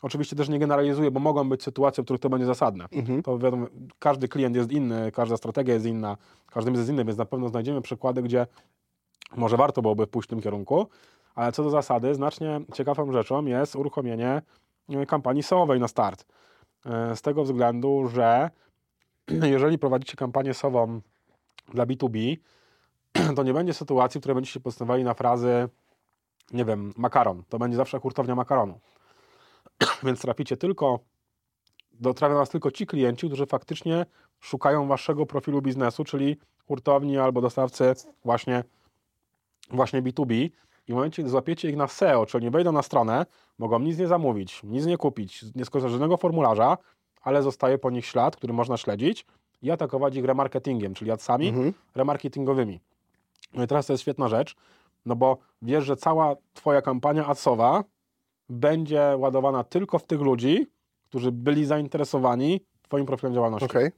Oczywiście 0.03 0.37
też 0.37 0.49
nie 0.49 0.59
generalizuję, 0.59 1.11
bo 1.11 1.21
mogą 1.21 1.49
być 1.49 1.63
sytuacje, 1.63 2.03
w 2.03 2.05
których 2.05 2.21
to 2.21 2.31
będzie 2.31 2.47
zasadne. 2.47 2.85
Mhm. 2.93 3.23
To 3.23 3.39
wiadomo, 3.39 3.67
każdy 3.99 4.29
klient 4.29 4.57
jest 4.57 4.73
inny, 4.73 5.13
każda 5.13 5.37
strategia 5.37 5.75
jest 5.75 5.87
inna, 5.87 6.17
każdy 6.51 6.71
jest 6.71 6.89
inny, 6.89 7.05
więc 7.05 7.19
na 7.19 7.25
pewno 7.25 7.49
znajdziemy 7.49 7.83
przykłady, 7.83 8.23
gdzie 8.23 8.47
może 9.37 9.57
warto 9.57 9.83
byłoby 9.83 10.07
pójść 10.07 10.29
w 10.29 10.31
tym 10.31 10.41
kierunku, 10.41 10.87
ale 11.35 11.53
co 11.53 11.63
do 11.63 11.71
zasady, 11.71 12.15
znacznie 12.15 12.61
ciekawą 12.75 13.13
rzeczą 13.13 13.45
jest 13.45 13.77
uruchomienie 13.77 14.43
e, 14.89 15.07
kampanii 15.07 15.43
SEO-owej 15.43 15.81
na 15.81 15.89
start. 15.89 16.27
E, 16.87 17.17
Z 17.17 17.23
tego 17.23 17.45
względu, 17.45 18.09
że 18.09 18.51
jeżeli 19.55 19.79
prowadzicie 19.79 20.17
kampanię 20.17 20.55
SEO-ową 20.55 21.01
dla 21.69 21.87
B2B, 21.87 22.37
to 23.37 23.43
nie 23.43 23.55
będzie 23.55 23.75
sytuacji, 23.75 24.19
w 24.19 24.23
której 24.23 24.35
będziecie 24.35 24.61
postawali 24.61 25.05
na 25.05 25.15
frazy, 25.15 25.69
nie 26.53 26.65
wiem, 26.65 26.93
makaron. 26.97 27.43
To 27.49 27.59
będzie 27.59 27.77
zawsze 27.77 27.99
hurtownia 27.99 28.35
makaronu. 28.35 28.81
Więc 30.05 30.21
traficie 30.21 30.57
tylko, 30.57 30.99
dotrafią 31.93 32.35
nas 32.35 32.51
tylko 32.51 32.71
ci 32.71 32.87
klienci, 32.87 33.27
którzy 33.27 33.47
faktycznie 33.47 34.07
szukają 34.41 34.87
waszego 34.87 35.27
profilu 35.27 35.63
biznesu, 35.63 36.05
czyli 36.05 36.37
hurtowni 36.67 37.19
albo 37.19 37.41
dostawcy 37.41 37.93
właśnie, 38.25 38.65
właśnie 39.71 40.03
B2B. 40.03 40.51
I 40.93 40.95
w 40.95 40.97
momencie, 40.97 41.23
gdy 41.23 41.31
złapiecie 41.31 41.69
ich 41.71 41.77
na 41.77 41.89
SEO, 41.89 42.27
czyli 42.27 42.45
nie 42.45 42.51
wejdą 42.51 42.73
na 42.73 42.83
stronę, 42.83 43.27
mogą 43.59 43.79
nic 43.79 43.99
nie 43.99 44.07
zamówić, 44.07 44.63
nic 44.63 44.87
nie 44.87 44.97
kupić, 44.99 45.45
nie 45.55 45.65
skorzystać 45.65 45.91
z 45.91 45.93
żadnego 45.93 46.17
formularza, 46.17 46.79
ale 47.23 47.43
zostaje 47.43 47.79
po 47.79 47.91
nich 47.91 48.07
ślad, 48.07 48.37
który 48.37 48.53
można 48.53 48.77
śledzić 48.77 49.27
i 49.63 49.71
atakować 49.71 50.17
ich 50.17 50.25
remarketingiem, 50.25 50.95
czyli 50.95 51.11
adsami 51.11 51.49
Mhm. 51.49 51.73
remarketingowymi. 51.95 52.81
No 53.55 53.65
i 53.65 53.67
teraz 53.67 53.87
to 53.87 53.93
jest 53.93 54.01
świetna 54.03 54.29
rzecz, 54.29 54.57
no 55.07 55.17
bo 55.17 55.39
wiesz, 55.63 55.85
że 55.85 55.97
cała 55.97 56.37
twoja 56.55 56.83
kampania 56.83 57.27
adsowa 57.27 57.85
będzie 58.49 59.15
ładowana 59.19 59.65
tylko 59.65 59.99
w 59.99 60.05
tych 60.05 60.21
ludzi, 60.21 60.67
którzy 61.05 61.33
byli 61.33 61.65
zainteresowani 61.65 62.61
twoim 62.83 63.07
profilem 63.07 63.35
działalności. 63.35 63.67
Okej. 63.67 63.91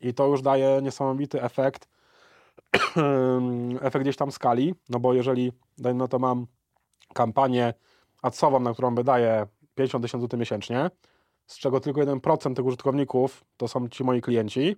I 0.00 0.14
to 0.14 0.26
już 0.26 0.42
daje 0.42 0.80
niesamowity 0.82 1.42
efekt, 1.42 1.88
efekt 3.80 4.02
gdzieś 4.02 4.16
tam 4.16 4.32
skali, 4.32 4.74
no 4.88 5.00
bo 5.00 5.14
jeżeli, 5.14 5.52
na 5.78 6.08
to 6.08 6.18
mam 6.18 6.46
kampanię 7.14 7.74
adsową, 8.22 8.60
na 8.60 8.72
którą 8.72 8.94
wydaję 8.94 9.46
50 9.74 10.04
tysięcy 10.04 10.20
złotych 10.20 10.40
miesięcznie, 10.40 10.90
z 11.46 11.58
czego 11.58 11.80
tylko 11.80 12.00
1% 12.00 12.54
tych 12.54 12.64
użytkowników 12.64 13.44
to 13.56 13.68
są 13.68 13.88
ci 13.88 14.04
moi 14.04 14.20
klienci, 14.20 14.76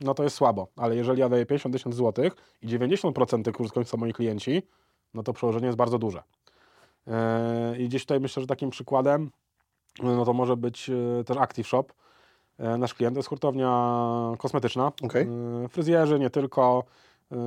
no 0.00 0.14
to 0.14 0.22
jest 0.22 0.36
słabo. 0.36 0.68
Ale 0.76 0.96
jeżeli 0.96 1.20
ja 1.20 1.28
daję 1.28 1.46
50 1.46 1.74
tysięcy 1.74 1.96
złotych 1.96 2.36
i 2.62 2.68
90% 2.68 3.42
tych 3.42 3.60
użytkowników 3.60 3.90
są 3.90 3.96
moi 3.98 4.12
klienci, 4.12 4.62
no 5.14 5.22
to 5.22 5.32
przełożenie 5.32 5.66
jest 5.66 5.78
bardzo 5.78 5.98
duże. 5.98 6.22
Yy, 7.06 7.12
I 7.78 7.88
gdzieś 7.88 8.02
tutaj 8.02 8.20
myślę, 8.20 8.40
że 8.40 8.46
takim 8.46 8.70
przykładem 8.70 9.30
no 10.02 10.24
to 10.24 10.32
może 10.32 10.56
być 10.56 10.88
yy, 10.88 11.24
też 11.26 11.36
ActiveShop, 11.36 11.92
E, 11.92 12.05
Nasz 12.58 12.94
klient 12.94 13.14
to 13.14 13.18
jest 13.18 13.28
hurtownia 13.28 13.70
kosmetyczna. 14.38 14.92
Okej. 15.02 15.28
E, 15.64 15.68
Fryzjerzy, 15.68 16.18
nie 16.18 16.30
tylko, 16.30 16.84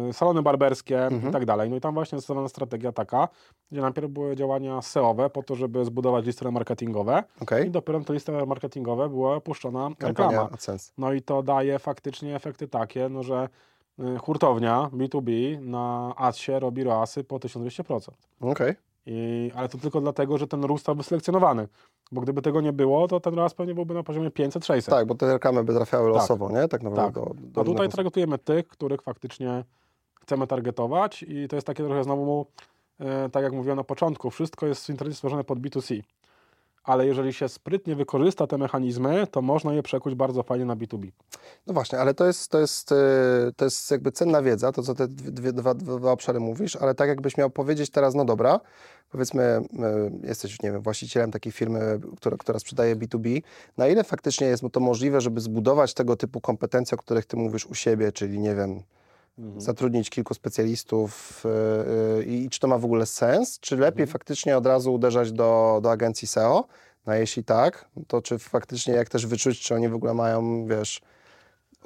e, 0.10 0.14
salony 0.14 0.41
barberskie 0.41 1.05
Mhm. 1.05 1.30
i 1.30 1.34
tak 1.34 1.45
dalej. 1.45 1.70
No 1.70 1.76
i 1.76 1.82
tam 1.82 1.93
właśnie 1.93 2.18
zastosowana 2.18 2.49
strategia 2.49 2.91
taka, 2.91 3.28
gdzie 3.72 3.82
najpierw 3.82 4.07
były 4.10 4.36
działania 4.36 4.82
SEO-owe 4.82 5.30
po 5.30 5.43
to, 5.43 5.55
żeby 5.55 5.86
zbudować 5.86 6.26
listy 6.26 6.51
marketingowe 6.51 7.24
Okej. 7.41 7.68
i 7.68 7.72
dopiero 7.72 7.99
na 7.99 8.05
te 8.05 8.14
listy 8.14 8.32
marketingowe 8.45 9.10
była 9.10 9.41
puszczona 9.41 9.89
reklama. 10.07 10.32
No 10.97 11.14
i 11.14 11.22
to 11.22 11.43
daje 11.43 11.80
faktycznie 11.80 12.36
efekty 12.36 12.68
takie, 12.68 13.10
no 13.10 13.24
że 13.24 13.49
hurtownia 14.20 14.89
B2B 14.93 15.60
na 15.62 16.14
AdSie 16.18 16.60
robi 16.60 16.84
ROASy 16.84 17.24
po 17.24 17.39
1200%. 17.39 18.10
Okej. 18.41 18.76
I, 19.12 19.51
ale 19.55 19.70
to 19.70 19.78
tylko 19.78 20.01
dlatego, 20.01 20.38
że 20.38 20.47
ten 20.47 20.64
ruch 20.64 20.78
został 20.78 20.95
wyselekcjonowany. 20.95 21.68
Bo 22.12 22.22
gdyby 22.22 22.41
tego 22.41 22.62
nie 22.62 22.74
było, 22.74 23.07
to 23.07 23.20
ten 23.20 23.34
ROAS 23.34 23.53
pewnie 23.53 23.76
byłby 23.76 23.93
na 23.93 24.03
poziomie 24.03 24.30
500-600. 24.30 24.89
Tak, 24.89 25.07
bo 25.07 25.16
te 25.16 25.34
reklamy 25.34 25.64
by 25.64 25.74
trafiały 25.74 26.12
Tak. 26.14 26.22
losowo, 26.22 26.51
nie? 26.51 26.68
Tak 26.68 26.84
naprawdę 26.84 27.03
Tak. 27.05 27.14
do, 27.14 27.34
do 27.41 27.62
A 27.62 27.64
tutaj 27.64 27.89
targetujemy 27.89 28.38
tych, 28.38 28.68
których 28.68 29.01
faktycznie 29.01 29.64
chcemy 30.22 30.47
targetować 30.47 31.24
i 31.24 31.47
to 31.47 31.55
jest 31.55 31.68
takie 31.68 31.84
trochę 31.84 32.03
znowu, 32.03 32.45
e, 32.99 33.30
tak 33.30 33.43
jak 33.43 33.53
mówiłem 33.53 33.78
na 33.78 33.84
początku, 33.84 34.30
wszystko 34.30 34.68
jest 34.68 34.86
w 34.86 34.89
internecie 34.89 35.16
stworzone 35.16 35.43
pod 35.43 35.60
B2C. 35.60 36.01
Ale 36.89 37.07
jeżeli 37.07 37.33
się 37.33 37.49
sprytnie 37.49 37.95
wykorzysta 37.95 38.47
te 38.47 38.57
mechanizmy, 38.57 39.27
to 39.27 39.41
można 39.41 39.73
je 39.73 39.83
przekuć 39.83 40.15
bardzo 40.15 40.43
fajnie 40.43 40.65
na 40.65 40.75
B2B. 40.75 41.11
No 41.67 41.73
właśnie, 41.73 41.99
ale 41.99 42.13
to 42.13 42.25
jest, 42.25 42.51
to 42.51 42.59
jest, 42.59 42.91
yy, 42.91 42.97
to 43.55 43.65
jest 43.65 43.91
jakby 43.91 44.11
cenna 44.11 44.41
wiedza, 44.41 44.71
to 44.71 44.83
co 44.83 44.95
te 44.95 45.07
dwie, 45.07 45.53
dwa, 45.53 45.73
dwa 45.73 46.11
obszary 46.11 46.39
mówisz, 46.39 46.75
ale 46.75 46.95
tak 46.95 47.09
jakbyś 47.09 47.37
miał 47.37 47.49
powiedzieć 47.49 47.89
teraz, 47.89 48.15
no 48.15 48.25
dobra, 48.25 48.59
powiedzmy, 49.11 49.61
yy, 49.73 50.27
jesteś, 50.27 50.61
nie 50.61 50.71
wiem, 50.71 50.81
właścicielem 50.81 51.31
takiej 51.31 51.51
firmy, 51.51 51.99
która, 52.17 52.37
która 52.37 52.59
sprzedaje 52.59 52.95
B2B, 52.95 53.41
na 53.77 53.87
ile 53.87 54.03
faktycznie 54.03 54.47
jest 54.47 54.63
to 54.71 54.79
możliwe, 54.79 55.21
żeby 55.21 55.41
zbudować 55.41 55.93
tego 55.93 56.15
typu 56.15 56.41
kompetencje, 56.41 56.95
o 56.95 56.97
których 56.97 57.25
ty 57.25 57.37
mówisz 57.37 57.65
u 57.65 57.75
siebie, 57.75 58.11
czyli 58.11 58.39
nie 58.39 58.55
wiem, 58.55 58.83
zatrudnić 59.57 60.09
kilku 60.09 60.33
specjalistów 60.33 61.43
yy, 61.45 61.93
yy, 62.17 62.23
i 62.23 62.49
czy 62.49 62.59
to 62.59 62.67
ma 62.67 62.77
w 62.77 62.85
ogóle 62.85 63.05
sens, 63.05 63.59
czy 63.59 63.77
lepiej 63.77 64.07
faktycznie 64.07 64.57
od 64.57 64.65
razu 64.65 64.93
uderzać 64.93 65.31
do, 65.31 65.79
do 65.83 65.91
agencji 65.91 66.27
SEO? 66.27 66.63
No 67.05 67.13
a 67.13 67.15
jeśli 67.15 67.43
tak, 67.43 67.89
to 68.07 68.21
czy 68.21 68.37
faktycznie 68.39 68.93
jak 68.93 69.09
też 69.09 69.27
wyczuć, 69.27 69.59
czy 69.59 69.75
oni 69.75 69.89
w 69.89 69.95
ogóle 69.95 70.13
mają, 70.13 70.65
wiesz, 70.67 71.01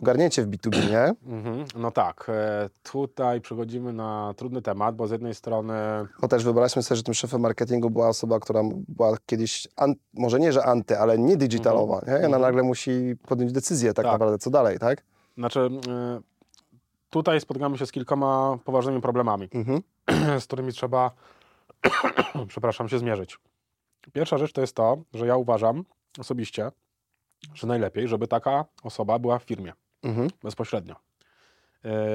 ogarnięcie 0.02 0.44
w 0.44 0.48
B2B, 0.50 0.90
nie? 0.90 1.14
Mhm, 1.38 1.66
No 1.76 1.92
tak, 1.92 2.26
e, 2.30 2.70
tutaj 2.92 3.42
przechodzimy 3.42 3.94
na 3.94 4.34
trudny 4.38 4.62
temat, 4.62 4.96
bo 4.96 5.08
z 5.08 5.12
jednej 5.12 5.36
strony 5.36 5.74
Bo 6.22 6.28
też 6.28 6.44
wyobraźmy 6.44 6.84
sobie, 6.84 6.96
że 6.98 7.04
tym 7.04 7.14
szefem 7.14 7.42
marketingu 7.42 7.90
była 7.90 8.08
osoba, 8.10 8.40
która 8.40 8.62
była 8.88 9.18
kiedyś, 9.26 9.68
an, 9.76 9.94
może 10.14 10.40
nie, 10.40 10.54
że 10.54 10.66
anty, 10.66 11.00
ale 11.00 11.18
nie 11.18 11.38
digitalowa, 11.38 12.02
nie? 12.08 12.14
I 12.14 12.16
ona 12.16 12.26
Mhm. 12.26 12.42
nagle 12.42 12.64
musi 12.64 13.16
podjąć 13.28 13.52
decyzję 13.52 13.94
tak, 13.94 14.06
Tak. 14.06 14.12
naprawdę, 14.14 14.38
co 14.38 14.50
dalej, 14.50 14.80
tak? 14.80 15.04
Znaczy, 15.38 15.60
y, 15.60 16.22
tutaj 17.14 17.42
spotykamy 17.42 17.78
się 17.78 17.86
z 17.86 17.92
kilkoma 17.92 18.58
poważnymi 18.66 19.02
problemami, 19.02 19.48
Mhm. 19.54 19.82
z 20.42 20.46
którymi 20.46 20.72
trzeba, 20.72 21.12
przepraszam, 22.48 22.90
się 22.90 23.00
zmierzyć. 23.00 23.38
Pierwsza 24.14 24.38
rzecz 24.38 24.54
to 24.54 24.62
jest 24.62 24.76
to, 24.76 24.98
że 25.14 25.28
ja 25.28 25.36
uważam 25.38 25.84
osobiście, 26.20 26.72
że 27.54 27.68
najlepiej, 27.68 28.08
żeby 28.08 28.28
taka 28.28 28.66
osoba 28.84 29.20
była 29.20 29.40
w 29.40 29.44
firmie 29.44 29.74
Mhm. 30.04 30.28
bezpośrednio. 30.44 30.96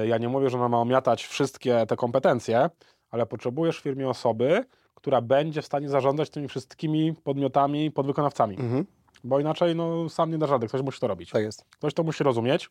Y, 0.03 0.07
Ja 0.07 0.17
nie 0.17 0.29
mówię, 0.29 0.49
że 0.49 0.57
ona 0.57 0.69
ma 0.69 0.77
omiatać 0.77 1.25
wszystkie 1.25 1.85
te 1.87 1.95
kompetencje, 1.95 2.69
ale 3.11 3.25
potrzebujesz 3.25 3.79
w 3.79 3.83
firmie 3.83 4.09
osoby, 4.09 4.65
która 4.95 5.21
będzie 5.21 5.61
w 5.61 5.65
stanie 5.65 5.89
zarządzać 5.89 6.29
tymi 6.29 6.47
wszystkimi 6.47 7.13
podmiotami, 7.13 7.91
podwykonawcami, 7.91 8.55
Mhm. 8.59 8.85
bo 9.23 9.39
inaczej 9.39 9.75
no, 9.75 10.09
sam 10.09 10.31
nie 10.31 10.37
da 10.37 10.45
rady, 10.45 10.67
ktoś 10.67 10.81
musi 10.81 10.99
to 10.99 11.07
robić. 11.07 11.29
Tak 11.29 11.43
jest. 11.43 11.65
Ktoś 11.69 11.93
to 11.93 12.03
musi 12.03 12.23
rozumieć. 12.23 12.69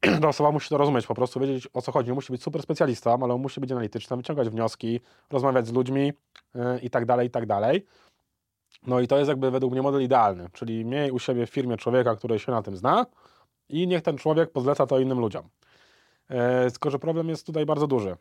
Ta 0.22 0.28
osoba 0.28 0.50
musi 0.50 0.68
to 0.68 0.78
rozumieć, 0.78 1.06
po 1.06 1.14
prostu 1.14 1.40
wiedzieć 1.40 1.68
o 1.72 1.82
co 1.82 1.92
chodzi. 1.92 2.08
Nie 2.08 2.14
musi 2.14 2.32
być 2.32 2.42
super 2.42 2.62
specjalistą, 2.62 3.18
ale 3.22 3.34
on 3.34 3.40
musi 3.40 3.60
być 3.60 3.72
analityczny, 3.72 4.16
wyciągać 4.16 4.48
wnioski, 4.48 5.00
rozmawiać 5.30 5.66
z 5.66 5.72
ludźmi 5.72 6.12
yy, 6.54 6.78
i 6.82 6.90
tak 6.90 7.06
dalej, 7.06 7.26
i 7.26 7.30
tak 7.30 7.46
dalej. 7.46 7.86
No 8.86 9.00
i 9.00 9.06
to 9.06 9.18
jest 9.18 9.28
jakby 9.28 9.50
według 9.50 9.72
mnie 9.72 9.82
model 9.82 10.02
idealny, 10.02 10.48
czyli 10.52 10.84
miej 10.84 11.10
u 11.10 11.18
siebie 11.18 11.46
w 11.46 11.50
firmie 11.50 11.76
człowieka, 11.76 12.16
który 12.16 12.38
się 12.38 12.52
na 12.52 12.62
tym 12.62 12.76
zna 12.76 13.06
i 13.68 13.86
niech 13.86 14.02
ten 14.02 14.16
człowiek 14.16 14.52
pozleca 14.52 14.86
to 14.86 14.98
innym 14.98 15.20
ludziom. 15.20 15.48
Yy, 16.30 16.36
tylko, 16.70 16.90
że 16.90 16.98
problem 16.98 17.28
jest 17.28 17.46
tutaj 17.46 17.66
bardzo 17.66 17.86
duży. 17.86 18.16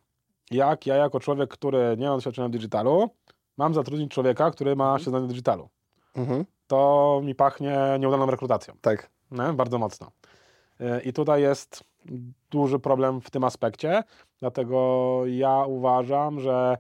Jak 0.52 0.86
ja 0.86 0.96
jako 0.96 1.20
człowiek, 1.20 1.50
który 1.50 1.96
nie 1.98 2.08
ma 2.08 2.16
doświadczenia 2.16 2.48
w 2.48 2.52
digitalu, 2.52 3.10
mam 3.58 3.74
zatrudnić 3.74 4.12
człowieka, 4.12 4.52
który 4.52 4.76
ma 4.76 5.00
się 5.00 5.10
znać 5.10 5.24
w 5.24 5.28
digitalu? 5.28 5.70
Mhm. 6.16 6.46
To 6.68 7.22
mi 7.24 7.36
pachnie 7.36 7.78
nieudaną 8.00 8.26
rekrutacją. 8.26 8.74
Tak. 8.82 9.10
Nie? 9.32 9.54
Bardzo 9.54 9.80
mocno. 9.80 10.12
Y, 10.82 11.02
I 11.04 11.14
tutaj 11.14 11.42
jest 11.42 11.84
duży 12.52 12.80
problem 12.80 13.22
w 13.22 13.30
tym 13.30 13.44
aspekcie, 13.44 14.04
dlatego 14.40 15.22
ja 15.26 15.66
uważam, 15.66 16.40
że 16.40 16.78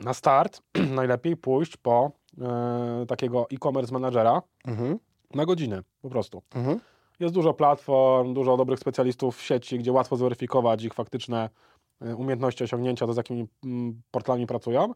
na 0.00 0.14
start 0.14 0.62
najlepiej 0.96 1.36
pójść 1.36 1.76
po 1.76 2.10
e, 2.40 3.06
takiego 3.08 3.46
e-commerce 3.52 3.92
managera 3.92 4.42
Mhm. 4.66 4.98
na 5.34 5.44
godziny 5.44 5.82
po 6.02 6.10
prostu. 6.10 6.42
Mhm. 6.54 6.80
Jest 7.20 7.34
dużo 7.34 7.54
platform, 7.54 8.34
dużo 8.34 8.56
dobrych 8.56 8.78
specjalistów 8.78 9.36
w 9.36 9.42
sieci, 9.42 9.78
gdzie 9.78 9.92
łatwo 9.92 10.16
zweryfikować 10.16 10.84
ich 10.84 10.94
faktyczne 10.94 11.50
e, 12.00 12.16
umiejętności, 12.16 12.64
osiągnięcia, 12.64 13.06
to 13.06 13.12
z 13.12 13.16
jakimi 13.16 13.46
mm, 13.64 14.02
portalami 14.10 14.46
pracują. 14.46 14.92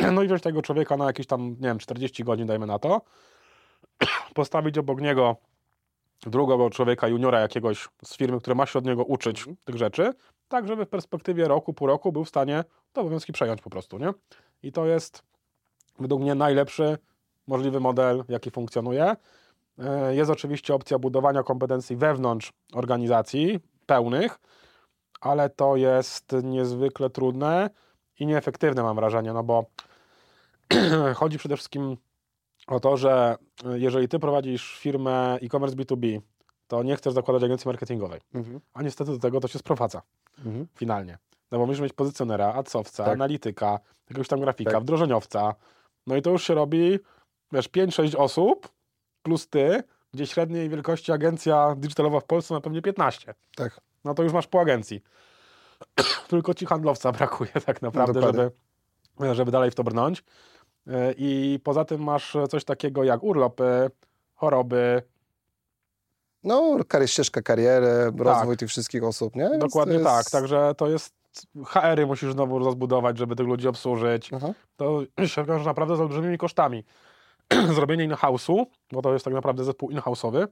No 0.12 0.22
i 0.22 0.26
wziąć 0.26 0.42
tego 0.42 0.62
człowieka 0.62 0.96
na 0.96 1.04
jakieś 1.06 1.26
tam, 1.26 1.48
nie 1.50 1.68
wiem, 1.68 1.78
40 1.78 2.24
godzin, 2.24 2.46
dajmy 2.46 2.66
na 2.66 2.78
to, 2.78 3.00
postawić 4.34 4.78
obok 4.78 5.00
niego 5.00 5.36
drugego 6.30 6.70
człowieka, 6.70 7.08
juniora 7.08 7.40
jakiegoś 7.40 7.88
z 8.04 8.16
firmy, 8.16 8.40
który 8.40 8.54
ma 8.54 8.66
się 8.66 8.78
od 8.78 8.84
niego 8.84 9.04
uczyć 9.04 9.44
tych 9.64 9.76
rzeczy, 9.76 10.12
tak 10.48 10.68
żeby 10.68 10.84
w 10.84 10.88
perspektywie 10.88 11.48
roku, 11.48 11.74
pół 11.74 11.86
roku 11.86 12.12
był 12.12 12.24
w 12.24 12.28
stanie 12.28 12.64
te 12.92 13.00
obowiązki 13.00 13.32
przejąć 13.32 13.62
po 13.62 13.70
prostu, 13.70 13.98
nie? 13.98 14.12
I 14.62 14.72
to 14.72 14.86
jest 14.86 15.22
według 15.98 16.22
mnie 16.22 16.34
najlepszy 16.34 16.98
możliwy 17.46 17.80
model, 17.80 18.24
jaki 18.28 18.50
funkcjonuje. 18.50 19.16
E, 19.78 20.14
Jest 20.14 20.30
oczywiście 20.30 20.74
opcja 20.74 20.98
budowania 20.98 21.42
kompetencji 21.42 21.96
wewnątrz 21.96 22.52
organizacji, 22.74 23.60
pełnych, 23.86 24.38
ale 25.20 25.50
to 25.50 25.76
jest 25.76 26.32
niezwykle 26.42 27.10
trudne 27.10 27.70
i 28.20 28.26
nieefektywne, 28.26 28.82
mam 28.82 28.96
wrażenie, 28.96 29.32
no 29.32 29.42
bo 29.42 29.64
chodzi 31.14 31.38
przede 31.38 31.56
wszystkim 31.56 31.96
o 32.66 32.80
to, 32.80 32.96
że 32.96 33.36
e, 33.66 33.78
jeżeli 33.78 34.08
ty 34.08 34.18
prowadzisz 34.18 34.78
firmę 34.78 35.38
e-commerce 35.42 35.76
B2B, 35.76 36.20
to 36.68 36.82
nie 36.82 36.96
chcesz 36.96 37.12
zakładać 37.14 37.42
agencji 37.42 37.68
marketingowej, 37.68 38.20
Mhm. 38.34 38.60
a 38.74 38.82
niestety 38.82 39.10
do 39.10 39.18
tego 39.18 39.40
to 39.40 39.48
się 39.48 39.58
sprowadza 39.58 40.02
Mhm. 40.38 40.66
finalnie. 40.74 41.18
No 41.52 41.58
bo 41.58 41.66
musisz 41.66 41.80
mieć 41.82 41.92
pozycjonera, 41.92 42.54
adsowca, 42.54 43.04
Tak. 43.04 43.12
analityka, 43.12 43.78
jakiegoś 44.10 44.28
tam 44.28 44.40
grafika, 44.40 44.70
Tak. 44.70 44.82
wdrożeniowca. 44.82 45.54
No 46.06 46.16
i 46.16 46.22
to 46.22 46.30
już 46.30 46.44
się 46.44 46.54
robi, 46.54 46.98
wiesz, 47.52 47.68
5-6 47.68 48.14
osób 48.16 48.68
plus 49.22 49.48
ty, 49.48 49.82
gdzie 50.14 50.26
średniej 50.26 50.68
wielkości 50.68 51.12
agencja 51.12 51.74
digitalowa 51.78 52.20
w 52.20 52.24
Polsce 52.24 52.54
ma 52.54 52.60
pewnie 52.60 52.82
15. 52.82 53.34
Tak. 53.56 53.80
No 54.04 54.14
to 54.14 54.22
już 54.22 54.32
masz 54.32 54.46
po 54.46 54.60
agencji. 54.60 55.02
Tylko 56.28 56.54
ci 56.54 56.66
handlowca 56.66 57.12
brakuje 57.12 57.50
tak 57.66 57.82
naprawdę, 57.82 58.12
dokładnie. 58.20 58.50
żeby, 59.20 59.34
żeby 59.34 59.50
dalej 59.50 59.70
w 59.70 59.74
to 59.74 59.84
brnąć. 59.84 60.24
Yy, 60.86 61.14
I 61.16 61.60
poza 61.64 61.84
tym 61.84 62.02
masz 62.02 62.36
coś 62.48 62.64
takiego 62.64 63.04
jak 63.04 63.22
urlopy, 63.22 63.90
choroby. 64.34 65.02
No, 66.44 66.76
ścieżka 67.06 67.42
kariery, 67.42 68.12
rozwój 68.18 68.56
tych 68.56 68.68
wszystkich 68.68 69.04
osób, 69.04 69.36
nie? 69.36 69.48
Więc 69.50 69.58
Dokładnie 69.64 69.94
jest- 69.94 70.04
tak. 70.04 70.30
Także 70.30 70.74
to 70.76 70.88
jest 70.88 71.14
HR-y 71.66 72.06
musisz 72.06 72.32
znowu 72.32 72.58
rozbudować, 72.58 73.18
żeby 73.18 73.36
tych 73.36 73.46
ludzi 73.46 73.68
obsłużyć. 73.68 74.30
Aha. 74.32 74.52
To 74.76 75.02
się 75.26 75.44
wiąże 75.44 75.64
naprawdę 75.64 75.96
z 75.96 76.00
olbrzymimi 76.00 76.38
kosztami. 76.38 76.84
Zrobienie 77.74 78.04
in-house'u, 78.04 78.66
bo 78.92 79.02
to 79.02 79.12
jest 79.12 79.24
tak 79.24 79.34
naprawdę 79.34 79.64
zespół 79.64 79.90
in-house'owy, 79.90 80.46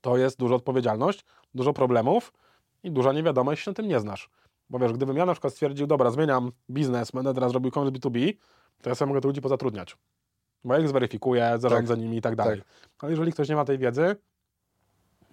to 0.00 0.16
jest 0.16 0.38
duża 0.38 0.54
odpowiedzialność, 0.54 1.24
dużo 1.54 1.72
problemów 1.72 2.32
i 2.82 2.90
duża 2.90 3.12
niewiadoma, 3.12 3.52
jeśli 3.52 3.64
się 3.64 3.70
na 3.70 3.74
tym 3.74 3.88
nie 3.88 4.00
znasz. 4.00 4.30
Bo 4.70 4.78
wiesz, 4.78 4.92
gdybym 4.92 5.16
ja 5.16 5.26
na 5.26 5.32
przykład 5.32 5.52
stwierdził, 5.52 5.86
dobra, 5.86 6.10
zmieniam 6.10 6.52
biznes, 6.70 7.10
będę 7.10 7.34
teraz 7.34 7.52
robił 7.52 7.68
e-commerce 7.68 7.98
B2B, 7.98 8.32
to 8.82 8.88
ja 8.90 8.94
sobie 8.94 9.08
mogę 9.08 9.20
tych 9.20 9.28
ludzi 9.28 9.40
pozatrudniać. 9.40 9.96
Bo 10.64 10.74
ja 10.74 10.80
ich 10.80 10.88
zweryfikuję, 10.88 11.54
zarządzę 11.58 11.96
nimi 11.96 12.16
i 12.16 12.20
tak 12.20 12.36
dalej. 12.36 12.62
Ale 12.98 13.10
jeżeli 13.12 13.32
ktoś 13.32 13.48
nie 13.48 13.56
ma 13.56 13.64
tej 13.64 13.78
wiedzy, 13.78 14.16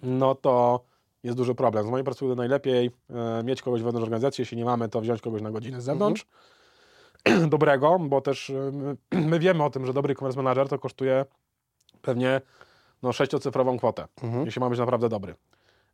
no 0.02 0.34
to 0.34 0.84
jest 1.22 1.36
duży 1.36 1.54
problem. 1.54 1.86
Z 1.86 1.90
mojej 1.90 2.04
perspektywy 2.04 2.36
najlepiej 2.36 2.90
e, 3.10 3.42
mieć 3.44 3.62
kogoś 3.62 3.82
wewnątrz 3.82 4.04
organizacji, 4.04 4.42
jeśli 4.42 4.56
nie 4.56 4.64
mamy, 4.64 4.88
to 4.88 5.00
wziąć 5.00 5.20
kogoś 5.20 5.42
na 5.42 5.50
godzinę 5.50 5.80
z 5.80 5.84
zewnątrz. 5.84 6.26
Dobrego, 7.48 7.98
bo 7.98 8.20
też 8.20 8.50
e, 8.50 8.70
my, 8.72 8.96
my 9.30 9.38
wiemy 9.38 9.64
o 9.64 9.70
tym, 9.70 9.86
że 9.86 9.92
dobry 9.92 10.12
e-commerce 10.12 10.36
manager 10.42 10.68
to 10.68 10.78
kosztuje 10.78 11.24
pewnie 12.02 12.40
no, 13.02 13.12
sześciocyfrową 13.12 13.78
kwotę, 13.78 14.06
Mhm. 14.22 14.46
jeśli 14.46 14.60
ma 14.60 14.70
być 14.70 14.78
naprawdę 14.78 15.08
dobry. 15.08 15.34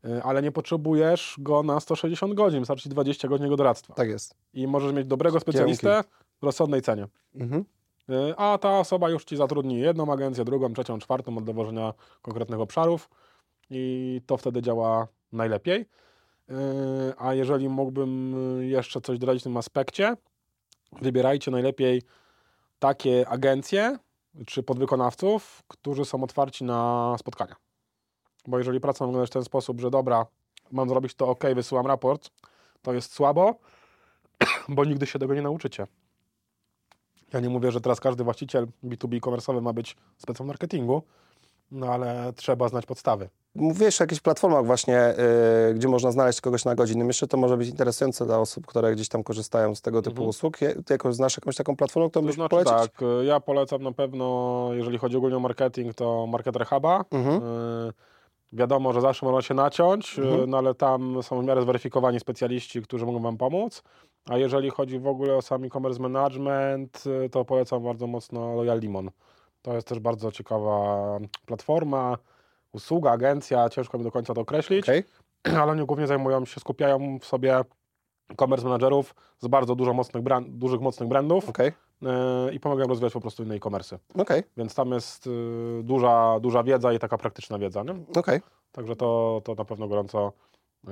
E, 0.04 0.22
Ale 0.22 0.42
nie 0.42 0.52
potrzebujesz 0.52 1.36
go 1.38 1.62
na 1.62 1.80
160 1.80 2.34
godzin, 2.34 2.60
wystarczy 2.60 2.82
ci 2.82 2.88
20 2.88 3.28
godzin 3.28 3.44
jego 3.44 3.56
doradztwa. 3.56 3.94
Tak 3.94 4.08
jest. 4.08 4.34
I 4.54 4.66
możesz 4.66 4.92
mieć 4.92 5.06
dobrego 5.06 5.40
specjalistę 5.40 6.04
rozsądnej 6.42 6.82
cenie. 6.82 7.08
Mhm. 7.34 7.64
Y, 8.10 8.34
A 8.36 8.58
ta 8.58 8.78
osoba 8.78 9.10
już 9.10 9.24
ci 9.24 9.36
zatrudni 9.36 9.78
jedną 9.78 10.12
agencję, 10.12 10.44
drugą, 10.44 10.72
trzecią, 10.72 10.98
czwartą 10.98 11.38
od 11.38 11.44
dowożenia 11.44 11.94
konkretnych 12.22 12.60
obszarów 12.60 13.10
i 13.70 14.20
to 14.26 14.36
wtedy 14.36 14.62
działa 14.62 15.08
najlepiej. 15.32 15.86
Yy, 16.48 16.54
a 17.18 17.34
jeżeli 17.34 17.68
mógłbym 17.68 18.34
jeszcze 18.60 19.00
coś 19.00 19.18
dodać 19.18 19.40
w 19.40 19.42
tym 19.42 19.56
aspekcie, 19.56 20.16
wybierajcie 21.02 21.50
najlepiej 21.50 22.02
takie 22.78 23.28
agencje 23.28 23.98
czy 24.46 24.62
podwykonawców, 24.62 25.62
którzy 25.68 26.04
są 26.04 26.22
otwarci 26.24 26.64
na 26.64 27.14
spotkania. 27.18 27.56
Bo 28.46 28.58
jeżeli 28.58 28.80
praca 28.80 29.06
wygląda 29.06 29.26
w 29.26 29.30
ten 29.30 29.44
sposób, 29.44 29.80
że 29.80 29.90
dobra, 29.90 30.26
mam 30.72 30.88
zrobić 30.88 31.14
to 31.14 31.28
ok, 31.28 31.44
wysyłam 31.54 31.86
raport, 31.86 32.30
to 32.82 32.94
jest 32.94 33.12
słabo, 33.12 33.54
bo 34.68 34.84
nigdy 34.84 35.06
się 35.06 35.18
tego 35.18 35.34
nie 35.34 35.42
nauczycie. 35.42 35.86
Ja 37.32 37.40
nie 37.40 37.48
mówię, 37.48 37.72
że 37.72 37.80
teraz 37.80 38.00
każdy 38.00 38.24
właściciel 38.24 38.66
B2B 38.84 39.20
komersowy 39.20 39.60
ma 39.60 39.72
być 39.72 39.96
specem 40.18 40.46
marketingu, 40.46 41.02
no 41.70 41.86
ale 41.86 42.32
trzeba 42.36 42.68
znać 42.68 42.86
podstawy. 42.86 43.28
Mówiłeś 43.54 44.00
o 44.00 44.04
jakichś 44.04 44.20
platformach 44.20 44.66
właśnie, 44.66 45.14
yy, 45.68 45.74
gdzie 45.74 45.88
można 45.88 46.10
znaleźć 46.12 46.40
kogoś 46.40 46.64
na 46.64 46.74
godzinę. 46.74 47.04
Myślę, 47.04 47.20
że 47.20 47.28
to 47.28 47.36
może 47.36 47.56
być 47.56 47.68
interesujące 47.68 48.26
dla 48.26 48.38
osób, 48.38 48.66
które 48.66 48.92
gdzieś 48.94 49.08
tam 49.08 49.22
korzystają 49.22 49.74
z 49.74 49.80
tego 49.82 50.02
typu 50.02 50.10
Mhm. 50.14 50.28
usług. 50.28 50.60
Je- 50.60 50.74
Ty 50.82 50.94
jakoś 50.94 51.14
znasz 51.14 51.36
jakąś 51.36 51.56
taką 51.56 51.76
platformę, 51.76 52.10
którą 52.10 52.22
To 52.22 52.26
byś 52.26 52.34
znaczy 52.34 52.50
polecić? 52.50 52.72
tak, 52.92 53.02
y, 53.02 53.24
ja 53.24 53.40
polecam 53.40 53.82
na 53.82 53.92
pewno, 53.92 54.68
jeżeli 54.72 54.98
chodzi 54.98 55.16
ogólnie 55.16 55.36
o 55.36 55.40
marketing, 55.40 55.94
to 55.94 56.26
Marketer 56.26 56.66
Huba. 56.66 57.04
Mhm. 57.10 57.36
Y, 57.88 57.92
Wiadomo, 58.52 58.92
że 58.92 59.00
zawsze 59.00 59.26
można 59.26 59.42
się 59.42 59.54
naciąć, 59.54 60.18
y, 60.18 60.22
Mhm. 60.22 60.50
no 60.50 60.58
ale 60.58 60.74
tam 60.74 61.22
są 61.22 61.40
w 61.42 61.44
miarę 61.44 61.62
zweryfikowani 61.62 62.20
specjaliści, 62.20 62.82
którzy 62.82 63.06
mogą 63.06 63.20
Wam 63.22 63.36
pomóc. 63.36 63.82
A 64.28 64.38
jeżeli 64.38 64.70
chodzi 64.70 64.98
w 64.98 65.06
ogóle 65.06 65.36
o 65.36 65.42
sam 65.42 65.64
e-commerce 65.64 66.02
management, 66.02 67.04
y, 67.24 67.28
to 67.28 67.44
polecam 67.44 67.82
bardzo 67.82 68.06
mocno 68.06 68.54
Loyal 68.54 68.80
Limon. 68.80 69.10
To 69.62 69.74
jest 69.74 69.88
też 69.88 69.98
bardzo 69.98 70.32
ciekawa 70.32 71.18
platforma, 71.46 72.18
usługa, 72.72 73.10
agencja, 73.10 73.68
ciężko 73.68 73.98
mi 73.98 74.04
do 74.04 74.10
końca 74.10 74.34
to 74.34 74.40
określić, 74.40 74.84
Okej. 74.84 75.04
ale 75.60 75.72
oni 75.72 75.86
głównie 75.86 76.06
zajmują 76.06 76.44
się, 76.44 76.60
skupiają 76.60 77.18
w 77.18 77.24
sobie 77.24 77.60
e-commerce 78.28 78.64
managerów 78.64 79.14
z 79.38 79.46
bardzo 79.46 79.74
dużo 79.74 79.92
mocnych 79.92 80.22
brand, 80.22 80.48
dużych, 80.48 80.80
mocnych 80.80 81.08
brandów 81.08 81.48
Okej. 81.48 81.68
y, 81.68 82.54
i 82.54 82.60
pomagają 82.60 82.88
rozwijać 82.88 83.12
po 83.12 83.20
prostu 83.20 83.42
inne 83.42 83.54
e-commerce. 83.54 83.98
Okej. 84.14 84.42
Więc 84.56 84.74
tam 84.74 84.92
jest 84.92 85.26
y, 85.26 85.30
duża, 85.82 86.40
duża 86.40 86.62
wiedza 86.62 86.92
i 86.92 86.98
taka 86.98 87.18
praktyczna 87.18 87.58
wiedza. 87.58 87.82
Nie? 87.82 87.94
Okej. 88.16 88.40
Także 88.72 88.96
to, 88.96 89.40
to 89.44 89.54
na 89.54 89.64
pewno 89.64 89.88
gorąco, 89.88 90.32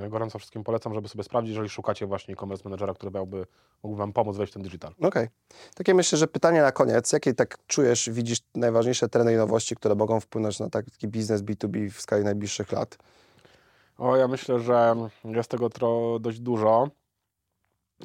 gorąco 0.09 0.39
wszystkim 0.39 0.63
polecam, 0.63 0.93
żeby 0.93 1.07
sobie 1.07 1.23
sprawdzić, 1.23 1.49
jeżeli 1.49 1.69
szukacie 1.69 2.05
właśnie 2.05 2.33
e-commerce 2.33 2.63
managera, 2.65 2.93
który 2.93 3.11
miałby, 3.11 3.45
mógłby 3.83 3.99
Wam 3.99 4.13
pomóc 4.13 4.37
wejść 4.37 4.51
w 4.51 4.53
ten 4.53 4.63
digital. 4.63 4.93
Okej. 5.01 5.27
Takie 5.75 5.93
myślę, 5.93 6.17
że 6.17 6.27
pytanie 6.27 6.61
na 6.61 6.71
koniec. 6.71 7.13
Jakie 7.13 7.33
tak 7.33 7.57
czujesz, 7.67 8.09
widzisz 8.09 8.39
najważniejsze 8.55 9.09
trendy 9.09 9.33
i 9.33 9.37
nowości, 9.37 9.75
które 9.75 9.95
mogą 9.95 10.19
wpłynąć 10.19 10.59
na 10.59 10.69
taki 10.69 11.07
biznes 11.07 11.41
B2B 11.41 11.89
w 11.89 12.01
skali 12.01 12.23
najbliższych 12.23 12.71
lat? 12.71 12.97
O, 13.97 14.15
ja 14.15 14.27
myślę, 14.27 14.59
że 14.59 14.95
jest 15.25 15.51
tego 15.51 15.69
tro, 15.69 16.19
dość 16.19 16.39
dużo. 16.39 16.89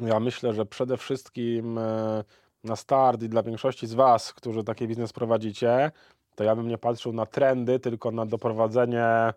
Ja 0.00 0.20
myślę, 0.20 0.54
że 0.54 0.66
przede 0.66 0.96
wszystkim 0.96 1.78
e, 1.78 2.24
na 2.64 2.76
start 2.76 3.22
i 3.22 3.28
dla 3.28 3.42
większości 3.42 3.86
z 3.86 3.94
Was, 3.94 4.32
którzy 4.32 4.64
taki 4.64 4.88
biznes 4.88 5.12
prowadzicie, 5.12 5.90
to 6.34 6.44
ja 6.44 6.56
bym 6.56 6.68
nie 6.68 6.78
patrzył 6.78 7.12
na 7.12 7.26
trendy, 7.26 7.80
tylko 7.80 8.10
na 8.10 8.26
doprowadzenie 8.26 9.04
e, 9.04 9.32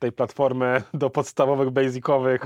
tej 0.00 0.12
platformy 0.12 0.82
do 0.94 1.10
podstawowych, 1.10 1.70
basicowych 1.70 2.42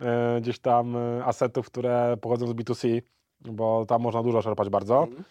e, 0.00 0.40
gdzieś 0.40 0.58
tam 0.58 0.96
e, 0.96 1.24
asetów, 1.24 1.66
które 1.66 2.16
pochodzą 2.20 2.46
z 2.46 2.50
B2C, 2.52 3.02
bo 3.40 3.84
tam 3.86 4.02
można 4.02 4.22
dużo 4.22 4.42
czerpać 4.42 4.68
bardzo. 4.68 5.02
Mhm. 5.02 5.24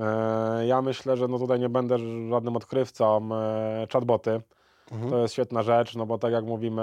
E, 0.00 0.66
Ja 0.66 0.82
myślę, 0.82 1.16
że 1.16 1.28
no 1.28 1.38
tutaj 1.38 1.60
nie 1.60 1.68
będę 1.68 1.98
żadnym 2.30 2.56
odkrywcą. 2.56 3.28
Chatboty 3.92 4.40
Mhm. 4.92 5.10
to 5.10 5.18
jest 5.18 5.34
świetna 5.34 5.62
rzecz, 5.62 5.96
no 5.96 6.06
bo 6.06 6.18
tak 6.18 6.32
jak 6.32 6.44
mówimy, 6.44 6.82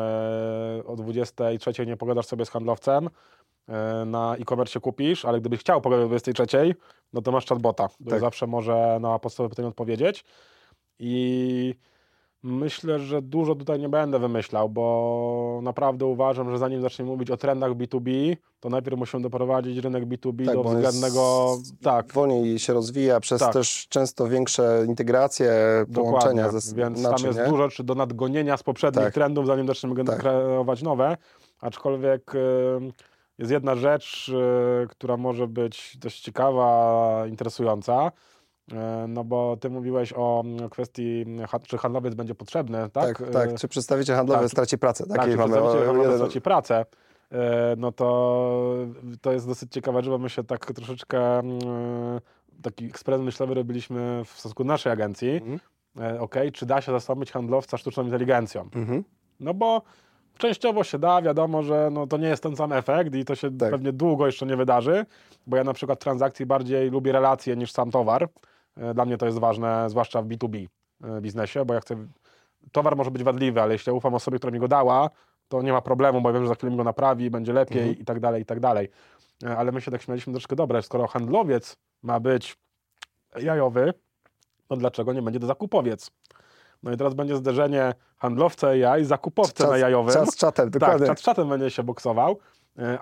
o 0.86 0.96
23 0.96 1.86
nie 1.86 1.98
pogadasz 1.98 2.26
sobie 2.26 2.46
z 2.46 2.50
handlowcem, 2.50 3.10
na 4.06 4.36
e-commerce 4.36 4.80
kupisz, 4.80 5.26
ale 5.26 5.40
gdybyś 5.40 5.60
chciał 5.60 5.82
pogadać 5.82 6.06
o 6.06 6.08
23, 6.08 6.76
no 7.14 7.22
to 7.22 7.32
masz 7.32 7.46
chatbota, 7.46 7.88
który 7.88 8.10
Tak. 8.10 8.20
zawsze 8.20 8.48
może 8.48 8.98
na 9.02 9.20
podstawowe 9.20 9.50
pytanie 9.50 9.68
odpowiedzieć. 9.68 10.24
I 11.00 11.76
myślę, 12.44 13.00
że 13.00 13.22
dużo 13.22 13.56
tutaj 13.56 13.80
nie 13.80 13.90
będę 13.90 14.20
wymyślał, 14.20 14.70
bo 14.70 15.60
naprawdę 15.64 16.06
uważam, 16.06 16.52
że 16.52 16.58
zanim 16.58 16.82
zaczniemy 16.82 17.12
mówić 17.12 17.32
o 17.32 17.38
trendach 17.38 17.72
B2B, 17.72 18.38
to 18.60 18.70
najpierw 18.70 18.98
musimy 19.00 19.24
doprowadzić 19.24 19.78
rynek 19.78 20.06
B2B 20.06 20.46
Tak, 20.46 20.56
do 20.56 20.62
jest 20.64 20.76
względnego... 20.76 21.56
Tak, 21.82 22.14
Wolniej 22.14 22.60
się 22.60 22.74
rozwija 22.74 23.20
przez 23.20 23.40
Tak. 23.40 23.54
też 23.54 23.88
często 23.90 24.28
większe 24.28 24.84
integracje, 24.88 25.52
połączenia 25.94 26.44
Dokładnie, 26.44 26.62
ze 26.62 26.76
więc 26.76 27.02
naczyń, 27.02 27.18
tam 27.18 27.28
jest 27.28 27.40
nie? 27.40 27.46
dużo 27.46 27.70
rzeczy 27.70 27.84
do 27.84 27.96
nadgonienia 27.96 28.58
z 28.58 28.64
poprzednich 28.64 29.06
Tak. 29.06 29.14
trendów, 29.14 29.48
zanim 29.48 29.68
zaczniemy 29.68 30.04
Tak. 30.04 30.20
kreować 30.20 30.82
nowe. 30.82 31.18
Aczkolwiek 31.62 32.32
jest 33.38 33.52
jedna 33.52 33.76
rzecz, 33.76 34.30
y, 34.84 34.88
która 34.88 35.18
może 35.18 35.48
być 35.48 35.98
dość 35.98 36.22
ciekawa, 36.22 37.24
interesująca. 37.28 38.12
Y, 38.72 39.08
No 39.08 39.24
bo 39.24 39.58
ty 39.58 39.70
mówiłeś 39.70 40.14
o 40.16 40.44
mm, 40.46 40.70
kwestii, 40.70 41.26
ha- 41.50 41.60
czy 41.60 41.78
handlowiec 41.78 42.16
będzie 42.16 42.36
potrzebny, 42.36 42.78
tak? 42.94 43.18
Tak, 43.18 43.30
tak. 43.32 43.54
Czy 43.60 43.68
przedstawiciel 43.68 44.16
handlowy 44.16 44.42
tak. 44.42 44.52
straci 44.52 44.78
pracę? 44.78 45.06
Tak, 45.08 45.18
Takie 45.18 45.32
czy 45.32 45.38
mamy. 45.38 45.50
przedstawiciel 45.50 45.86
handlowy 45.86 46.10
jeden- 46.10 46.18
straci 46.28 46.42
pracę, 46.42 46.86
y, 47.32 47.36
no 47.78 47.92
to 47.92 48.08
to 49.22 49.32
jest 49.32 49.48
dosyć 49.48 49.72
ciekawe, 49.74 50.04
że 50.04 50.18
my 50.18 50.30
się 50.30 50.44
tak 50.44 50.66
troszeczkę 50.74 51.40
mm, 51.40 51.60
taki 52.62 52.86
eksperyment 52.86 53.26
myślowy 53.26 53.54
robiliśmy 53.54 54.22
w 54.26 54.30
stosunku 54.40 54.64
naszej 54.64 54.92
agencji. 54.94 55.30
Mhm. 55.32 55.60
E, 56.00 56.22
ok, 56.22 56.36
czy 56.54 56.66
da 56.66 56.82
się 56.82 56.92
zastąpić 56.92 57.32
handlowca 57.32 57.78
sztuczną 57.78 58.04
inteligencją? 58.04 58.70
Mhm. 58.76 59.04
No 59.40 59.54
bo 59.54 59.82
częściowo 60.38 60.84
się 60.84 61.00
da, 61.00 61.22
wiadomo, 61.22 61.64
że 61.64 61.90
no, 61.92 62.08
to 62.08 62.18
nie 62.18 62.28
jest 62.28 62.44
ten 62.44 62.56
sam 62.56 62.74
efekt 62.74 63.16
i 63.16 63.26
to 63.26 63.36
się 63.36 63.58
Tak. 63.58 63.72
pewnie 63.72 63.94
długo 63.94 64.26
jeszcze 64.26 64.46
nie 64.46 64.56
wydarzy, 64.56 65.06
bo 65.48 65.58
ja 65.58 65.64
na 65.64 65.74
przykład 65.74 66.00
transakcji 66.00 66.46
bardziej 66.46 66.90
lubię 66.92 67.12
relacje 67.12 67.56
niż 67.56 67.72
sam 67.72 67.92
towar. 67.92 68.30
E, 68.78 68.94
Dla 68.94 69.06
mnie 69.06 69.18
to 69.18 69.26
jest 69.26 69.40
ważne, 69.40 69.90
zwłaszcza 69.90 70.22
w 70.22 70.26
B2B 70.28 70.68
e, 71.04 71.22
biznesie, 71.22 71.66
bo 71.66 71.74
ja 71.74 71.80
chcę... 71.80 71.96
Towar 72.72 72.96
może 72.96 73.12
być 73.12 73.24
wadliwy, 73.24 73.62
ale 73.62 73.74
jeśli 73.74 73.90
ja 73.90 73.94
ufam 73.94 74.14
osobie, 74.14 74.38
która 74.38 74.52
mi 74.54 74.60
go 74.60 74.68
dała, 74.68 75.10
to 75.48 75.62
nie 75.62 75.72
ma 75.74 75.82
problemu, 75.82 76.22
bo 76.22 76.30
ja 76.30 76.34
wiem, 76.34 76.44
że 76.44 76.50
za 76.50 76.56
chwilę 76.56 76.72
mi 76.72 76.78
go 76.78 76.84
naprawi, 76.84 77.30
będzie 77.30 77.54
lepiej 77.54 77.82
Mhm. 77.82 78.00
i 78.00 78.06
tak 78.06 78.20
dalej, 78.20 78.42
i 78.42 78.46
tak 78.46 78.60
dalej. 78.60 78.90
E, 79.44 79.58
Ale 79.58 79.72
my 79.72 79.82
się 79.82 79.92
tak 79.92 80.02
śmialiśmy 80.02 80.34
troszkę, 80.34 80.56
dobre, 80.56 80.82
skoro 80.82 81.08
handlowiec 81.08 81.78
ma 82.04 82.20
być 82.20 82.58
jajowy, 83.40 83.94
to 84.68 84.76
dlaczego 84.78 85.14
nie 85.14 85.22
będzie 85.22 85.40
to 85.40 85.48
zakupowiec? 85.48 86.12
No 86.84 86.92
i 86.92 86.98
teraz 86.98 87.14
będzie 87.14 87.36
zderzenie 87.36 87.94
handlowca 88.18 88.68
AI, 88.68 89.06
zakupowca 89.06 89.68
na 89.68 89.78
jajowym. 89.78 90.14
Czas 90.14 90.30
z 90.34 90.38
czatem, 90.38 90.70
dokładnie. 90.70 91.00
Tak, 91.00 91.08
czat 91.08 91.20
z 91.20 91.24
czatem 91.24 91.50
będzie 91.50 91.70
się 91.70 91.84
boksował, 91.84 92.40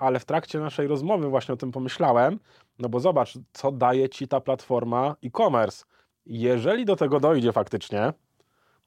ale 0.00 0.18
w 0.18 0.24
trakcie 0.24 0.60
naszej 0.60 0.86
rozmowy 0.86 1.28
właśnie 1.28 1.54
o 1.54 1.56
tym 1.56 1.72
pomyślałem, 1.72 2.38
no 2.78 2.88
bo 2.88 3.00
zobacz, 3.00 3.38
co 3.52 3.72
daje 3.72 4.08
Ci 4.08 4.28
ta 4.28 4.40
platforma 4.40 5.16
e-commerce. 5.24 5.84
Jeżeli 6.26 6.84
do 6.84 6.96
tego 6.96 7.20
dojdzie 7.20 7.52
faktycznie, 7.52 8.12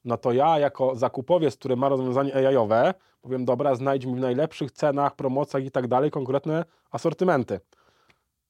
no 0.04 0.16
to 0.16 0.32
ja 0.32 0.58
jako 0.58 0.94
zakupowiec, 0.96 1.56
który 1.56 1.76
ma 1.76 1.88
rozwiązanie 1.88 2.34
AI-owe, 2.34 2.94
powiem, 3.22 3.44
dobra, 3.44 3.74
znajdź 3.74 4.06
mi 4.06 4.14
w 4.14 4.20
najlepszych 4.20 4.70
cenach, 4.70 5.16
promocjach 5.16 5.64
i 5.64 5.70
tak 5.70 5.88
dalej 5.88 6.10
konkretne 6.10 6.64
asortymenty. 6.90 7.60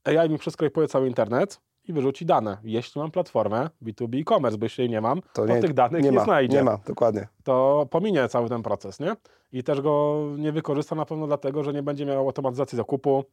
AI 0.04 0.30
mi 0.30 0.38
przeskrojpuje 0.38 0.88
cały 0.88 1.08
internet 1.08 1.60
i 1.88 1.92
wyrzuci 1.92 2.26
dane. 2.26 2.58
Jeśli 2.64 3.00
mam 3.00 3.10
platformę 3.10 3.70
B2B 3.82 4.20
e-commerce, 4.20 4.58
bo 4.58 4.64
jeśli 4.64 4.82
jej 4.82 4.90
nie 4.90 5.00
mam, 5.00 5.20
to, 5.32 5.46
nie, 5.46 5.60
tych 5.60 5.74
danych 5.74 6.02
nie, 6.04 6.10
nie 6.10 6.16
ma, 6.16 6.24
znajdzie 6.24 6.56
Nie 6.56 6.64
ma, 6.64 6.78
dokładnie. 6.86 7.28
to 7.44 7.86
pominie 7.90 8.28
cały 8.28 8.48
ten 8.48 8.62
proces, 8.62 9.00
nie? 9.00 9.16
I 9.52 9.62
też 9.64 9.80
go 9.80 10.22
nie 10.38 10.52
wykorzysta 10.52 10.94
na 10.94 11.04
pewno 11.06 11.26
dlatego, 11.26 11.62
że 11.64 11.72
nie 11.72 11.82
będzie 11.82 12.06
miał 12.06 12.26
automatyzacji 12.26 12.76
zakupu, 12.76 13.24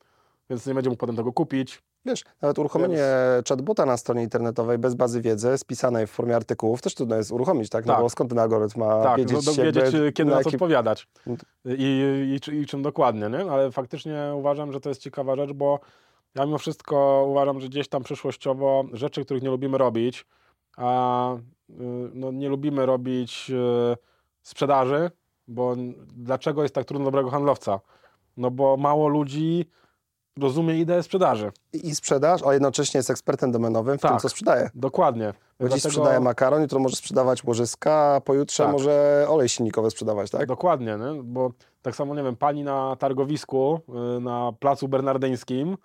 więc 0.50 0.66
nie 0.68 0.74
będzie 0.74 0.90
mógł 0.90 1.00
potem 1.00 1.16
tego 1.16 1.34
kupić. 1.34 1.82
Wiesz, 2.06 2.24
nawet 2.42 2.60
uruchomienie 2.60 3.04
chatbota 3.50 3.86
na 3.86 3.98
stronie 3.98 4.24
internetowej 4.24 4.78
bez 4.78 4.96
bazy 4.96 5.22
wiedzy, 5.22 5.58
spisanej 5.58 6.08
w 6.08 6.12
formie 6.12 6.36
artykułów, 6.36 6.82
też 6.82 6.96
trudno 6.96 7.16
jest 7.16 7.32
uruchomić, 7.32 7.70
tak? 7.70 7.86
No 7.86 7.94
Tak. 7.94 8.02
bo 8.02 8.10
skąd 8.10 8.30
ten 8.30 8.40
algorytm 8.40 8.80
ma 8.80 9.04
tak, 9.04 9.18
wiedzieć, 9.18 9.46
no, 9.46 9.52
jakby, 9.64 9.64
wiedzieć 9.82 10.16
kiedy 10.16 10.30
na 10.32 10.36
co 10.36 10.40
jaki- 10.40 10.56
odpowiadać 10.56 11.08
No 11.28 11.36
I, 11.66 12.40
i, 12.52 12.56
i 12.56 12.66
czym 12.66 12.82
dokładnie, 12.82 13.30
nie? 13.30 13.52
Ale 13.52 13.72
faktycznie 13.72 14.32
uważam, 14.36 14.74
że 14.74 14.80
to 14.80 14.90
jest 14.90 15.02
ciekawa 15.02 15.36
rzecz, 15.36 15.52
bo 15.54 15.80
ja 16.36 16.46
mimo 16.46 16.58
wszystko 16.58 17.26
uważam, 17.30 17.60
że 17.60 17.70
gdzieś 17.70 17.88
tam 17.90 18.04
przyszłościowo 18.04 18.84
rzeczy, 18.94 19.26
których 19.26 19.44
nie 19.44 19.50
lubimy 19.50 19.78
robić, 19.78 20.26
a 20.78 21.34
y, 21.36 21.74
no, 22.14 22.32
nie 22.32 22.50
lubimy 22.50 22.86
robić 22.86 23.52
y, 23.94 23.98
sprzedaży, 24.42 25.12
bo 25.48 25.76
dlaczego 26.16 26.64
jest 26.64 26.76
tak 26.76 26.86
trudno 26.86 27.06
dobrego 27.06 27.30
handlowca? 27.30 27.80
No 28.38 28.52
bo 28.52 28.78
mało 28.78 29.08
ludzi 29.08 29.66
rozumie 30.40 30.80
ideę 30.80 31.04
sprzedaży. 31.04 31.52
I 31.74 31.96
sprzedaż, 31.96 32.44
a 32.44 32.54
jednocześnie 32.54 32.98
jest 32.98 33.10
ekspertem 33.10 33.52
domenowym 33.52 33.98
w 33.98 34.02
tym, 34.02 34.10
Tak. 34.10 34.22
co 34.22 34.30
sprzedaje. 34.30 34.70
Dokładnie. 34.76 35.34
Bo 35.60 35.66
dziś 35.70 35.82
Dlatego- 35.82 35.90
sprzedaje 35.90 36.20
makaron, 36.20 36.62
jutro 36.62 36.80
może 36.80 36.96
sprzedawać 36.96 37.44
łożyska, 37.44 37.94
a 38.16 38.22
pojutrze 38.22 38.64
Tak. 38.64 38.72
może 38.74 39.26
olej 39.30 39.50
silnikowy 39.50 39.92
sprzedawać, 39.92 40.32
tak? 40.32 40.48
Dokładnie, 40.48 40.98
nie? 40.98 41.24
bo 41.24 41.52
tak 41.82 41.96
samo, 41.96 42.16
nie 42.16 42.24
wiem, 42.24 42.36
pani 42.36 42.64
na 42.64 42.96
targowisku 42.96 43.80
y, 44.18 44.20
na 44.22 44.52
Placu 44.60 44.88
Bernardyńskim, 44.88 45.78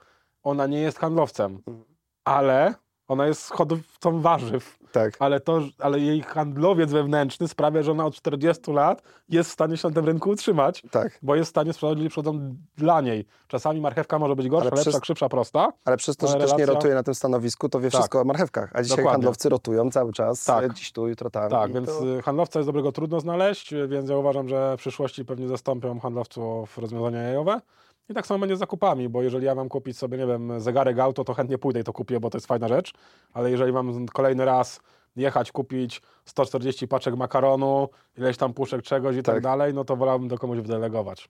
ona 0.46 0.66
nie 0.66 0.80
jest 0.80 0.98
handlowcem, 0.98 1.52
Mhm. 1.66 1.84
ale 2.24 2.74
ona 3.08 3.26
jest 3.26 3.50
hodowcą 3.50 4.20
warzyw. 4.20 4.78
Tak. 4.92 5.16
ale, 5.18 5.40
to, 5.40 5.60
ale 5.78 6.00
jej 6.00 6.22
handlowiec 6.22 6.90
wewnętrzny 6.92 7.48
sprawia, 7.48 7.82
że 7.82 7.92
ona 7.92 8.06
od 8.06 8.14
40 8.14 8.72
lat 8.72 9.02
jest 9.28 9.50
w 9.50 9.52
stanie 9.52 9.76
się 9.76 9.88
na 9.88 9.94
tym 9.94 10.06
rynku 10.06 10.30
utrzymać, 10.30 10.82
Tak. 10.90 11.18
bo 11.22 11.34
jest 11.34 11.48
w 11.48 11.50
stanie 11.50 11.72
sprzedać 11.72 11.96
ludzie 11.98 12.08
przychodzą 12.10 12.54
dla 12.76 13.00
niej. 13.00 13.24
Czasami 13.48 13.80
marchewka 13.80 14.18
może 14.18 14.36
być 14.36 14.48
gorsza, 14.48 14.70
Ale 14.70 14.76
lepsza, 14.76 14.90
przez- 14.90 15.04
szybsza, 15.06 15.28
prosta. 15.28 15.68
Ale 15.84 15.96
przez 15.96 16.16
to, 16.16 16.26
Ale 16.26 16.32
że 16.32 16.38
też 16.46 16.50
nie 16.50 16.56
relacja- 16.66 16.74
rotuje 16.74 16.94
na 16.94 17.02
tym 17.02 17.14
stanowisku, 17.14 17.68
to 17.68 17.80
wie 17.80 17.90
Tak. 17.90 17.98
wszystko 18.00 18.20
o 18.20 18.24
marchewkach. 18.24 18.70
A 18.74 18.82
dzisiaj 18.82 18.96
Dokładnie. 18.96 19.12
handlowcy 19.12 19.48
rotują 19.48 19.90
cały 19.90 20.12
czas. 20.12 20.44
Tak. 20.44 20.64
e, 20.64 20.74
Dziś 20.74 20.92
tu, 20.92 21.08
jutro 21.08 21.30
tam. 21.30 21.50
Tak, 21.50 21.72
więc 21.72 21.88
to... 21.88 22.06
y, 22.18 22.22
handlowca 22.22 22.58
jest 22.58 22.68
dobrego 22.68 22.92
trudno 22.92 23.20
znaleźć, 23.20 23.74
więc 23.88 24.10
ja 24.10 24.16
uważam, 24.16 24.48
że 24.48 24.76
w 24.76 24.80
przyszłości 24.80 25.24
pewnie 25.24 25.48
zastąpią 25.48 26.00
handlowców 26.00 26.78
rozwiązania 26.78 27.22
jajowe. 27.22 27.60
I 28.08 28.14
tak 28.14 28.26
samo 28.26 28.40
będzie 28.40 28.56
z 28.56 28.58
zakupami, 28.58 29.08
bo 29.08 29.22
jeżeli 29.22 29.46
ja 29.46 29.54
mam 29.54 29.68
kupić 29.68 29.98
sobie, 29.98 30.18
nie 30.18 30.26
wiem, 30.26 30.60
zegarek 30.60 30.98
auto, 30.98 31.24
to 31.24 31.34
chętnie 31.34 31.58
pójdę 31.58 31.80
i 31.80 31.84
to 31.84 31.92
kupię, 31.92 32.20
bo 32.20 32.30
to 32.30 32.36
jest 32.38 32.46
fajna 32.46 32.68
rzecz, 32.68 32.92
ale 33.32 33.50
jeżeli 33.50 33.72
mam 33.72 34.06
kolejny 34.06 34.44
raz 34.44 34.80
jechać, 35.16 35.52
kupić 35.52 36.02
140 36.24 36.88
paczek 36.88 37.16
makaronu, 37.16 37.88
ileś 38.18 38.36
tam 38.36 38.54
puszek 38.54 38.82
czegoś 38.82 39.16
i 39.16 39.22
tak, 39.22 39.34
Tak. 39.34 39.42
dalej, 39.42 39.74
no 39.74 39.84
to 39.84 39.96
wolałbym 39.96 40.28
to 40.28 40.38
komuś 40.38 40.58
wydelegować. 40.58 41.28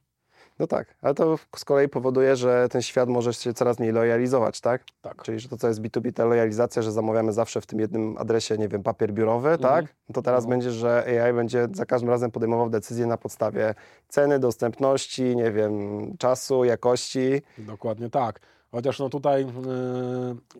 No 0.58 0.66
tak, 0.66 0.94
ale 1.02 1.14
to 1.14 1.38
z 1.56 1.64
kolei 1.64 1.88
powoduje, 1.88 2.36
że 2.36 2.68
ten 2.68 2.82
świat 2.82 3.08
może 3.08 3.34
się 3.34 3.54
coraz 3.54 3.78
mniej 3.78 3.92
lojalizować, 3.92 4.60
tak? 4.60 4.82
Tak. 5.02 5.22
Czyli, 5.22 5.40
że 5.40 5.48
to, 5.48 5.56
co 5.56 5.68
jest 5.68 5.80
B2B, 5.82 6.12
ta 6.12 6.24
lojalizacja, 6.24 6.82
że 6.82 6.92
zamawiamy 6.92 7.32
zawsze 7.32 7.60
w 7.60 7.66
tym 7.66 7.80
jednym 7.80 8.18
adresie, 8.18 8.58
nie 8.58 8.68
wiem, 8.68 8.82
papier 8.82 9.12
biurowy, 9.12 9.48
Mhm. 9.50 9.60
tak? 9.84 9.94
To 10.12 10.22
teraz 10.22 10.44
No. 10.44 10.50
będzie, 10.50 10.70
że 10.70 11.22
AI 11.24 11.32
będzie 11.34 11.68
za 11.72 11.86
każdym 11.86 12.10
razem 12.10 12.30
podejmował 12.30 12.70
decyzje 12.70 13.06
na 13.06 13.16
podstawie 13.16 13.74
ceny, 14.08 14.38
dostępności, 14.38 15.36
nie 15.36 15.52
wiem, 15.52 15.72
czasu, 16.18 16.64
jakości. 16.64 17.42
Dokładnie 17.58 18.10
tak. 18.10 18.40
Chociaż 18.70 18.98
no 18.98 19.08
tutaj 19.08 19.46
yy, 19.46 19.52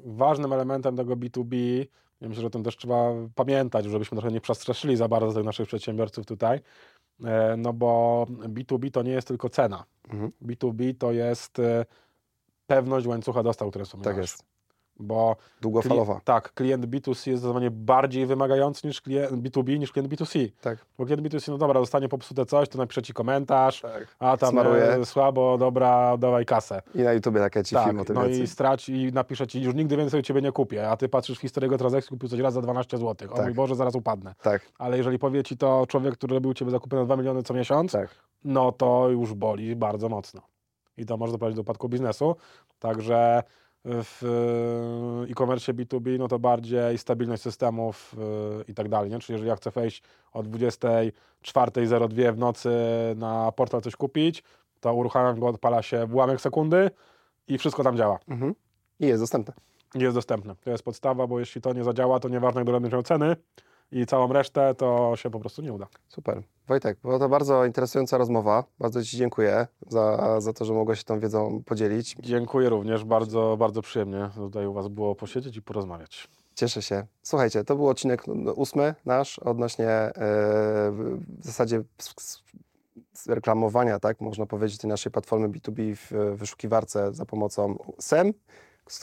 ważnym 0.05 0.53
elementem 0.53 0.97
tego 0.97 1.17
B2B, 1.17 1.87
ja 2.21 2.29
myślę, 2.29 2.41
że 2.41 2.47
o 2.47 2.51
tym 2.51 2.63
też 2.65 2.77
trzeba 2.77 3.11
pamiętać, 3.35 3.85
żebyśmy 3.85 4.17
trochę 4.19 4.33
nie 4.33 4.41
przestraszyli 4.41 4.97
za 4.97 5.09
bardzo 5.09 5.33
tych 5.37 5.45
naszych 5.45 5.69
przedsiębiorców 5.69 6.27
tutaj, 6.27 6.61
no 7.57 7.73
bo 7.73 8.27
B2B 8.29 8.91
to 8.91 9.03
nie 9.03 9.13
jest 9.13 9.29
tylko 9.29 9.49
cena. 9.49 9.85
Mhm. 10.09 10.33
B2B 10.43 10.95
to 10.99 11.13
jest 11.13 11.59
e, 11.59 11.85
pewność 12.67 13.07
łańcucha 13.07 13.43
dostaw, 13.43 13.71
które 13.71 13.87
są 13.87 14.01
Tak 14.01 14.17
jest. 14.17 14.45
Bo 14.99 15.37
Długofalowa. 15.61 16.05
Klient, 16.13 16.25
tak, 16.25 16.53
klient 16.55 16.87
B2C 16.87 17.09
jest 17.09 17.25
zdecydowanie 17.25 17.71
bardziej 17.71 18.27
wymagający 18.27 18.87
niż 18.87 19.01
klient 19.01 19.33
B2B 19.33 19.79
niż 19.79 19.93
klient 19.93 20.09
B2C. 20.13 20.53
Tak. 20.61 20.79
Bo 20.99 21.07
klient 21.07 21.23
B2C, 21.23 21.49
no 21.51 21.59
dobra, 21.59 21.81
dostanie 21.81 22.09
popsute 22.09 22.47
coś, 22.47 22.69
to 22.69 22.79
napisze 22.79 23.03
ci 23.03 23.13
komentarz, 23.13 23.81
tak. 23.81 24.17
a 24.19 24.37
tam 24.37 24.51
Smaruje. 24.51 24.85
e, 24.85 25.05
słabo, 25.05 25.59
dobra, 25.59 26.17
dawaj 26.17 26.45
kasę. 26.47 26.83
I 26.95 26.99
na 26.99 27.13
YouTubie 27.13 27.41
takie 27.41 27.65
ci 27.65 27.75
Tak, 27.75 27.85
film 27.87 28.05
no 28.15 28.27
i 28.27 28.47
strać 28.47 28.89
i 28.89 29.13
napisze 29.13 29.47
ci, 29.47 29.63
już 29.63 29.75
nigdy 29.75 29.97
więcej 29.97 30.21
u 30.21 30.23
Ciebie 30.23 30.43
nie 30.43 30.53
kupię, 30.53 30.89
a 30.91 30.97
Ty 30.97 31.09
patrzysz 31.09 31.39
w 31.39 31.41
historię 31.41 31.67
jego 31.67 31.79
transakcji, 31.79 32.09
kupił 32.11 32.29
coś 32.29 32.41
raz 32.41 32.55
za 32.55 32.61
12 32.63 32.99
zł. 32.99 33.29
O 33.33 33.37
Tak. 33.37 33.45
mój 33.47 33.55
Boże, 33.55 33.75
zaraz 33.75 33.95
upadnę. 33.95 34.35
Tak, 34.43 34.63
Ale 34.79 34.97
jeżeli 34.97 35.19
powie 35.19 35.43
Ci 35.43 35.57
to 35.57 35.85
człowiek, 35.89 36.15
który 36.15 36.35
robił 36.35 36.55
Ciebie 36.55 36.71
zakupy 36.71 36.97
na 36.97 37.05
2 37.05 37.17
miliony 37.17 37.43
co 37.43 37.55
miesiąc, 37.55 37.93
tak. 37.93 38.09
no 38.45 38.73
to 38.73 39.09
już 39.09 39.35
boli 39.35 39.77
bardzo 39.77 40.09
mocno. 40.09 40.41
I 40.99 41.07
to 41.07 41.17
może 41.17 41.33
doprowadzić 41.33 41.57
do 41.57 41.63
upadku 41.63 41.89
biznesu. 41.89 42.37
Także 42.79 43.43
w 43.87 44.23
e, 45.29 45.31
e-commerce 45.31 45.75
B2B, 45.75 46.19
no 46.19 46.29
to 46.29 46.39
bardziej 46.39 46.99
stabilność 46.99 47.43
systemów 47.43 48.15
e, 48.19 48.65
i 48.71 48.75
tak 48.75 48.89
dalej. 48.89 49.11
Nie? 49.11 49.19
Czyli 49.19 49.35
jeżeli 49.35 49.49
ja 49.49 49.57
chcę 49.57 49.71
wejść 49.71 50.03
o 50.33 50.43
24.02 50.43 52.35
w 52.35 52.39
nocy 52.39 52.71
na 53.17 53.53
portal 53.53 53.81
coś 53.81 53.97
kupić, 53.97 54.43
to 54.81 54.95
uruchamiam 54.95 55.41
go, 55.41 55.47
odpala 55.47 55.83
się 55.83 56.07
w 56.07 56.15
ułamek 56.15 56.41
sekundy 56.41 56.91
i 57.49 57.59
wszystko 57.59 57.85
tam 57.85 57.97
działa. 57.97 58.19
Mhm. 58.29 58.55
I 59.01 59.07
jest 59.07 59.23
dostępne. 59.23 59.55
Jest 59.95 60.17
dostępne. 60.17 60.55
To 60.65 60.71
jest 60.71 60.83
podstawa, 60.83 61.27
bo 61.27 61.41
jeśli 61.41 61.61
to 61.61 61.73
nie 61.73 61.85
zadziała, 61.85 62.21
to 62.21 62.29
nieważne, 62.29 62.65
jak 62.67 62.93
miał 62.93 63.03
ceny 63.03 63.37
i 63.93 64.07
całą 64.07 64.33
resztę, 64.33 64.75
to 64.75 65.13
się 65.17 65.31
po 65.31 65.41
prostu 65.41 65.63
nie 65.63 65.73
uda. 65.73 65.87
Super. 66.09 66.43
Wojtek, 66.69 66.99
była 67.03 67.19
to 67.19 67.29
bardzo 67.29 67.65
interesująca 67.65 68.19
rozmowa. 68.19 68.65
Bardzo 68.79 69.05
Ci 69.05 69.17
dziękuję 69.17 69.67
za, 69.89 70.41
za 70.41 70.53
to, 70.53 70.65
że 70.65 70.73
mogłeś 70.73 70.99
się 70.99 71.05
tą 71.05 71.21
wiedzą 71.21 71.63
podzielić. 71.67 72.17
Dziękuję 72.21 72.69
również, 72.69 73.05
bardzo, 73.05 73.57
bardzo 73.59 73.83
przyjemnie 73.83 74.31
tutaj 74.35 74.67
u 74.67 74.73
Was 74.73 74.89
było 74.89 75.15
posiedzieć 75.15 75.57
i 75.57 75.63
porozmawiać. 75.63 76.29
Cieszę 76.55 76.83
się. 76.83 77.07
Słuchajcie, 77.23 77.65
to 77.65 77.77
był 77.77 77.89
odcinek 77.89 78.23
ósmy 78.55 78.95
nasz 79.05 79.39
odnośnie 79.39 79.89
e, 79.89 80.13
w 81.39 81.45
zasadzie 81.45 81.83
reklamowania, 83.27 83.99
tak, 84.01 84.21
można 84.21 84.47
powiedzieć, 84.47 84.79
tej 84.79 84.91
naszej 84.91 85.13
platformy 85.13 85.49
B2B 85.49 85.97
w 85.97 86.37
wyszukiwarce 86.37 87.15
za 87.15 87.27
pomocą 87.27 87.79
SEM, 87.99 88.33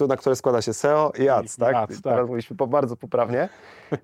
na 0.08 0.18
które 0.18 0.36
składa 0.36 0.62
się 0.62 0.74
SEO 0.74 1.12
i 1.20 1.30
Ads, 1.30 1.58
tak? 1.58 1.76
ads, 1.76 2.02
Teraz 2.02 2.18
tak. 2.20 2.28
mówiliśmy 2.28 2.58
po, 2.58 2.68
bardzo 2.68 2.96
poprawnie. 2.96 3.50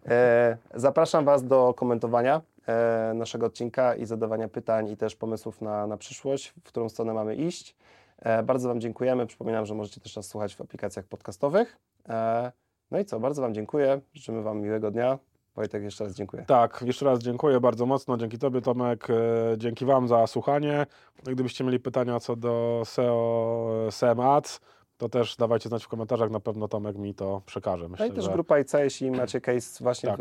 E, 0.09 0.57
zapraszam 0.73 1.25
Was 1.25 1.43
do 1.43 1.73
komentowania 1.73 2.41
e, 2.67 3.11
naszego 3.15 3.45
odcinka 3.45 3.95
i 3.95 4.05
zadawania 4.05 4.47
pytań 4.47 4.89
i 4.89 4.97
też 4.97 5.15
pomysłów 5.15 5.61
na, 5.61 5.87
na 5.87 5.97
przyszłość, 5.97 6.47
w 6.47 6.63
którą 6.63 6.89
stronę 6.89 7.13
mamy 7.13 7.35
iść. 7.35 7.75
E, 8.19 8.43
bardzo 8.43 8.67
Wam 8.69 8.81
dziękujemy. 8.81 9.27
Przypominam, 9.27 9.65
że 9.65 9.75
możecie 9.75 10.01
też 10.01 10.15
nas 10.15 10.25
słuchać 10.27 10.55
w 10.55 10.61
aplikacjach 10.61 11.05
podcastowych. 11.05 11.77
E, 12.09 12.51
no 12.91 12.99
i 12.99 13.05
co, 13.05 13.19
bardzo 13.19 13.41
Wam 13.41 13.53
dziękuję. 13.53 14.01
Życzymy 14.13 14.41
Wam 14.41 14.61
miłego 14.61 14.91
dnia. 14.91 15.19
Wojtek, 15.55 15.83
jeszcze 15.83 16.03
raz 16.03 16.13
dziękuję. 16.13 16.43
Tak, 16.47 16.81
jeszcze 16.85 17.05
raz 17.05 17.19
dziękuję 17.19 17.59
bardzo 17.59 17.85
mocno. 17.85 18.17
Dzięki 18.17 18.37
Tobie, 18.37 18.61
Tomek. 18.61 19.07
e, 19.09 19.13
Dzięki 19.57 19.85
Wam 19.85 20.07
za 20.07 20.27
słuchanie. 20.27 20.85
Gdybyście 21.23 21.63
mieli 21.63 21.79
pytania 21.79 22.19
co 22.19 22.35
do 22.35 22.81
SEO, 22.85 23.87
SEM 23.91 24.19
Ads, 24.19 24.59
to 24.99 25.09
też 25.09 25.35
dawajcie 25.37 25.69
znać 25.69 25.83
w 25.83 25.87
komentarzach. 25.87 26.31
Na 26.31 26.39
pewno 26.39 26.67
Tomek 26.67 26.97
mi 26.97 27.13
to 27.15 27.41
przekaże. 27.45 27.83
No 27.83 27.89
Myślę, 27.89 28.07
i 28.07 28.11
też 28.11 28.25
że 28.25 28.31
grupa 28.31 28.59
IC, 28.59 28.73
jeśli 28.73 29.11
macie 29.11 29.41
case 29.41 29.83
właśnie, 29.83 30.09
Tak. 30.09 30.19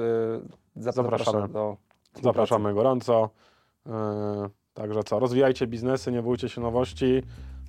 zapraszamy 0.76 1.18
Zapraszamy. 1.18 1.48
do 1.48 1.76
zapraszamy 2.22 2.74
gorąco. 2.74 3.30
E, 3.86 4.48
Także 4.74 5.02
co, 5.04 5.18
rozwijajcie 5.18 5.66
biznesy, 5.66 6.12
nie 6.12 6.22
bójcie 6.22 6.48
się 6.48 6.60
nowości. 6.60 7.22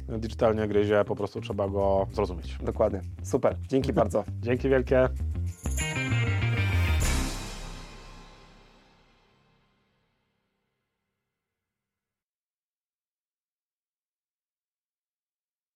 Digitalnie 0.10 0.68
gryzie, 0.68 1.04
po 1.06 1.16
prostu 1.16 1.42
trzeba 1.42 1.68
go 1.70 2.08
zrozumieć. 2.12 2.58
Dokładnie. 2.62 3.02
Super. 3.24 3.56
Dzięki 3.68 3.94
bardzo. 3.94 4.24
Dzięki 4.42 4.70
wielkie. 4.70 5.10